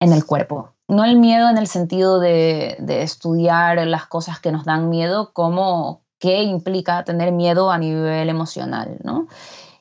en 0.00 0.12
el 0.12 0.24
cuerpo. 0.24 0.73
No 0.88 1.04
el 1.04 1.16
miedo 1.16 1.48
en 1.48 1.58
el 1.58 1.66
sentido 1.66 2.20
de, 2.20 2.76
estudiar 3.02 3.86
las 3.86 4.06
cosas 4.06 4.40
que 4.40 4.52
nos 4.52 4.64
dan 4.64 4.88
miedo, 4.90 5.32
como 5.32 6.02
qué 6.18 6.42
implica 6.42 7.04
tener 7.04 7.32
miedo 7.32 7.70
a 7.70 7.78
nivel 7.78 8.28
emocional, 8.28 8.98
¿no? 9.02 9.28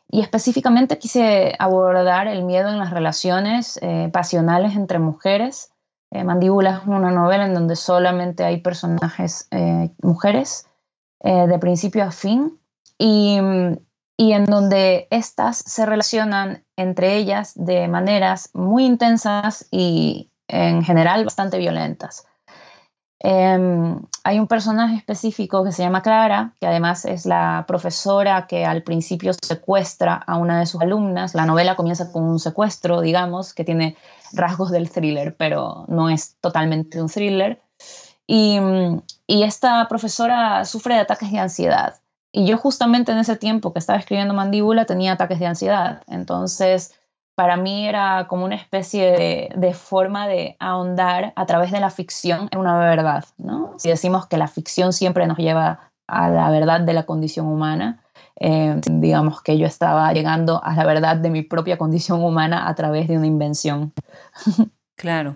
Y 0.10 0.22
específicamente 0.22 0.99
quise 0.99 1.56
abordar 1.58 2.28
el 2.28 2.43
miedo 2.43 2.70
en 2.70 2.78
las 2.78 2.91
relaciones 2.91 3.80
eh, 3.82 4.10
pasionales 4.14 4.76
entre 4.76 4.99
mujeres. 4.99 5.72
Eh, 6.12 6.24
Mandíbula 6.24 6.82
es 6.82 6.88
una 6.88 7.12
novela 7.12 7.45
en 7.45 7.54
donde 7.54 7.76
solamente 7.76 8.43
hay 8.43 8.62
personajes 8.62 9.49
mujeres 10.01 10.68
eh, 11.26 11.47
de 11.47 11.58
principio 11.58 12.04
a 12.04 12.12
fin 12.12 12.60
y, 12.97 13.38
en 13.38 14.45
donde 14.45 15.08
éstas 15.10 15.58
se 15.58 15.86
relacionan 15.86 16.66
entre 16.76 17.16
ellas 17.16 17.54
de 17.56 17.88
maneras 17.88 18.49
muy 18.54 18.86
intensas 18.86 19.66
y 19.72 20.30
en 20.48 20.84
general 20.84 21.24
bastante 21.24 21.58
violentas. 21.58 22.26
Em, 23.26 24.02
hay 24.26 24.38
un 24.38 24.48
personaje 24.48 24.98
específico 24.98 25.64
que 25.64 25.72
se 25.72 25.82
llama 25.82 26.02
Clara, 26.02 26.54
que 26.60 26.68
además 26.68 27.06
es 27.06 27.26
la 27.26 27.64
profesora 27.66 28.48
que 28.48 28.66
al 28.66 28.84
principio 28.84 29.32
secuestra 29.41 30.16
a 30.16 30.38
una 30.38 30.60
de 30.60 30.66
sus 30.66 30.82
alumnas. 30.82 31.34
La 31.34 31.46
novela 31.46 31.78
comienza 31.78 32.12
con 32.12 32.24
un 32.24 32.39
secuestro, 32.39 33.00
digamos, 33.00 33.54
que 33.54 33.64
tiene 33.64 33.96
rasgos 34.34 34.72
del 34.72 34.89
thriller, 34.89 35.38
pero 35.38 35.86
no 35.88 36.10
es 36.10 36.36
totalmente 36.41 37.02
un 37.02 37.08
thriller. 37.08 37.62
Y, 38.28 38.60
y 39.26 39.44
esta 39.44 39.88
profesora 39.88 40.66
sufre 40.66 40.96
de 40.96 41.02
ataques 41.02 41.32
de 41.32 41.39
ansiedad. 41.39 41.96
Y 42.34 42.46
yo 42.46 42.58
justamente 42.58 43.14
en 43.14 43.20
ese 43.20 43.38
tiempo 43.38 43.72
que 43.72 43.80
estaba 43.80 44.00
escribiendo 44.00 44.34
Mandíbula 44.34 44.86
tenía 44.86 45.14
ataques 45.14 45.39
de 45.39 45.46
ansiedad. 45.46 46.02
Entonces, 46.08 46.94
para 47.36 47.57
mí 47.57 47.88
era 47.88 48.27
como 48.27 48.45
una 48.45 48.55
especie 48.55 49.49
de, 49.55 49.73
forma 49.73 50.27
de 50.27 50.55
ahondar 50.59 51.34
a 51.36 51.45
través 51.45 51.71
de 51.71 51.79
la 51.79 51.89
ficción 51.89 52.47
en 52.51 52.59
una 52.59 52.77
verdad. 52.77 53.25
¿no? 53.38 53.73
Si 53.77 53.89
decimos 53.89 54.27
que 54.27 54.38
la 54.38 54.47
ficción 54.47 54.93
siempre 54.93 55.25
nos 55.25 55.38
lleva 55.38 55.91
a 56.07 56.29
la 56.29 56.49
verdad 56.51 56.81
de 56.81 56.93
la 56.93 57.03
condición 57.03 57.47
humana, 57.47 58.03
eh, 58.39 58.79
digamos 58.89 59.41
que 59.41 59.57
yo 59.57 59.65
estaba 59.65 60.11
llegando 60.13 60.63
a 60.63 60.75
la 60.75 60.86
verdad 60.86 61.17
de 61.17 61.29
mi 61.29 61.41
propia 61.41 61.77
condición 61.77 62.23
humana 62.23 62.67
a 62.67 62.75
través 62.75 63.07
de 63.07 63.17
una 63.17 63.27
invención. 63.27 63.93
Claro. 64.95 65.36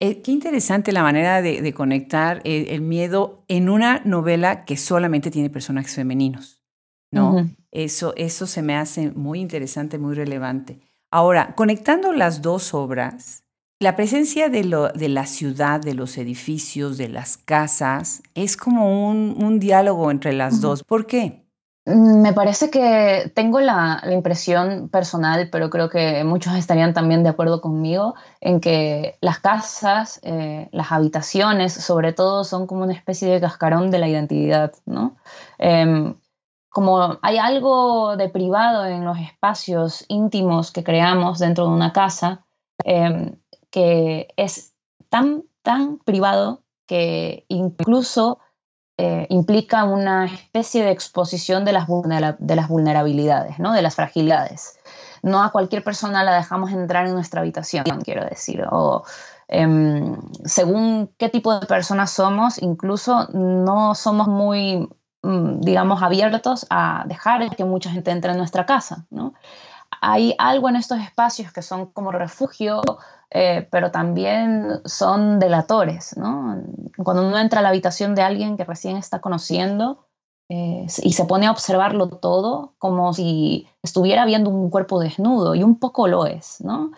Eh, 0.00 0.20
qué 0.20 0.30
interesante 0.30 0.92
la 0.92 1.02
manera 1.02 1.40
de, 1.40 1.72
conectar 1.72 2.42
el, 2.44 2.82
miedo 2.82 3.42
en 3.48 3.70
una 3.70 4.02
novela 4.04 4.66
que 4.66 4.76
solamente 4.76 5.30
tiene 5.30 5.48
personajes 5.48 5.94
femeninos, 5.94 6.62
¿no? 7.10 7.48
eso, 7.72 8.12
eso 8.16 8.46
se 8.46 8.62
me 8.62 8.76
hace 8.76 9.10
muy 9.12 9.40
interesante, 9.40 9.98
muy 9.98 10.14
relevante. 10.14 10.87
Ahora, 11.10 11.54
conectando 11.54 12.12
las 12.12 12.42
dos 12.42 12.74
obras, 12.74 13.44
la 13.80 13.96
presencia 13.96 14.48
de, 14.48 14.64
lo, 14.64 14.88
de 14.88 15.08
la 15.08 15.24
ciudad, 15.24 15.80
de 15.80 15.94
los 15.94 16.18
edificios, 16.18 16.98
de 16.98 17.08
las 17.08 17.36
casas, 17.36 18.22
es 18.34 18.56
como 18.56 19.08
un, 19.08 19.58
diálogo 19.58 20.10
entre 20.10 20.32
las 20.32 20.60
dos. 20.60 20.82
¿Por 20.84 21.06
qué? 21.06 21.46
Mm, 21.86 22.20
me 22.20 22.32
parece 22.34 22.70
que 22.70 23.32
tengo 23.34 23.60
la, 23.60 24.02
impresión 24.10 24.88
personal, 24.90 25.48
pero 25.50 25.70
creo 25.70 25.88
que 25.88 26.24
muchos 26.24 26.54
estarían 26.56 26.92
también 26.92 27.22
de 27.22 27.30
acuerdo 27.30 27.60
conmigo, 27.60 28.16
en 28.40 28.60
que 28.60 29.16
las 29.22 29.38
casas, 29.38 30.20
eh, 30.24 30.68
las 30.72 30.92
habitaciones, 30.92 31.72
sobre 31.72 32.12
todo, 32.12 32.44
son 32.44 32.66
como 32.66 32.82
una 32.82 32.92
especie 32.92 33.28
de 33.28 33.40
cascarón 33.40 33.90
de 33.90 33.98
la 33.98 34.08
identidad, 34.08 34.72
¿no? 34.84 35.16
Em, 35.56 36.16
como 36.78 37.18
hay 37.22 37.38
algo 37.38 38.16
de 38.16 38.28
privado 38.28 38.86
en 38.86 39.04
los 39.04 39.18
espacios 39.18 40.04
íntimos 40.06 40.70
que 40.70 40.84
creamos 40.84 41.40
dentro 41.40 41.64
de 41.64 41.72
una 41.72 41.92
casa, 41.92 42.44
em, 42.84 43.34
que 43.68 44.28
es 44.36 44.74
tan, 45.08 45.42
tan 45.62 45.98
privado 45.98 46.62
que 46.86 47.46
incluso 47.48 48.38
eh, 48.96 49.26
implica 49.28 49.82
una 49.82 50.26
especie 50.26 50.84
de 50.84 50.92
exposición 50.92 51.64
de 51.64 51.72
las, 51.72 51.88
de 51.88 52.54
las 52.54 52.68
vulnerabilidades, 52.68 53.58
¿no? 53.58 53.72
de 53.72 53.82
las 53.82 53.96
fragilidades. 53.96 54.78
No 55.24 55.42
a 55.42 55.50
cualquier 55.50 55.82
persona 55.82 56.22
la 56.22 56.36
dejamos 56.36 56.70
entrar 56.70 57.08
en 57.08 57.14
nuestra 57.14 57.40
habitación, 57.40 57.86
quiero 58.04 58.24
decir, 58.24 58.64
o 58.70 59.02
em, 59.48 60.16
según 60.44 61.12
qué 61.18 61.28
tipo 61.28 61.58
de 61.58 61.66
personas 61.66 62.12
somos, 62.12 62.62
incluso 62.62 63.26
no 63.32 63.96
somos 63.96 64.28
muy, 64.28 64.88
digamos, 65.22 66.02
abiertos 66.02 66.66
a 66.70 67.04
dejar 67.06 67.54
que 67.56 67.64
mucha 67.64 67.90
gente 67.90 68.10
entre 68.10 68.32
en 68.32 68.38
nuestra 68.38 68.66
casa. 68.66 69.06
¿no? 69.10 69.34
Hay 70.00 70.34
algo 70.38 70.68
en 70.68 70.76
estos 70.76 71.00
espacios 71.00 71.52
que 71.52 71.62
son 71.62 71.86
como 71.86 72.12
refugio 72.12 72.82
eh, 73.30 73.68
pero 73.70 73.90
también 73.90 74.80
son 74.86 75.38
delatores, 75.38 76.16
¿no? 76.16 76.62
Cuando 76.96 77.26
uno 77.26 77.38
entra 77.38 77.60
a 77.60 77.62
la 77.62 77.68
habitación 77.68 78.14
de 78.14 78.22
alguien 78.22 78.56
que 78.56 78.64
recién 78.64 78.96
está 78.96 79.20
conociendo, 79.20 80.06
eh, 80.48 80.86
y 81.02 81.12
se 81.12 81.24
pone 81.26 81.46
a 81.46 81.50
observarlo 81.50 82.08
todo 82.08 82.72
como 82.78 83.12
si 83.12 83.68
estuviera 83.82 84.24
viendo 84.24 84.48
un 84.48 84.70
cuerpo 84.70 84.98
desnudo, 84.98 85.54
y 85.54 85.62
un 85.62 85.78
poco 85.78 86.08
lo 86.08 86.24
es, 86.24 86.62
¿no? 86.62 86.92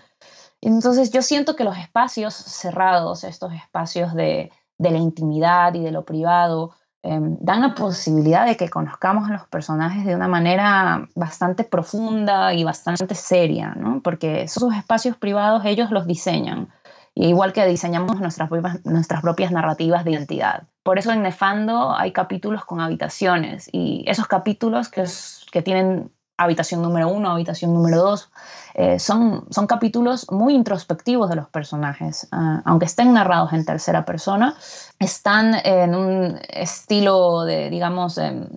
Entonces 0.60 1.10
yo 1.10 1.22
siento 1.22 1.56
que 1.56 1.64
los 1.64 1.76
espacios 1.78 2.34
cerrados, 2.34 3.24
estos 3.24 3.52
espacios 3.52 4.14
de, 4.14 4.52
de 4.78 4.90
la 4.90 4.98
intimidad 4.98 5.74
y 5.74 5.80
de 5.80 5.90
lo 5.90 6.04
privado, 6.04 6.76
em, 7.02 7.36
dan 7.40 7.62
la 7.62 7.74
posibilidad 7.74 8.46
de 8.46 8.56
que 8.56 8.68
conozcamos 8.68 9.28
a 9.28 9.32
los 9.32 9.46
personajes 9.48 10.04
de 10.04 10.14
una 10.14 10.28
manera 10.28 11.08
bastante 11.14 11.64
profunda 11.64 12.52
y 12.52 12.64
bastante 12.64 13.14
seria, 13.14 13.74
¿no? 13.74 14.00
Porque 14.02 14.42
esos 14.42 14.74
espacios 14.74 15.16
privados 15.16 15.64
ellos 15.64 15.90
los 15.90 16.06
diseñan, 16.06 16.68
igual 17.14 17.52
que 17.52 17.66
diseñamos 17.66 18.20
nuestras 18.20 18.50
nuestras 18.84 19.22
propias 19.22 19.52
narrativas 19.52 20.04
de 20.04 20.12
identidad. 20.12 20.64
Por 20.82 20.98
eso 20.98 21.12
en 21.12 21.22
Nefando 21.22 21.94
hay 21.94 22.12
capítulos 22.12 22.64
con 22.64 22.80
habitaciones 22.80 23.68
y 23.72 24.04
esos 24.06 24.26
capítulos 24.26 24.88
que, 24.88 25.04
que 25.52 25.62
tienen 25.62 26.10
habitación 26.42 26.82
número 26.82 27.08
uno, 27.08 27.30
habitación 27.30 27.74
número 27.74 27.98
dos, 27.98 28.30
eh, 28.74 28.98
son, 28.98 29.46
son 29.50 29.66
capítulos 29.66 30.26
muy 30.30 30.54
introspectivos 30.54 31.28
de 31.28 31.36
los 31.36 31.48
personajes. 31.48 32.28
Ah, 32.32 32.62
aunque 32.64 32.86
estén 32.86 33.12
narrados 33.12 33.52
en 33.52 33.64
tercera 33.64 34.04
persona, 34.04 34.56
están 34.98 35.54
en 35.64 35.94
un 35.94 36.38
estilo 36.48 37.42
de, 37.44 37.70
digamos, 37.70 38.18
em, 38.18 38.48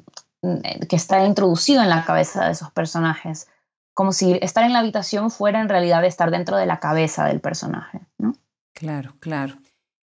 que 0.89 0.95
está 0.95 1.25
introducido 1.25 1.81
en 1.81 1.89
la 1.89 2.03
cabeza 2.03 2.45
de 2.45 2.51
esos 2.51 2.71
personajes, 2.71 3.47
como 3.93 4.11
si 4.11 4.37
estar 4.41 4.63
en 4.63 4.73
la 4.73 4.79
habitación 4.79 5.31
fuera 5.31 5.61
en 5.61 5.69
realidad 5.69 6.03
estar 6.05 6.31
dentro 6.31 6.57
de 6.57 6.65
la 6.65 6.79
cabeza 6.79 7.25
del 7.25 7.39
personaje. 7.39 8.01
Claro, 8.73 9.13
claro. 9.19 9.55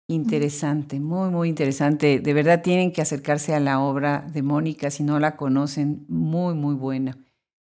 Interesante, 0.07 0.99
muy, 0.99 1.30
muy 1.30 1.49
interesante. 1.49 2.19
De 2.19 2.34
verdad 2.34 2.63
tienen 2.63 2.91
que 2.91 3.01
acercarse 3.01 3.53
a 3.53 3.59
la 3.59 3.80
obra 3.80 4.25
de 4.34 4.41
Mónica 4.41 4.89
si 4.89 5.03
no 5.03 5.19
la 5.19 5.36
conocen. 5.36 6.05
Muy, 6.07 6.55
muy 6.55 6.73
buena. 6.73 7.15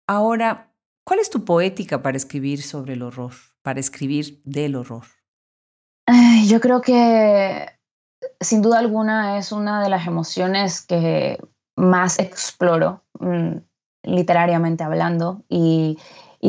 Ahora, 0.08 0.72
¿cuál 1.04 1.20
es 1.20 1.28
tu 1.28 1.44
poética 1.44 2.02
para 2.02 2.16
escribir 2.16 2.62
sobre 2.62 2.94
el 2.94 3.02
horror, 3.02 3.34
para 3.62 3.78
escribir 3.78 4.40
del 4.44 4.74
horror? 4.74 5.04
Yo 6.46 6.60
creo 6.60 6.80
que 6.80 7.66
sin 8.40 8.62
duda 8.62 8.78
alguna 8.78 9.36
es 9.36 9.52
una 9.52 9.82
de 9.82 9.90
las 9.90 10.06
emociones 10.06 10.80
que 10.80 11.38
más 11.76 12.18
exploro 12.18 13.04
mm, 13.20 13.58
literariamente 14.04 14.82
hablando 14.82 15.44
y, 15.48 15.98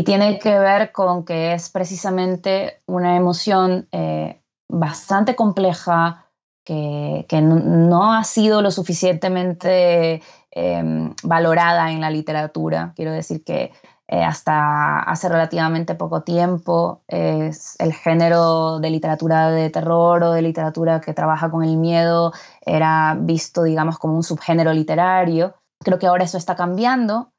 tiene 0.05 0.37
que 0.39 0.57
ver 0.57 0.91
con 0.91 1.25
que 1.25 1.53
es 1.53 1.69
precisamente 1.69 2.81
una 2.85 3.17
emoción 3.17 3.87
eh, 3.91 4.41
bastante 4.69 5.35
compleja 5.35 6.29
que, 6.63 7.41
no, 7.41 8.13
ha 8.13 8.23
sido 8.23 8.61
lo 8.61 8.69
suficientemente 8.69 10.21
em, 10.51 11.13
valorada 11.23 11.91
en 11.91 12.01
la 12.01 12.09
literatura. 12.09 12.93
Quiero 12.95 13.11
decir 13.11 13.43
que 13.43 13.71
eh, 14.07 14.23
hasta 14.23 15.01
hace 15.01 15.29
relativamente 15.29 15.93
poco 15.93 16.23
tiempo 16.23 17.03
el 17.07 17.93
género 17.93 18.79
de 18.79 18.89
literatura 18.89 19.51
de 19.51 19.69
terror 19.69 20.23
o 20.23 20.31
de 20.31 20.41
literatura 20.41 20.99
que 20.99 21.13
trabaja 21.13 21.51
con 21.51 21.63
el 21.63 21.77
miedo 21.77 22.33
era 22.65 23.15
visto, 23.19 23.63
digamos, 23.63 23.99
como 23.99 24.15
un 24.15 24.23
subgénero 24.23 24.73
literario. 24.73 25.53
Creo 25.79 25.99
que 25.99 26.07
ahora 26.07 26.23
eso 26.23 26.37
está 26.37 26.55
cambiando. 26.55 27.31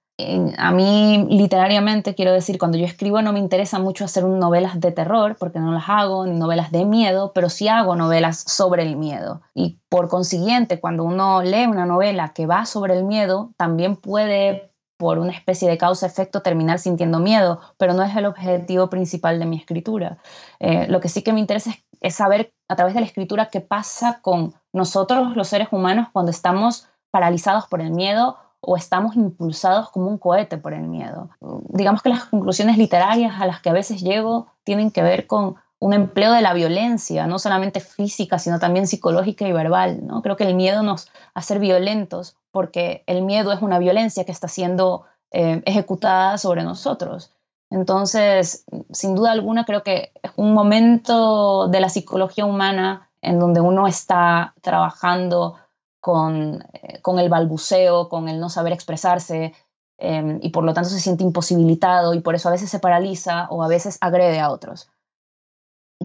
A 0.58 0.70
mí 0.72 1.26
literariamente 1.28 2.14
quiero 2.14 2.32
decir, 2.32 2.58
cuando 2.58 2.78
yo 2.78 2.84
escribo 2.84 3.22
no 3.22 3.32
me 3.32 3.38
interesa 3.38 3.78
mucho 3.78 4.04
hacer 4.04 4.24
novelas 4.24 4.80
de 4.80 4.92
terror, 4.92 5.36
porque 5.38 5.58
no 5.58 5.72
las 5.72 5.88
hago, 5.88 6.26
ni 6.26 6.38
novelas 6.38 6.70
de 6.72 6.84
miedo, 6.84 7.32
pero 7.34 7.48
sí 7.48 7.68
hago 7.68 7.96
novelas 7.96 8.44
sobre 8.46 8.82
el 8.82 8.96
miedo. 8.96 9.42
Y 9.54 9.78
por 9.88 10.08
consiguiente, 10.08 10.80
cuando 10.80 11.04
uno 11.04 11.42
lee 11.42 11.66
una 11.66 11.86
novela 11.86 12.32
que 12.34 12.46
va 12.46 12.66
sobre 12.66 12.96
el 12.96 13.04
miedo, 13.04 13.50
también 13.56 13.96
puede 13.96 14.70
por 15.00 15.18
una 15.18 15.32
especie 15.32 15.66
de 15.66 15.78
causa-efecto 15.78 16.42
terminar 16.42 16.78
sintiendo 16.78 17.20
miedo, 17.20 17.58
pero 17.78 17.94
no 17.94 18.02
es 18.02 18.14
el 18.14 18.26
objetivo 18.26 18.90
principal 18.90 19.38
de 19.38 19.46
mi 19.46 19.56
escritura. 19.56 20.18
Eh, 20.58 20.88
lo 20.88 21.00
que 21.00 21.08
sí 21.08 21.22
que 21.22 21.32
me 21.32 21.40
interesa 21.40 21.70
es, 22.02 22.14
saber 22.14 22.52
a 22.68 22.76
través 22.76 22.92
de 22.92 23.00
la 23.00 23.06
escritura 23.06 23.48
qué 23.48 23.62
pasa 23.62 24.20
con 24.20 24.52
nosotros 24.74 25.34
los 25.36 25.48
seres 25.48 25.68
humanos 25.70 26.08
cuando 26.12 26.30
estamos 26.30 26.86
paralizados 27.10 27.66
por 27.66 27.80
el 27.80 27.92
miedo 27.92 28.36
o 28.60 28.76
estamos 28.76 29.16
impulsados 29.16 29.90
como 29.90 30.08
un 30.08 30.18
cohete 30.18 30.58
por 30.58 30.74
el 30.74 30.82
miedo. 30.82 31.30
Digamos 31.68 32.02
que 32.02 32.10
las 32.10 32.24
conclusiones 32.24 32.76
literarias 32.78 33.40
a 33.40 33.46
las 33.46 33.60
que 33.60 33.70
a 33.70 33.74
veces 33.74 34.02
llego 34.02 34.48
tienen 34.64 34.90
que 34.90 35.02
ver 35.02 35.26
con 35.26 35.56
un 35.78 35.94
empleo 35.94 36.32
de 36.32 36.42
la 36.42 36.52
violencia, 36.52 37.26
no 37.26 37.38
solamente 37.38 37.80
física, 37.80 38.38
sino 38.38 38.58
también 38.58 38.86
psicológica 38.86 39.48
y 39.48 39.52
verbal. 39.52 40.06
¿no? 40.06 40.20
Creo 40.20 40.36
que 40.36 40.44
el 40.44 40.54
miedo 40.54 40.82
nos 40.82 41.08
hace 41.32 41.58
violentos 41.58 42.36
porque 42.50 43.02
el 43.06 43.22
miedo 43.22 43.52
es 43.52 43.62
una 43.62 43.78
violencia 43.78 44.24
que 44.24 44.32
está 44.32 44.46
siendo 44.46 45.04
eh, 45.32 45.62
ejecutada 45.64 46.36
sobre 46.36 46.64
nosotros. 46.64 47.32
Entonces, 47.70 48.64
sin 48.90 49.14
duda 49.14 49.32
alguna, 49.32 49.64
creo 49.64 49.82
que 49.82 50.12
es 50.22 50.32
un 50.36 50.52
momento 50.52 51.68
de 51.68 51.80
la 51.80 51.88
psicología 51.88 52.44
humana 52.44 53.08
en 53.22 53.38
donde 53.38 53.60
uno 53.60 53.86
está 53.86 54.54
trabajando 54.60 55.56
con, 56.00 56.64
eh, 56.72 57.00
con 57.02 57.18
el 57.18 57.28
balbuceo, 57.28 58.08
con 58.08 58.28
el 58.28 58.40
no 58.40 58.48
saber 58.48 58.72
expresarse, 58.72 59.54
eh, 59.98 60.38
y 60.42 60.50
por 60.50 60.64
lo 60.64 60.74
tanto 60.74 60.90
se 60.90 61.00
siente 61.00 61.24
imposibilitado 61.24 62.14
y 62.14 62.20
por 62.20 62.34
eso 62.34 62.48
a 62.48 62.52
veces 62.52 62.70
se 62.70 62.78
paraliza 62.78 63.48
o 63.50 63.62
a 63.62 63.68
veces 63.68 63.98
agrede 64.00 64.40
a 64.40 64.50
otros 64.50 64.90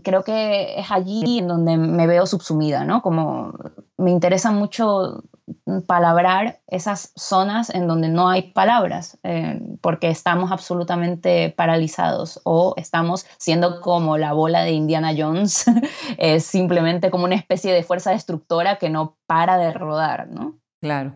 creo 0.06 0.24
que 0.24 0.80
es 0.80 0.92
allí 0.92 1.40
en 1.40 1.48
donde 1.48 1.78
me 1.78 2.08
veo 2.08 2.26
subsumida, 2.26 2.86
¿no? 2.86 3.02
Como 3.02 3.54
me 3.98 4.12
interesa 4.12 4.52
mucho 4.52 5.24
palabrar 5.88 6.60
esas 6.68 7.12
zonas 7.16 7.70
en 7.70 7.88
donde 7.88 8.08
no 8.08 8.30
hay 8.30 8.52
palabras, 8.54 9.18
eh, 9.24 9.62
porque 9.82 10.10
estamos 10.10 10.52
absolutamente 10.52 11.54
paralizados 11.56 12.42
o 12.44 12.74
estamos 12.78 13.26
siendo 13.38 13.82
como 13.82 14.18
la 14.18 14.34
bola 14.34 14.64
de 14.64 14.72
Indiana 14.72 15.14
Jones, 15.16 15.66
es 16.18 16.44
simplemente 16.46 17.12
como 17.12 17.26
una 17.26 17.36
especie 17.36 17.74
de 17.74 17.84
fuerza 17.84 18.12
destructora 18.12 18.78
que 18.78 18.90
no 18.90 19.18
para 19.28 19.58
de 19.58 19.72
rodar, 19.72 20.28
¿no? 20.30 20.60
Claro. 20.82 21.16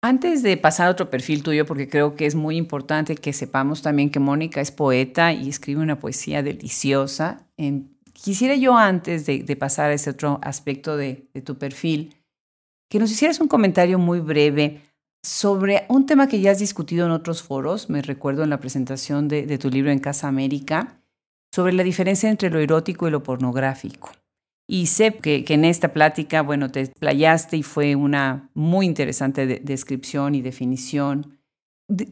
Antes 0.00 0.42
de 0.44 0.56
pasar 0.56 0.86
a 0.86 0.90
otro 0.90 1.10
perfil 1.10 1.42
tuyo, 1.42 1.66
porque 1.66 1.88
creo 1.88 2.14
que 2.14 2.26
es 2.26 2.36
muy 2.36 2.56
importante 2.56 3.16
que 3.16 3.32
sepamos 3.32 3.82
también 3.82 4.10
que 4.10 4.20
Mónica 4.20 4.60
es 4.60 4.70
poeta 4.70 5.32
y 5.32 5.48
escribe 5.48 5.82
una 5.82 5.98
poesía 5.98 6.42
deliciosa 6.42 7.48
en 7.56 7.98
Quisiera 8.22 8.56
yo 8.56 8.76
antes 8.76 9.26
de, 9.26 9.56
pasar 9.56 9.90
a 9.90 9.94
ese 9.94 10.10
otro 10.10 10.40
aspecto 10.42 10.96
de, 10.96 11.28
tu 11.44 11.56
perfil, 11.56 12.16
que 12.88 12.98
nos 12.98 13.10
hicieras 13.10 13.40
un 13.40 13.48
comentario 13.48 13.98
muy 13.98 14.20
breve 14.20 14.82
sobre 15.22 15.84
un 15.88 16.06
tema 16.06 16.28
que 16.28 16.40
ya 16.40 16.52
has 16.52 16.58
discutido 16.58 17.06
en 17.06 17.12
otros 17.12 17.42
foros, 17.42 17.90
me 17.90 18.02
recuerdo 18.02 18.44
en 18.44 18.50
la 18.50 18.60
presentación 18.60 19.28
de, 19.28 19.58
tu 19.58 19.68
libro 19.68 19.90
en 19.90 19.98
Casa 19.98 20.28
América, 20.28 21.00
sobre 21.54 21.72
la 21.72 21.82
diferencia 21.82 22.30
entre 22.30 22.50
lo 22.50 22.58
erótico 22.58 23.08
y 23.08 23.10
lo 23.10 23.22
pornográfico. 23.22 24.10
Y 24.66 24.86
sé 24.86 25.16
que, 25.16 25.44
en 25.48 25.64
esta 25.64 25.92
plática, 25.92 26.42
bueno, 26.42 26.70
te 26.70 26.86
playaste 26.86 27.56
y 27.56 27.62
fue 27.62 27.96
una 27.96 28.50
muy 28.54 28.86
interesante 28.86 29.46
descripción 29.62 30.34
y 30.34 30.42
definición. 30.42 31.38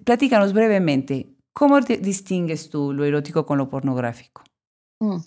platícanos 0.05 0.53
brevemente, 0.53 1.37
¿cómo 1.53 1.81
distingues 1.81 2.71
tú 2.71 2.93
lo 2.93 3.05
erótico 3.05 3.45
con 3.45 3.59
lo 3.59 3.69
pornográfico? 3.69 4.43
Mm 5.01 5.19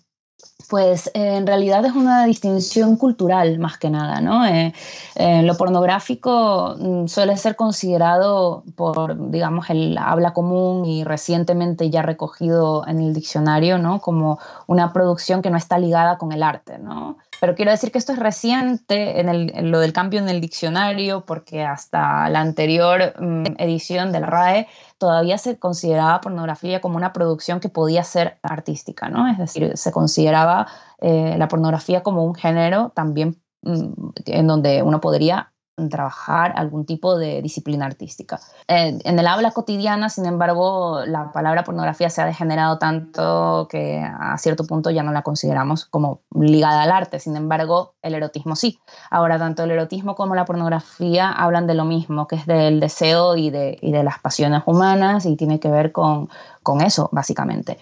pues 0.69 1.07
eh, 1.15 1.35
en 1.35 1.47
realidad 1.47 1.83
es 1.83 1.93
una 1.93 2.25
distinción 2.25 2.95
cultural 2.95 3.57
más 3.57 3.79
que 3.79 3.89
nada, 3.89 4.21
¿no? 4.21 4.45
Eh, 4.45 4.71
eh, 5.15 5.41
lo 5.41 5.57
pornográfico 5.57 6.75
mm, 6.77 7.07
suele 7.07 7.35
ser 7.37 7.55
considerado 7.55 8.63
por, 8.75 9.31
digamos, 9.31 9.69
el 9.71 9.97
habla 9.97 10.31
común 10.31 10.85
y 10.85 11.03
recientemente 11.03 11.89
ya 11.89 12.03
recogido 12.03 12.87
en 12.87 12.99
el 13.01 13.13
diccionario, 13.13 13.79
¿no? 13.79 13.99
Como 13.99 14.37
una 14.67 14.93
producción 14.93 15.41
que 15.41 15.49
no 15.49 15.57
está 15.57 15.79
ligada 15.79 16.19
con 16.19 16.31
el 16.31 16.43
arte, 16.43 16.77
¿no? 16.77 17.17
Pero 17.39 17.55
quiero 17.55 17.71
decir 17.71 17.91
que 17.91 17.97
esto 17.97 18.13
es 18.13 18.19
reciente 18.19 19.21
en, 19.21 19.71
lo 19.71 19.79
del 19.79 19.93
cambio 19.93 20.19
en 20.19 20.29
el 20.29 20.39
diccionario, 20.39 21.21
porque 21.21 21.63
hasta 21.63 22.29
la 22.29 22.41
anterior 22.41 23.13
mm, 23.19 23.55
edición 23.57 24.11
de 24.11 24.19
la 24.19 24.27
RAE 24.27 24.67
todavía 24.99 25.37
se 25.37 25.57
consideraba 25.57 26.21
pornografía 26.21 26.81
como 26.81 26.97
una 26.97 27.13
producción 27.13 27.59
que 27.59 27.69
podía 27.69 28.03
ser 28.03 28.37
artística, 28.43 29.09
¿no? 29.09 29.27
Es 29.27 29.37
decir, 29.39 29.75
se 29.75 29.91
consideraba 29.91 30.67
eh, 30.99 31.35
la 31.37 31.47
pornografía 31.47 32.03
como 32.03 32.23
un 32.25 32.35
género 32.35 32.91
también 32.93 33.41
mm, 33.63 34.09
en 34.25 34.47
donde 34.47 34.83
uno 34.83 35.01
podría 35.01 35.51
trabajar 35.87 36.51
algún 36.57 36.85
tipo 36.85 37.17
de 37.17 37.41
disciplina 37.41 37.85
artística. 37.85 38.39
en 38.67 39.19
el 39.19 39.27
habla 39.27 39.51
cotidiana, 39.51 40.09
sin 40.09 40.25
embargo, 40.25 41.05
la 41.05 41.31
palabra 41.31 41.63
pornografía 41.63 42.09
se 42.09 42.21
ha 42.21 42.25
degenerado 42.25 42.77
tanto 42.77 43.67
que 43.69 44.01
a 44.03 44.37
cierto 44.37 44.65
punto 44.65 44.89
ya 44.89 45.03
no 45.03 45.11
la 45.11 45.21
consideramos 45.21 45.85
como 45.85 46.21
ligada 46.35 46.81
al 46.81 46.91
arte, 46.91 47.19
sin 47.19 47.37
embargo, 47.37 47.93
el 48.01 48.15
erotismo 48.15 48.55
sí. 48.55 48.79
Ahora, 49.09 49.37
tanto 49.37 49.63
el 49.63 49.71
erotismo 49.71 50.15
como 50.15 50.35
la 50.35 50.45
pornografía 50.45 51.31
hablan 51.31 51.67
de 51.67 51.75
lo 51.75 51.85
mismo, 51.85 52.27
que 52.27 52.35
es 52.35 52.45
del 52.45 52.79
deseo 52.79 53.37
y 53.37 53.49
de, 53.49 53.77
y 53.81 53.91
de 53.91 54.03
las 54.03 54.19
pasiones 54.19 54.63
humanas 54.65 55.25
y 55.25 55.35
tiene 55.35 55.59
que 55.59 55.69
ver 55.69 55.91
con, 55.91 56.29
con 56.63 56.81
eso, 56.81 57.09
básicamente 57.11 57.77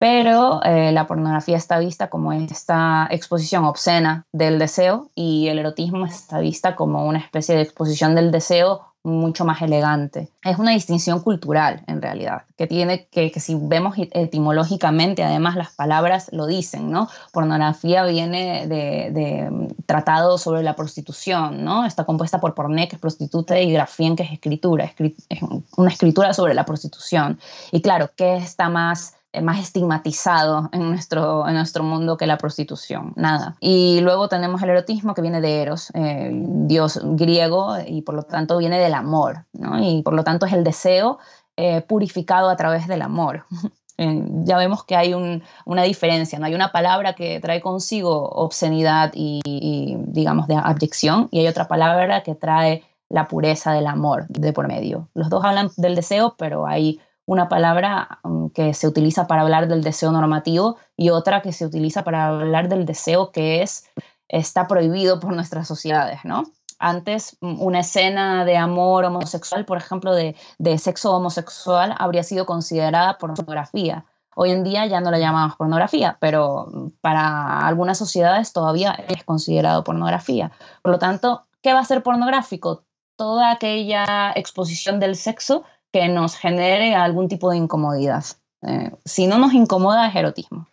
pero 0.00 0.62
eh, 0.64 0.92
la 0.92 1.06
pornografía 1.06 1.58
está 1.58 1.78
vista 1.78 2.08
como 2.08 2.32
esta 2.32 3.06
exposición 3.10 3.66
obscena 3.66 4.24
del 4.32 4.58
deseo 4.58 5.10
y 5.14 5.48
el 5.48 5.58
erotismo 5.58 6.06
está 6.06 6.38
vista 6.38 6.74
como 6.74 7.06
una 7.06 7.18
especie 7.18 7.54
de 7.54 7.60
exposición 7.60 8.14
del 8.14 8.30
deseo 8.32 8.80
mucho 9.02 9.44
más 9.44 9.60
elegante. 9.60 10.30
Es 10.42 10.58
una 10.58 10.70
distinción 10.70 11.20
cultural, 11.20 11.82
en 11.86 12.00
realidad, 12.00 12.44
que 12.56 12.66
tiene 12.66 13.08
que, 13.10 13.30
que 13.30 13.40
si 13.40 13.54
vemos 13.54 13.96
etimológicamente, 13.98 15.22
además 15.22 15.56
las 15.56 15.72
palabras 15.72 16.30
lo 16.32 16.46
dicen, 16.46 16.90
¿no? 16.90 17.08
Pornografía 17.32 18.04
viene 18.04 18.66
de, 18.66 19.10
de 19.10 19.50
mm, 19.50 19.68
tratado 19.84 20.38
sobre 20.38 20.62
la 20.62 20.76
prostitución, 20.76 21.62
¿no? 21.62 21.84
Está 21.84 22.04
compuesta 22.04 22.40
por 22.40 22.54
porné, 22.54 22.88
que 22.88 22.96
es 22.96 23.00
prostituta, 23.00 23.60
y 23.60 23.70
grafien, 23.70 24.16
que 24.16 24.22
es 24.22 24.32
escritura, 24.32 24.84
es 24.84 25.42
una 25.76 25.90
escritura 25.90 26.32
sobre 26.32 26.54
la 26.54 26.64
prostitución. 26.64 27.38
Y 27.70 27.82
claro, 27.82 28.10
¿qué 28.16 28.36
está 28.36 28.70
más 28.70 29.14
más 29.42 29.60
estigmatizado 29.60 30.68
en 30.72 30.90
nuestro, 30.90 31.46
en 31.46 31.54
nuestro 31.54 31.84
mundo 31.84 32.16
que 32.16 32.26
la 32.26 32.38
prostitución, 32.38 33.12
nada. 33.16 33.56
Y 33.60 34.00
luego 34.00 34.28
tenemos 34.28 34.62
el 34.62 34.70
erotismo 34.70 35.14
que 35.14 35.22
viene 35.22 35.40
de 35.40 35.62
Eros, 35.62 35.90
eh, 35.94 36.30
dios 36.32 37.00
griego, 37.02 37.76
y 37.86 38.02
por 38.02 38.14
lo 38.14 38.24
tanto 38.24 38.58
viene 38.58 38.78
del 38.78 38.94
amor, 38.94 39.46
¿no? 39.52 39.82
y 39.82 40.02
por 40.02 40.14
lo 40.14 40.24
tanto 40.24 40.46
es 40.46 40.52
el 40.52 40.64
deseo 40.64 41.18
eh, 41.56 41.82
purificado 41.82 42.48
a 42.50 42.56
través 42.56 42.88
del 42.88 43.02
amor. 43.02 43.44
ya 43.98 44.56
vemos 44.56 44.84
que 44.84 44.96
hay 44.96 45.12
una 45.12 45.82
diferencia, 45.82 46.38
¿no? 46.38 46.46
Hay 46.46 46.54
una 46.54 46.72
palabra 46.72 47.14
que 47.14 47.38
trae 47.38 47.60
consigo 47.60 48.30
obscenidad 48.30 49.12
y, 49.14 49.42
y, 49.44 49.96
digamos, 50.06 50.48
de 50.48 50.54
abyección, 50.56 51.28
y 51.30 51.40
hay 51.40 51.48
otra 51.48 51.68
palabra 51.68 52.22
que 52.22 52.34
trae 52.34 52.82
la 53.10 53.28
pureza 53.28 53.72
del 53.72 53.86
amor 53.86 54.26
de 54.28 54.52
por 54.54 54.68
medio. 54.68 55.08
Los 55.14 55.28
dos 55.28 55.44
hablan 55.44 55.70
del 55.76 55.96
deseo, 55.96 56.34
pero 56.38 56.66
hay 56.66 57.00
una 57.30 57.48
palabra 57.48 58.18
mm, 58.24 58.48
que 58.48 58.74
se 58.74 58.88
utiliza 58.88 59.28
para 59.28 59.42
hablar 59.42 59.68
del 59.68 59.84
deseo 59.84 60.10
normativo 60.10 60.78
y 60.96 61.10
otra 61.10 61.42
que 61.42 61.52
se 61.52 61.64
utiliza 61.64 62.02
para 62.02 62.26
hablar 62.26 62.68
del 62.68 62.84
deseo 62.84 63.30
que 63.30 63.62
es 63.62 63.88
está 64.26 64.66
prohibido 64.66 65.20
por 65.20 65.32
nuestras 65.32 65.68
sociedades, 65.68 66.24
¿no? 66.24 66.42
Antes, 66.80 67.36
mm, 67.40 67.62
una 67.62 67.80
escena 67.80 68.44
de 68.44 68.56
amor 68.56 69.04
homosexual, 69.04 69.64
por 69.64 69.78
ejemplo, 69.78 70.12
de, 70.12 70.34
de 70.58 70.76
sexo 70.78 71.14
homosexual, 71.14 71.94
habría 71.98 72.24
sido 72.24 72.46
considerada 72.46 73.16
pornografía. 73.16 74.04
Hoy 74.34 74.50
en 74.50 74.64
día 74.64 74.86
ya 74.86 75.00
no 75.00 75.12
la 75.12 75.20
llamamos 75.20 75.54
pornografía, 75.54 76.16
pero 76.20 76.66
mm, 76.72 76.88
para 77.00 77.60
algunas 77.64 77.96
sociedades 77.96 78.52
todavía 78.52 78.90
es 79.06 79.22
considerado 79.22 79.84
pornografía. 79.84 80.50
Por 80.82 80.90
lo 80.90 80.98
tanto, 80.98 81.44
¿qué 81.62 81.74
va 81.74 81.78
a 81.78 81.84
ser 81.84 82.02
pornográfico? 82.02 82.82
Toda 83.14 83.52
aquella 83.52 84.32
exposición 84.34 84.98
del 84.98 85.14
sexo 85.14 85.62
que 85.92 86.08
nos 86.08 86.36
genere 86.36 86.94
algún 86.94 87.28
tipo 87.28 87.50
de 87.50 87.56
incomodidad. 87.56 88.24
Eh, 88.62 88.90
si 89.04 89.26
no 89.26 89.38
nos 89.38 89.52
incomoda, 89.52 90.08
es 90.08 90.16
erotismo. 90.16 90.68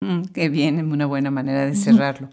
Mm, 0.00 0.22
qué 0.32 0.48
bien, 0.48 0.78
es 0.78 0.84
una 0.84 1.06
buena 1.06 1.30
manera 1.30 1.66
de 1.66 1.74
cerrarlo. 1.74 2.30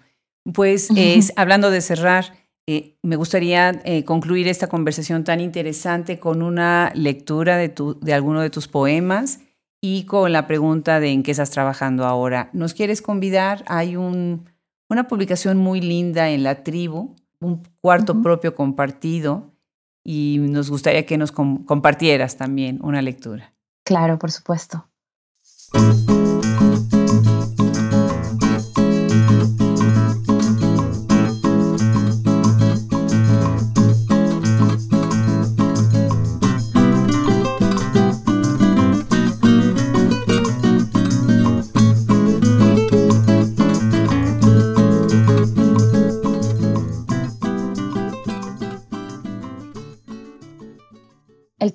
Pues 0.54 0.90
es, 0.96 1.34
hablando 1.36 1.70
de 1.70 1.82
cerrar, 1.82 2.34
eh, 2.68 2.98
me 3.04 3.16
gustaría 3.16 3.82
eh, 3.84 4.04
concluir 4.04 4.48
esta 4.48 4.68
conversación 4.68 5.24
tan 5.24 5.42
interesante 5.42 6.20
con 6.20 6.42
una 6.42 6.92
lectura 6.96 7.58
de, 7.58 7.70
tu, 7.70 8.00
de 8.00 8.14
alguno 8.14 8.42
de 8.42 8.50
tus 8.50 8.68
poemas 8.68 9.42
y 9.82 10.04
con 10.06 10.32
la 10.32 10.48
pregunta 10.48 11.00
de 11.00 11.12
en 11.12 11.24
qué 11.24 11.32
estás 11.32 11.52
trabajando 11.52 12.06
ahora. 12.06 12.50
¿Nos 12.54 12.74
quieres 12.74 13.02
convidar? 13.02 13.64
Hay 13.68 13.96
un, 13.96 14.50
una 14.90 15.08
publicación 15.08 15.58
muy 15.58 15.82
linda 15.82 16.30
en 16.30 16.44
la 16.44 16.64
tribu, 16.64 17.16
un 17.40 17.64
cuarto 17.82 18.22
propio 18.22 18.56
compartido, 18.56 19.54
y 20.10 20.38
nos 20.40 20.70
gustaría 20.70 21.06
que 21.06 21.18
nos 21.18 21.34
compartieras 21.34 22.38
también 22.38 22.80
una 22.82 23.02
lectura. 23.02 23.54
Claro, 23.84 24.18
por 24.18 24.32
supuesto. 24.32 24.88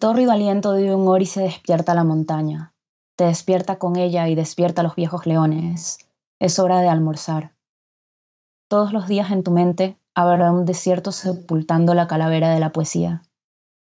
Tórrido 0.03 0.32
aliento 0.32 0.72
de 0.72 0.92
un 0.92 1.07
ori 1.07 1.26
se 1.26 1.42
despierta 1.42 1.94
la 1.94 2.03
montaña. 2.03 2.74
Te 3.14 3.22
despierta 3.22 3.78
con 3.78 3.94
ella 3.94 4.26
y 4.26 4.34
despierta 4.34 4.80
a 4.80 4.82
los 4.82 4.96
viejos 4.96 5.26
leones. 5.26 5.98
Es 6.40 6.59
hora 6.59 6.80
de 6.80 6.88
almorzar. 6.88 7.55
Todos 8.68 8.92
los 8.92 9.07
días 9.07 9.30
en 9.30 9.44
tu 9.44 9.53
mente 9.53 9.96
habrá 10.12 10.50
un 10.50 10.64
desierto 10.64 11.12
sepultando 11.12 11.94
la 11.94 12.09
calavera 12.09 12.53
de 12.53 12.59
la 12.59 12.72
poesía. 12.72 13.22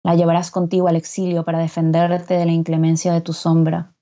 La 0.04 0.16
llevarás 0.16 0.52
contigo 0.52 0.90
al 0.90 0.98
exilio 0.98 1.46
para 1.46 1.60
defenderte 1.60 2.34
de 2.34 2.48
la 2.48 2.52
inclemencia 2.52 3.14
de 3.14 3.22
tu 3.22 3.32
sombra, 3.32 3.96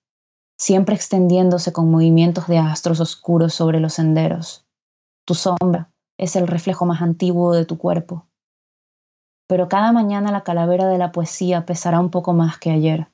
siempre 0.57 0.95
extendiéndose 0.95 1.71
con 1.71 1.91
movimientos 1.91 2.47
de 2.47 2.57
astros 2.57 2.99
oscuros 2.99 3.53
sobre 3.53 3.79
los 3.79 3.93
senderos. 3.93 4.65
Tu 5.23 5.35
sombra 5.35 5.91
es 6.17 6.35
el 6.35 6.47
reflejo 6.47 6.87
más 6.87 7.03
antiguo 7.03 7.53
de 7.53 7.65
tu 7.65 7.77
cuerpo 7.77 8.25
pero 9.51 9.67
cada 9.67 9.91
mañana 9.91 10.31
la 10.31 10.45
calavera 10.45 10.87
de 10.87 10.97
la 10.97 11.11
poesía 11.11 11.65
pesará 11.65 11.99
un 11.99 12.09
poco 12.09 12.31
más 12.31 12.57
que 12.57 12.71
ayer. 12.71 13.09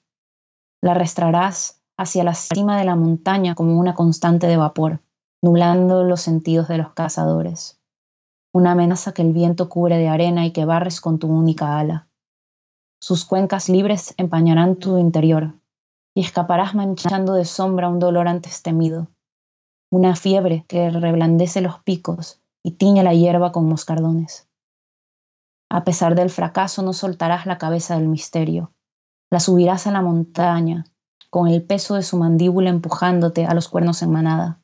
La 0.84 0.92
arrastrarás 0.92 1.82
hacia 1.98 2.24
la 2.24 2.36
cima 2.36 2.78
de 2.78 2.86
la 2.86 2.96
montaña 2.96 3.56
como 3.56 3.80
una 3.80 3.96
constante 3.96 4.46
de 4.46 4.56
vapor, 4.56 5.00
nublando 5.42 6.04
los 6.04 6.22
sentidos 6.22 6.68
de 6.68 6.78
los 6.78 6.94
cazadores. 6.94 7.80
Una 8.54 8.74
amenaza 8.74 9.14
que 9.14 9.24
el 9.24 9.34
viento 9.34 9.68
cubre 9.68 9.98
de 9.98 10.10
arena 10.10 10.46
y 10.46 10.52
que 10.52 10.66
barres 10.66 11.02
con 11.02 11.18
tu 11.18 11.28
única 11.28 11.80
ala. 11.80 12.08
Sus 13.02 13.26
cuencas 13.26 13.68
libres 13.68 14.14
empañarán 14.18 14.76
tu 14.76 15.00
interior 15.00 15.56
y 16.14 16.22
escaparás 16.22 16.76
manchando 16.76 17.34
de 17.34 17.46
sombra 17.46 17.90
un 17.90 17.98
dolor 17.98 18.28
antes 18.28 18.62
temido, 18.62 19.08
una 19.92 20.16
fiebre 20.16 20.66
que 20.68 20.92
reblandece 20.92 21.62
los 21.62 21.80
picos 21.80 22.40
y 22.62 22.74
tiñe 22.74 23.02
la 23.02 23.16
hierba 23.16 23.52
con 23.52 23.68
moscardones. 23.68 24.48
A 25.70 25.84
pesar 25.84 26.16
del 26.16 26.30
fracaso 26.30 26.82
no 26.82 26.94
soltarás 26.94 27.46
la 27.46 27.58
cabeza 27.58 27.96
del 27.96 28.08
misterio. 28.08 28.74
La 29.30 29.40
subirás 29.40 29.88
a 29.88 29.92
la 29.92 30.02
montaña, 30.02 30.86
con 31.30 31.48
el 31.48 31.64
peso 31.64 31.96
de 31.96 32.04
su 32.04 32.18
mandíbula 32.18 32.70
empujándote 32.70 33.46
a 33.46 33.54
los 33.54 33.68
cuernos 33.68 34.02
en 34.02 34.12
manada. 34.12 34.62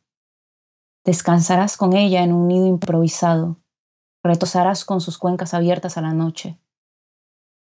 Descansarás 1.04 1.76
con 1.76 1.94
ella 1.94 2.24
en 2.24 2.32
un 2.32 2.48
nido 2.48 2.66
improvisado. 2.66 3.60
Retosarás 4.24 4.86
con 4.86 5.02
sus 5.02 5.18
cuencas 5.18 5.54
abiertas 5.54 5.98
a 5.98 6.02
la 6.02 6.14
noche. 6.14 6.58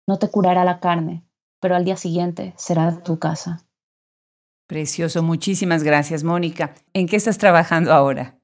No 0.08 0.18
te 0.18 0.28
curará 0.28 0.64
la 0.64 0.80
carne, 0.80 1.24
pero 1.60 1.76
al 1.76 1.84
día 1.84 1.96
siguiente 1.96 2.54
será 2.56 3.02
tu 3.04 3.20
casa. 3.20 3.64
Precioso, 4.66 5.22
muchísimas 5.22 5.84
gracias, 5.84 6.24
Mónica. 6.24 6.74
¿En 6.92 7.06
qué 7.06 7.16
estás 7.16 7.38
trabajando 7.38 7.92
ahora? 7.92 8.37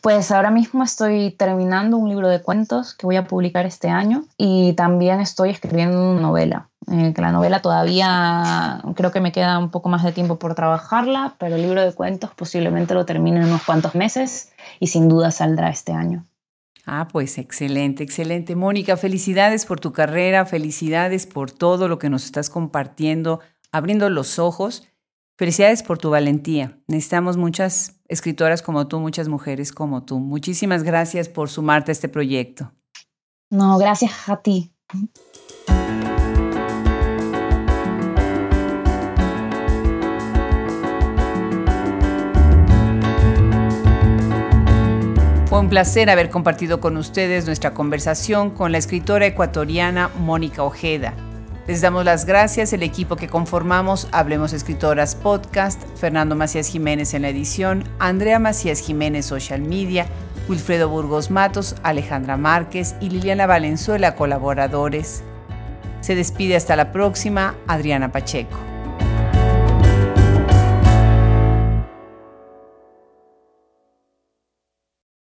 Pues 0.00 0.30
ahora 0.30 0.50
mismo 0.50 0.84
estoy 0.84 1.32
terminando 1.32 1.96
un 1.96 2.08
libro 2.08 2.28
de 2.28 2.42
cuentos 2.42 2.94
que 2.94 3.06
voy 3.06 3.16
a 3.16 3.26
publicar 3.26 3.66
este 3.66 3.88
año 3.88 4.24
y 4.36 4.74
también 4.74 5.20
estoy 5.20 5.50
escribiendo 5.50 6.12
una 6.12 6.20
novela. 6.20 6.68
Eh, 6.90 7.12
la 7.16 7.32
novela 7.32 7.60
todavía 7.62 8.82
creo 8.94 9.10
que 9.10 9.20
me 9.20 9.32
queda 9.32 9.58
un 9.58 9.70
poco 9.70 9.88
más 9.88 10.04
de 10.04 10.12
tiempo 10.12 10.38
por 10.38 10.54
trabajarla, 10.54 11.34
pero 11.38 11.56
el 11.56 11.62
libro 11.62 11.82
de 11.82 11.92
cuentos 11.92 12.30
posiblemente 12.36 12.94
lo 12.94 13.04
termine 13.04 13.40
en 13.40 13.46
unos 13.46 13.64
cuantos 13.64 13.94
meses 13.94 14.52
y 14.78 14.86
sin 14.86 15.08
duda 15.08 15.30
saldrá 15.30 15.70
este 15.70 15.92
año. 15.92 16.24
Ah, 16.84 17.08
pues 17.10 17.38
excelente, 17.38 18.04
excelente. 18.04 18.54
Mónica, 18.54 18.96
felicidades 18.96 19.66
por 19.66 19.80
tu 19.80 19.92
carrera, 19.92 20.46
felicidades 20.46 21.26
por 21.26 21.50
todo 21.50 21.88
lo 21.88 21.98
que 21.98 22.08
nos 22.08 22.24
estás 22.24 22.48
compartiendo, 22.48 23.40
abriendo 23.72 24.08
los 24.08 24.38
ojos 24.38 24.86
Felicidades 25.38 25.82
por 25.82 25.98
tu 25.98 26.08
valentía. 26.08 26.78
Necesitamos 26.88 27.36
muchas 27.36 28.00
escritoras 28.08 28.62
como 28.62 28.88
tú, 28.88 29.00
muchas 29.00 29.28
mujeres 29.28 29.70
como 29.70 30.02
tú. 30.02 30.18
Muchísimas 30.18 30.82
gracias 30.82 31.28
por 31.28 31.50
sumarte 31.50 31.90
a 31.90 31.92
este 31.92 32.08
proyecto. 32.08 32.72
No, 33.50 33.76
gracias 33.76 34.12
a 34.28 34.40
ti. 34.40 34.72
Fue 45.46 45.60
un 45.60 45.68
placer 45.68 46.08
haber 46.08 46.30
compartido 46.30 46.80
con 46.80 46.96
ustedes 46.96 47.44
nuestra 47.44 47.74
conversación 47.74 48.50
con 48.50 48.72
la 48.72 48.78
escritora 48.78 49.26
ecuatoriana 49.26 50.08
Mónica 50.18 50.62
Ojeda. 50.62 51.14
Les 51.66 51.80
damos 51.80 52.04
las 52.04 52.26
gracias 52.26 52.72
el 52.72 52.84
equipo 52.84 53.16
que 53.16 53.26
conformamos 53.26 54.06
Hablemos 54.12 54.52
Escritoras 54.52 55.16
Podcast, 55.16 55.82
Fernando 55.96 56.36
Macías 56.36 56.68
Jiménez 56.68 57.12
en 57.12 57.22
la 57.22 57.30
edición, 57.30 57.82
Andrea 57.98 58.38
Macías 58.38 58.78
Jiménez 58.78 59.26
Social 59.26 59.62
Media, 59.62 60.06
Wilfredo 60.48 60.88
Burgos 60.88 61.32
Matos, 61.32 61.74
Alejandra 61.82 62.36
Márquez 62.36 62.94
y 63.00 63.10
Liliana 63.10 63.46
Valenzuela 63.48 64.14
colaboradores. 64.14 65.24
Se 66.02 66.14
despide 66.14 66.54
hasta 66.54 66.76
la 66.76 66.92
próxima, 66.92 67.56
Adriana 67.66 68.12
Pacheco. 68.12 68.75